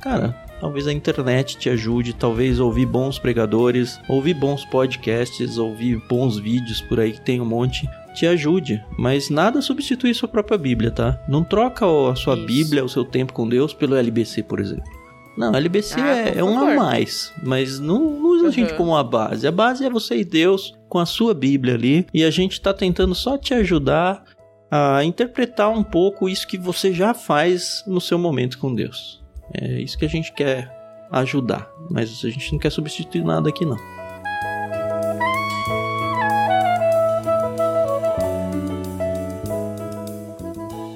Cara, 0.00 0.34
talvez 0.60 0.86
a 0.86 0.92
internet 0.92 1.56
te 1.56 1.68
ajude, 1.68 2.12
talvez 2.14 2.58
ouvir 2.60 2.86
bons 2.86 3.18
pregadores, 3.18 3.98
ouvir 4.08 4.34
bons 4.34 4.64
podcasts, 4.64 5.58
ouvir 5.58 6.02
bons 6.08 6.38
vídeos 6.38 6.80
por 6.82 7.00
aí 7.00 7.12
que 7.12 7.20
tem 7.20 7.40
um 7.40 7.44
monte, 7.44 7.88
te 8.14 8.26
ajude. 8.26 8.82
Mas 8.98 9.30
nada 9.30 9.60
substitui 9.62 10.12
sua 10.14 10.28
própria 10.28 10.58
Bíblia, 10.58 10.90
tá? 10.90 11.22
Não 11.28 11.44
troca 11.44 11.84
a 11.86 12.14
sua 12.14 12.34
Isso. 12.34 12.46
Bíblia, 12.46 12.84
o 12.84 12.88
seu 12.88 13.04
tempo 13.04 13.32
com 13.32 13.48
Deus, 13.48 13.72
pelo 13.72 13.96
LBC, 13.96 14.42
por 14.42 14.60
exemplo. 14.60 15.00
Não, 15.36 15.54
LBC 15.54 16.00
ah, 16.00 16.16
é, 16.16 16.38
é, 16.38 16.44
um 16.44 16.58
a 16.58 16.74
mais, 16.74 17.32
mas 17.42 17.78
não, 17.78 17.98
não 17.98 18.28
usa 18.30 18.42
uhum. 18.42 18.48
a 18.48 18.52
gente 18.52 18.74
como 18.74 18.90
uma 18.90 19.04
base. 19.04 19.46
A 19.46 19.52
base 19.52 19.84
é 19.84 19.90
você 19.90 20.16
e 20.16 20.24
Deus 20.24 20.74
com 20.88 20.98
a 20.98 21.06
sua 21.06 21.32
Bíblia 21.32 21.74
ali, 21.74 22.06
e 22.12 22.24
a 22.24 22.30
gente 22.30 22.52
está 22.52 22.74
tentando 22.74 23.14
só 23.14 23.38
te 23.38 23.54
ajudar 23.54 24.24
a 24.70 25.02
interpretar 25.04 25.70
um 25.70 25.82
pouco 25.82 26.28
isso 26.28 26.46
que 26.46 26.58
você 26.58 26.92
já 26.92 27.14
faz 27.14 27.82
no 27.86 28.00
seu 28.00 28.18
momento 28.18 28.58
com 28.58 28.74
Deus. 28.74 29.22
É 29.54 29.80
isso 29.80 29.98
que 29.98 30.04
a 30.04 30.08
gente 30.08 30.32
quer 30.32 30.70
ajudar, 31.10 31.68
mas 31.90 32.24
a 32.24 32.28
gente 32.28 32.52
não 32.52 32.58
quer 32.58 32.70
substituir 32.70 33.24
nada 33.24 33.48
aqui 33.48 33.64
não. 33.64 33.99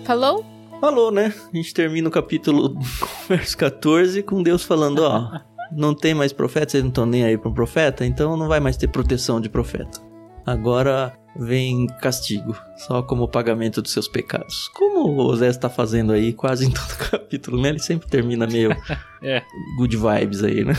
Falou? 0.05 0.45
Falou, 0.81 1.11
né? 1.11 1.33
A 1.53 1.57
gente 1.57 1.73
termina 1.73 2.09
o 2.09 2.13
capítulo 2.13 2.77
verso 3.29 3.57
14 3.57 4.23
com 4.23 4.43
Deus 4.43 4.63
falando, 4.63 4.99
ó, 5.01 5.41
não 5.73 5.95
tem 5.95 6.15
mais 6.15 6.33
profeta, 6.33 6.73
vocês 6.73 6.83
não 6.83 6.91
estão 6.91 7.07
nem 7.07 7.25
aí 7.25 7.39
para 7.39 7.49
um 7.49 7.55
profeta, 7.55 8.05
então 8.05 8.37
não 8.37 8.49
vai 8.49 8.61
mais 8.61 8.77
ter 8.77 8.89
proteção 8.89 9.41
de 9.41 9.49
profeta. 9.49 10.01
Agora 10.47 11.17
vem 11.37 11.87
castigo, 12.01 12.55
só 12.77 13.03
como 13.03 13.27
pagamento 13.27 13.81
dos 13.81 13.93
seus 13.93 14.07
pecados. 14.07 14.69
Como 14.75 15.09
o 15.09 15.25
Osé 15.25 15.49
está 15.49 15.71
fazendo 15.71 16.13
aí 16.13 16.33
quase 16.33 16.67
em 16.67 16.71
todo 16.71 16.97
capítulo, 17.11 17.61
né? 17.61 17.71
Ele 17.71 17.79
sempre 17.79 18.09
termina 18.09 18.47
meio 18.47 18.71
é. 19.23 19.43
good 19.79 19.97
vibes 19.97 20.45
aí, 20.45 20.65
né? 20.65 20.75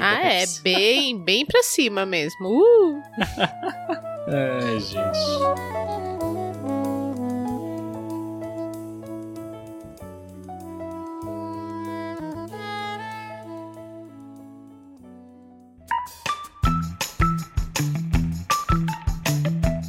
ah, 0.00 0.22
é, 0.22 0.44
bem, 0.62 1.22
bem 1.22 1.46
pra 1.46 1.62
cima 1.62 2.04
mesmo. 2.06 2.48
Uh! 2.48 3.00
é, 4.28 4.78
gente. 4.80 6.09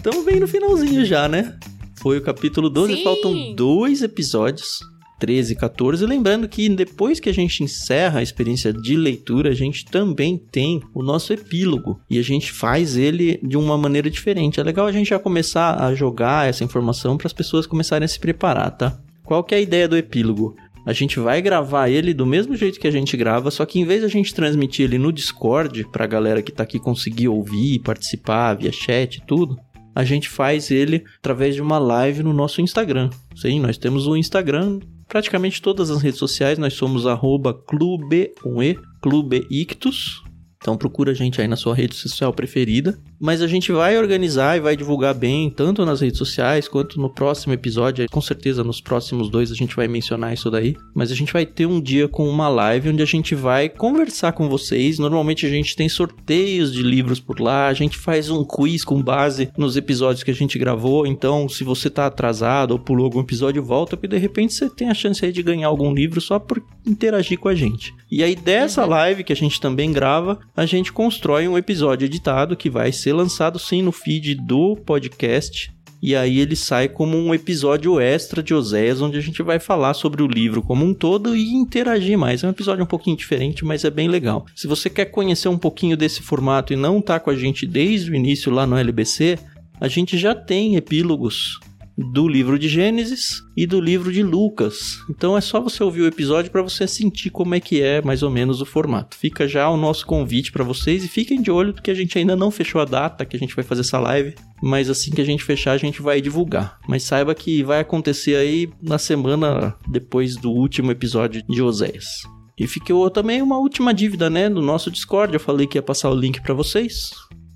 Estamos 0.02 0.26
bem 0.26 0.39
no 0.39 0.47
finalzinho 0.47 1.06
já, 1.06 1.28
né? 1.30 1.56
Foi 2.02 2.18
o 2.18 2.24
capítulo 2.24 2.72
12, 2.72 2.95
Sim. 2.95 3.04
faltam 3.04 3.54
dois 3.54 4.02
episódios. 4.02 4.80
13 5.20 5.54
e 5.54 5.56
14. 5.56 6.04
Lembrando 6.08 6.49
que 6.49 6.68
depois 6.70 7.20
que 7.20 7.30
a 7.30 7.32
gente 7.32 7.64
encerra 7.64 8.20
a 8.20 8.24
experiência 8.24 8.74
de 8.74 8.95
leitura, 8.97 9.52
a 9.52 9.54
gente 9.54 9.86
também 9.86 10.39
tem 10.39 10.82
o 10.95 11.04
nosso 11.04 11.32
epílogo 11.32 12.02
e 12.10 12.18
a 12.18 12.24
gente 12.24 12.52
faz 12.52 12.97
ele 12.97 13.39
de 13.43 13.56
uma 13.56 13.78
maneira 13.78 14.10
diferente. 14.10 14.60
É 14.60 14.64
legal 14.64 14.88
a 14.88 14.91
gente 14.91 15.12
já 15.12 15.20
começar 15.20 15.80
a 15.80 15.93
jogar 15.93 16.49
essa 16.49 16.64
informação 16.64 17.16
para 17.16 17.28
as 17.28 17.34
pessoas 17.34 17.68
começarem 17.68 18.06
a 18.06 18.08
se 18.08 18.20
preparar, 18.20 18.72
tá? 18.72 18.99
Qual 19.24 19.43
que 19.43 19.54
é 19.54 19.60
a 19.60 19.62
ideia 19.62 19.88
do 19.88 19.95
epílogo? 19.95 20.56
A 20.84 20.93
gente 20.93 21.20
vai 21.20 21.43
gravar 21.43 21.89
ele 21.89 22.12
do 22.12 22.26
mesmo 22.26 22.56
jeito 22.56 22.80
que 22.80 22.88
a 22.88 22.91
gente 22.91 23.16
grava, 23.16 23.52
só 23.52 23.68
que 23.68 23.80
em 23.80 23.86
vez 23.86 23.99
de 23.99 24.08
a 24.08 24.10
gente 24.10 24.34
transmitir 24.34 24.86
ele 24.86 24.97
no 24.97 25.14
Discord 25.14 25.88
para 25.91 26.06
a 26.06 26.08
galera 26.08 26.41
que 26.41 26.52
tá 26.52 26.64
aqui 26.64 26.80
conseguir 26.80 27.28
ouvir, 27.28 27.78
participar 27.82 28.56
via 28.56 28.72
chat 28.72 29.18
e 29.18 29.22
tudo, 29.28 29.60
a 29.96 30.04
gente 30.04 30.30
faz 30.30 30.72
ele 30.72 31.04
através 31.18 31.56
de 31.56 31.62
uma 31.62 31.78
live 31.78 32.24
no 32.24 32.34
nosso 32.34 32.62
Instagram. 32.62 33.10
Sim, 33.36 33.60
nós 33.60 33.78
temos 33.78 34.08
o 34.08 34.12
um 34.12 34.18
Instagram, 34.18 34.80
praticamente 35.08 35.62
todas 35.62 35.89
as 35.89 36.02
redes 36.02 36.20
sociais, 36.20 36.58
nós 36.58 36.74
somos 36.74 37.06
arroba 37.06 37.54
clube, 37.54 38.34
um 38.46 38.62
e, 38.64 38.80
clube 39.02 39.46
ictus, 39.50 40.24
então 40.62 40.78
procura 40.78 41.12
a 41.12 41.16
gente 41.16 41.41
aí 41.41 41.47
na 41.47 41.55
sua 41.55 41.74
rede 41.74 41.95
social 41.95 42.32
preferida. 42.32 42.99
Mas 43.20 43.41
a 43.41 43.47
gente 43.47 43.72
vai 43.72 43.97
organizar 43.97 44.57
e 44.57 44.59
vai 44.59 44.76
divulgar 44.76 45.14
bem, 45.16 45.49
tanto 45.49 45.84
nas 45.86 46.01
redes 46.01 46.20
sociais 46.20 46.68
quanto 46.68 47.01
no 47.01 47.09
próximo 47.09 47.53
episódio. 47.53 48.05
Com 48.12 48.22
certeza 48.22 48.64
nos 48.64 48.80
próximos 48.80 49.30
dois 49.30 49.51
a 49.51 49.55
gente 49.55 49.76
vai 49.76 49.88
mencionar 49.88 50.34
isso 50.34 50.51
daí. 50.51 50.76
Mas 50.93 51.12
a 51.12 51.16
gente 51.16 51.34
vai 51.34 51.47
ter 51.47 51.66
um 51.66 51.82
dia 51.82 52.07
com 52.07 52.30
uma 52.30 52.47
live 52.47 52.89
onde 52.89 53.01
a 53.01 53.05
gente 53.05 53.34
vai 53.34 53.70
conversar 53.70 54.34
com 54.34 54.47
vocês. 54.47 54.99
Normalmente 54.99 55.47
a 55.47 55.49
gente 55.49 55.76
tem 55.76 55.89
sorteios 55.89 56.72
de 56.72 56.84
livros 56.84 57.20
por 57.20 57.39
lá, 57.39 57.68
a 57.68 57.74
gente 57.74 57.97
faz 57.97 58.30
um 58.30 58.43
quiz 58.43 58.84
com 58.84 59.01
base 59.01 59.51
nos 59.57 59.76
episódios 59.76 60.24
que 60.24 60.32
a 60.32 60.36
gente 60.36 60.59
gravou. 60.59 61.07
Então, 61.07 61.49
se 61.49 61.64
você 61.64 61.89
tá 61.89 62.05
atrasado 62.05 62.72
ou 62.72 62.80
pulou 62.80 63.05
algum 63.05 63.22
episódio, 63.22 63.64
volta, 63.64 63.97
porque 63.97 64.07
de 64.07 64.18
repente 64.18 64.53
você 64.53 64.70
tem 64.70 64.89
a 64.89 64.93
chance 64.93 65.26
aí 65.26 65.32
de 65.32 65.41
ganhar 65.41 65.68
algum 65.68 65.91
livro 65.91 66.22
só 66.22 66.38
por 66.38 66.62
interagir 66.86 67.39
com 67.39 67.49
a 67.49 67.55
gente. 67.55 67.93
E 68.12 68.24
aí 68.24 68.36
dessa 68.36 68.86
live 68.86 69.24
que 69.24 69.34
a 69.34 69.36
gente 69.36 69.59
também 69.59 69.91
grava, 69.91 70.39
a 70.56 70.66
gente 70.66 70.91
constrói 70.91 71.47
um 71.47 71.58
episódio 71.58 72.06
editado 72.06 72.56
que 72.56 72.70
vai 72.70 72.91
ser 72.91 73.14
lançado 73.14 73.58
sim 73.58 73.82
no 73.82 73.91
feed 73.91 74.36
do 74.36 74.76
podcast. 74.76 75.72
E 76.02 76.16
aí 76.16 76.39
ele 76.39 76.56
sai 76.56 76.89
como 76.89 77.16
um 77.16 77.34
episódio 77.34 77.99
extra 77.99 78.41
de 78.41 78.56
Oséias, 78.56 79.02
onde 79.02 79.18
a 79.18 79.22
gente 79.22 79.43
vai 79.43 79.60
falar 79.60 79.93
sobre 79.93 80.24
o 80.24 80.28
livro 80.28 80.64
como 80.64 80.84
um 80.84 80.95
todo 80.95 81.36
e 81.36 81.54
interagir 81.54 82.18
mais. 82.18 82.43
É 82.43 82.47
um 82.47 82.49
episódio 82.49 82.84
um 82.84 82.88
pouquinho 82.88 83.16
diferente, 83.16 83.64
mas 83.64 83.86
é 83.86 83.89
bem 83.91 84.08
legal. 84.08 84.45
Se 84.56 84.68
você 84.68 84.89
quer 84.89 85.06
conhecer 85.06 85.47
um 85.47 85.60
pouquinho 85.60 85.95
desse 85.95 86.24
formato 86.24 86.74
e 86.74 86.76
não 86.76 86.99
tá 86.99 87.20
com 87.20 87.30
a 87.30 87.36
gente 87.36 87.68
desde 87.68 88.10
o 88.10 88.16
início 88.16 88.52
lá 88.52 88.66
no 88.66 88.78
LBC, 88.78 89.38
a 89.80 89.88
gente 89.88 90.18
já 90.18 90.34
tem 90.34 90.76
epílogos 90.76 91.60
do 91.98 92.28
livro 92.28 92.58
de 92.58 92.68
Gênesis 92.68 93.42
e 93.56 93.66
do 93.66 93.80
livro 93.80 94.12
de 94.12 94.24
Lucas. 94.24 94.98
Então 95.10 95.38
é 95.38 95.42
só 95.42 95.60
você 95.60 95.84
ouvir 95.84 96.02
o 96.02 96.08
episódio 96.08 96.52
para 96.52 96.62
você 96.62 96.88
sentir 96.88 97.30
como 97.30 97.56
é 97.56 97.60
que 97.60 97.82
é 97.82 98.02
mais 98.02 98.24
ou 98.24 98.30
menos 98.30 98.62
o 98.62 98.66
formato. 98.66 99.18
Fica 99.18 99.48
já 99.48 99.70
o 99.70 99.78
nosso 99.78 100.06
convite 100.06 100.52
para 100.52 100.64
vocês 100.64 101.04
e 101.04 101.08
fiquem 101.08 101.42
de 101.42 101.52
olho 101.52 101.74
porque 101.74 101.92
a 101.92 101.96
gente 101.96 102.18
ainda 102.18 102.36
não 102.36 102.52
fechou 102.52 102.82
a 102.82 102.86
data 102.86 103.26
que 103.26 103.36
a 103.36 103.39
gente 103.39 103.56
vai 103.56 103.64
fazer 103.64 103.82
essa 103.82 104.00
live, 104.00 104.36
mas 104.62 104.89
assim 104.89 105.12
que 105.12 105.22
a 105.22 105.26
gente 105.26 105.44
fechar 105.44 105.74
a 105.74 105.78
gente 105.78 106.02
vai 106.02 106.22
divulgar. 106.22 106.80
Mas 106.88 107.04
saiba 107.04 107.36
que 107.36 107.64
vai 107.64 107.80
acontecer 107.80 108.36
aí 108.36 108.70
na 108.82 108.98
semana 108.98 109.76
depois 109.88 110.36
do 110.36 110.52
último 110.52 110.92
episódio 110.92 111.44
de 111.48 111.62
Oséias. 111.62 112.24
E 112.58 112.68
ficou 112.68 113.10
também 113.10 113.42
uma 113.42 113.58
última 113.58 113.94
dívida, 113.94 114.30
né, 114.30 114.48
do 114.50 114.62
nosso 114.62 114.92
Discord. 114.92 115.34
Eu 115.34 115.39
falei 115.39 115.66
que 115.66 115.80
ia 115.80 115.82
passar 115.82 116.12
o 116.12 116.16
link 116.16 116.39
para 116.42 116.54
vocês. 116.54 117.12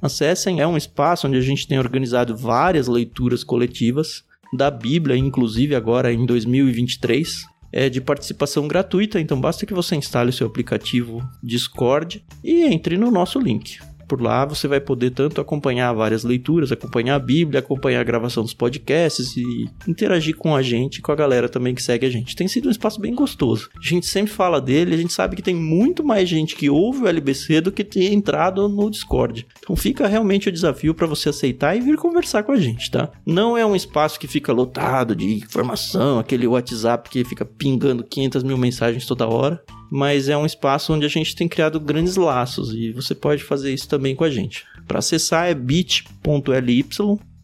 Acessem, 0.06 0.60
é 0.62 0.68
um 0.68 0.78
espaço 0.78 1.28
onde 1.28 1.38
a 1.38 1.42
gente 1.42 1.68
tem 1.68 1.80
organizado 1.80 2.36
várias 2.36 2.88
leituras 2.88 3.44
coletivas 3.44 4.24
da 4.54 4.72
Bíblia, 4.72 5.18
inclusive 5.18 5.76
agora 5.76 6.14
em 6.14 6.26
2023. 6.26 7.46
É 7.72 7.90
de 7.90 8.00
participação 8.00 8.68
gratuita, 8.68 9.20
então 9.20 9.40
basta 9.40 9.66
que 9.66 9.74
você 9.74 9.96
instale 9.96 10.30
o 10.30 10.34
seu 10.34 10.48
aplicativo 10.48 11.22
Discord 11.44 12.24
e 12.42 12.64
entre 12.64 12.98
no 12.98 13.12
nosso 13.12 13.38
link. 13.38 13.80
Por 14.08 14.22
lá 14.22 14.46
você 14.46 14.68
vai 14.68 14.80
poder 14.80 15.12
tanto 15.12 15.42
acompanhar 15.42 15.94
várias 15.94 16.24
leituras, 16.24 16.72
acompanhar 16.72 17.16
a 17.16 17.20
Bíblia, 17.20 17.60
acompanhar 17.60 18.02
a 18.02 18.04
gravação 18.04 18.44
dos 18.44 18.54
podcasts 18.54 19.36
e 19.38 19.70
interagir 19.88 20.36
com 20.36 20.56
a 20.56 20.62
gente, 20.62 21.02
com 21.02 21.12
a 21.12 21.16
galera 21.16 21.50
também 21.50 21.74
que 21.74 21.82
segue 21.82 22.06
a 22.06 22.10
gente. 22.10 22.36
Tem 22.36 22.48
sido 22.48 22.68
um 22.68 22.72
espaço 22.72 23.00
bem 23.00 23.14
gostoso. 23.14 23.70
A 23.76 23.86
gente 23.86 24.06
sempre 24.06 24.32
fala 24.32 24.62
dele, 24.62 24.94
a 24.94 24.98
gente 24.98 25.14
sabe 25.14 25.36
que 25.36 25.42
tem 25.42 25.56
muito 25.56 26.04
mais 26.04 26.28
gente 26.28 26.56
que 26.56 26.70
ouve 26.70 27.04
o 27.04 27.08
LBC 27.08 27.62
do 27.62 27.72
que 27.72 27.84
tem 27.84 28.14
entrado 28.14 28.68
no 28.68 28.90
Discord. 28.90 29.48
Então 29.60 29.76
fica 29.76 30.08
realmente 30.08 30.50
o 30.50 30.52
desafio 30.52 30.94
para 30.94 31.08
você 31.08 31.30
aceitar 31.30 31.76
e 31.76 31.82
vir 31.82 31.98
conversar 31.98 32.44
com 32.44 32.52
a 32.52 32.58
gente, 32.58 32.92
tá? 32.92 33.10
Não 33.26 33.58
é 33.58 33.66
um 33.66 33.76
espaço 33.76 34.20
que 34.20 34.28
fica 34.28 34.54
lotado 34.54 35.16
de 35.16 35.26
informação, 35.26 36.20
aquele 36.20 36.48
WhatsApp 36.48 37.10
que 37.10 37.24
fica 37.24 37.46
pingando 37.46 38.04
500 38.04 38.44
mil 38.44 38.58
mensagens 38.58 39.06
toda 39.06 39.28
hora 39.28 39.64
mas 39.92 40.30
é 40.30 40.38
um 40.38 40.46
espaço 40.46 40.94
onde 40.94 41.06
a 41.06 41.10
gente 41.10 41.36
tem 41.36 41.48
criado 41.48 41.80
grandes 41.80 42.16
laços 42.16 42.74
e 42.74 42.92
você 42.92 43.14
pode 43.14 43.44
fazer 43.44 43.74
isso 43.74 43.88
também 43.88 44.16
com 44.16 44.24
a 44.24 44.30
gente. 44.30 44.66
Para 44.88 45.00
acessar 45.00 45.48
é 45.48 45.54
bit.ly 45.54 46.86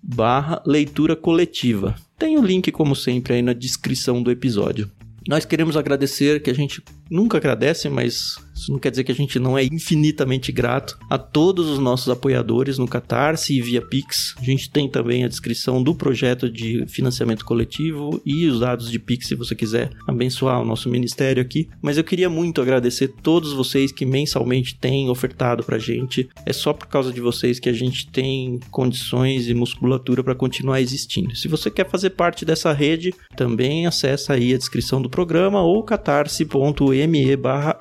barra 0.04 0.62
leitura 0.66 1.16
coletiva. 1.16 1.96
Tem 2.18 2.38
o 2.38 2.44
link, 2.44 2.72
como 2.72 2.96
sempre, 2.96 3.36
aí 3.36 3.42
na 3.42 3.54
descrição 3.54 4.22
do 4.22 4.32
episódio. 4.32 4.90
Nós 5.28 5.46
queremos 5.46 5.78
agradecer, 5.78 6.42
que 6.42 6.50
a 6.50 6.56
gente 6.56 6.84
nunca 7.10 7.38
agradece, 7.38 7.90
mas 7.90 8.36
isso 8.62 8.72
não 8.72 8.80
quer 8.80 8.92
dizer 8.92 9.04
que 9.04 9.12
a 9.12 9.16
gente 9.16 9.40
não 9.40 9.58
é 9.58 9.66
infinitamente 9.66 10.52
grato 10.52 10.98
a 11.10 11.18
todos 11.18 11.68
os 11.68 11.80
nossos 11.80 12.10
apoiadores 12.10 12.78
no 12.78 12.88
Catarse 12.88 13.54
e 13.56 13.62
via 13.62 13.82
Pix. 13.82 14.36
A 14.40 14.44
gente 14.44 14.70
tem 14.70 14.88
também 14.88 15.24
a 15.24 15.28
descrição 15.28 15.82
do 15.82 15.96
projeto 15.96 16.50
de 16.50 16.86
financiamento 16.88 17.44
coletivo 17.44 18.22
e 18.26 18.46
os 18.46 18.60
dados 18.60 18.92
de 18.92 19.00
Pix 19.00 19.28
se 19.28 19.36
você 19.36 19.56
quiser 19.56 19.90
abençoar 20.08 20.62
o 20.62 20.66
nosso 20.66 20.90
ministério 20.90 21.42
aqui. 21.42 21.68
Mas 21.82 21.98
eu 21.98 22.04
queria 22.04 22.30
muito 22.30 22.62
agradecer 22.62 23.08
todos 23.08 23.52
vocês 23.54 23.92
que 23.92 24.06
mensalmente 24.06 24.76
têm 24.76 25.10
ofertado 25.10 25.64
pra 25.64 25.80
gente. 25.80 26.30
É 26.46 26.54
só 26.54 26.72
por 26.72 26.88
causa 26.88 27.12
de 27.12 27.20
vocês 27.20 27.60
que 27.60 27.70
a 27.70 27.74
gente 27.74 28.08
tem 28.08 28.60
condições 28.70 29.48
e 29.48 29.54
musculatura 29.54 30.24
para 30.24 30.36
continuar 30.36 30.82
existindo. 30.82 31.36
Se 31.36 31.48
você 31.48 31.72
quer 31.72 31.90
fazer 31.90 32.12
parte 32.12 32.46
dessa 32.46 32.72
rede, 32.72 33.14
também 33.36 33.88
acessa 33.88 34.34
aí 34.34 34.54
a 34.54 34.58
descrição 34.58 35.02
do 35.02 35.10
programa 35.10 35.62
ou 35.64 35.82
catarse.me 35.84 37.36
barra 37.36 37.80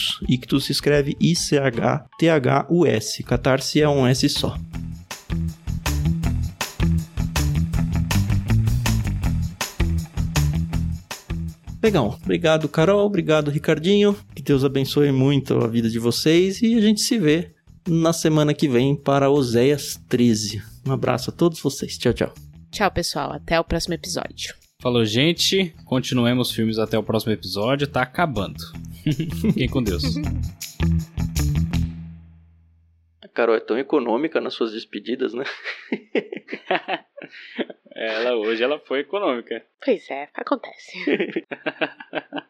ictus. 0.00 0.20
Ictus. 0.28 0.64
se 0.64 0.72
escreve 0.72 1.16
I-C-H-T-H-U-S. 1.20 2.02
Catarse 3.22 3.80
é 3.80 3.88
um 3.88 4.06
S 4.06 4.28
só. 4.28 4.56
Legal. 11.82 12.18
Obrigado, 12.22 12.68
Carol. 12.68 13.06
Obrigado, 13.06 13.50
Ricardinho. 13.50 14.14
Que 14.34 14.42
Deus 14.42 14.64
abençoe 14.64 15.10
muito 15.10 15.56
a 15.58 15.66
vida 15.66 15.88
de 15.88 15.98
vocês 15.98 16.60
e 16.60 16.74
a 16.74 16.80
gente 16.80 17.00
se 17.00 17.18
vê 17.18 17.54
na 17.88 18.12
semana 18.12 18.52
que 18.52 18.68
vem 18.68 18.94
para 18.94 19.30
Oséias 19.30 19.98
13. 20.08 20.62
Um 20.86 20.92
abraço 20.92 21.30
a 21.30 21.32
todos 21.32 21.58
vocês. 21.60 21.96
Tchau, 21.96 22.12
tchau. 22.12 22.34
Tchau, 22.70 22.90
pessoal. 22.90 23.32
Até 23.32 23.58
o 23.58 23.64
próximo 23.64 23.94
episódio. 23.94 24.54
Falou, 24.80 25.04
gente. 25.04 25.74
Continuemos 25.84 26.50
filmes 26.50 26.78
até 26.78 26.98
o 26.98 27.02
próximo 27.02 27.32
episódio. 27.32 27.86
Tá 27.86 28.02
acabando. 28.02 28.60
Fiquem 29.40 29.68
com 29.68 29.82
Deus. 29.82 30.02
A 33.22 33.28
Carol 33.28 33.56
é 33.56 33.60
tão 33.60 33.78
econômica 33.78 34.40
nas 34.40 34.54
suas 34.54 34.72
despedidas, 34.72 35.32
né? 35.34 35.44
ela 37.94 38.36
hoje 38.36 38.62
ela 38.62 38.78
foi 38.78 39.00
econômica. 39.00 39.64
Pois 39.84 40.10
é, 40.10 40.28
acontece. 40.34 40.98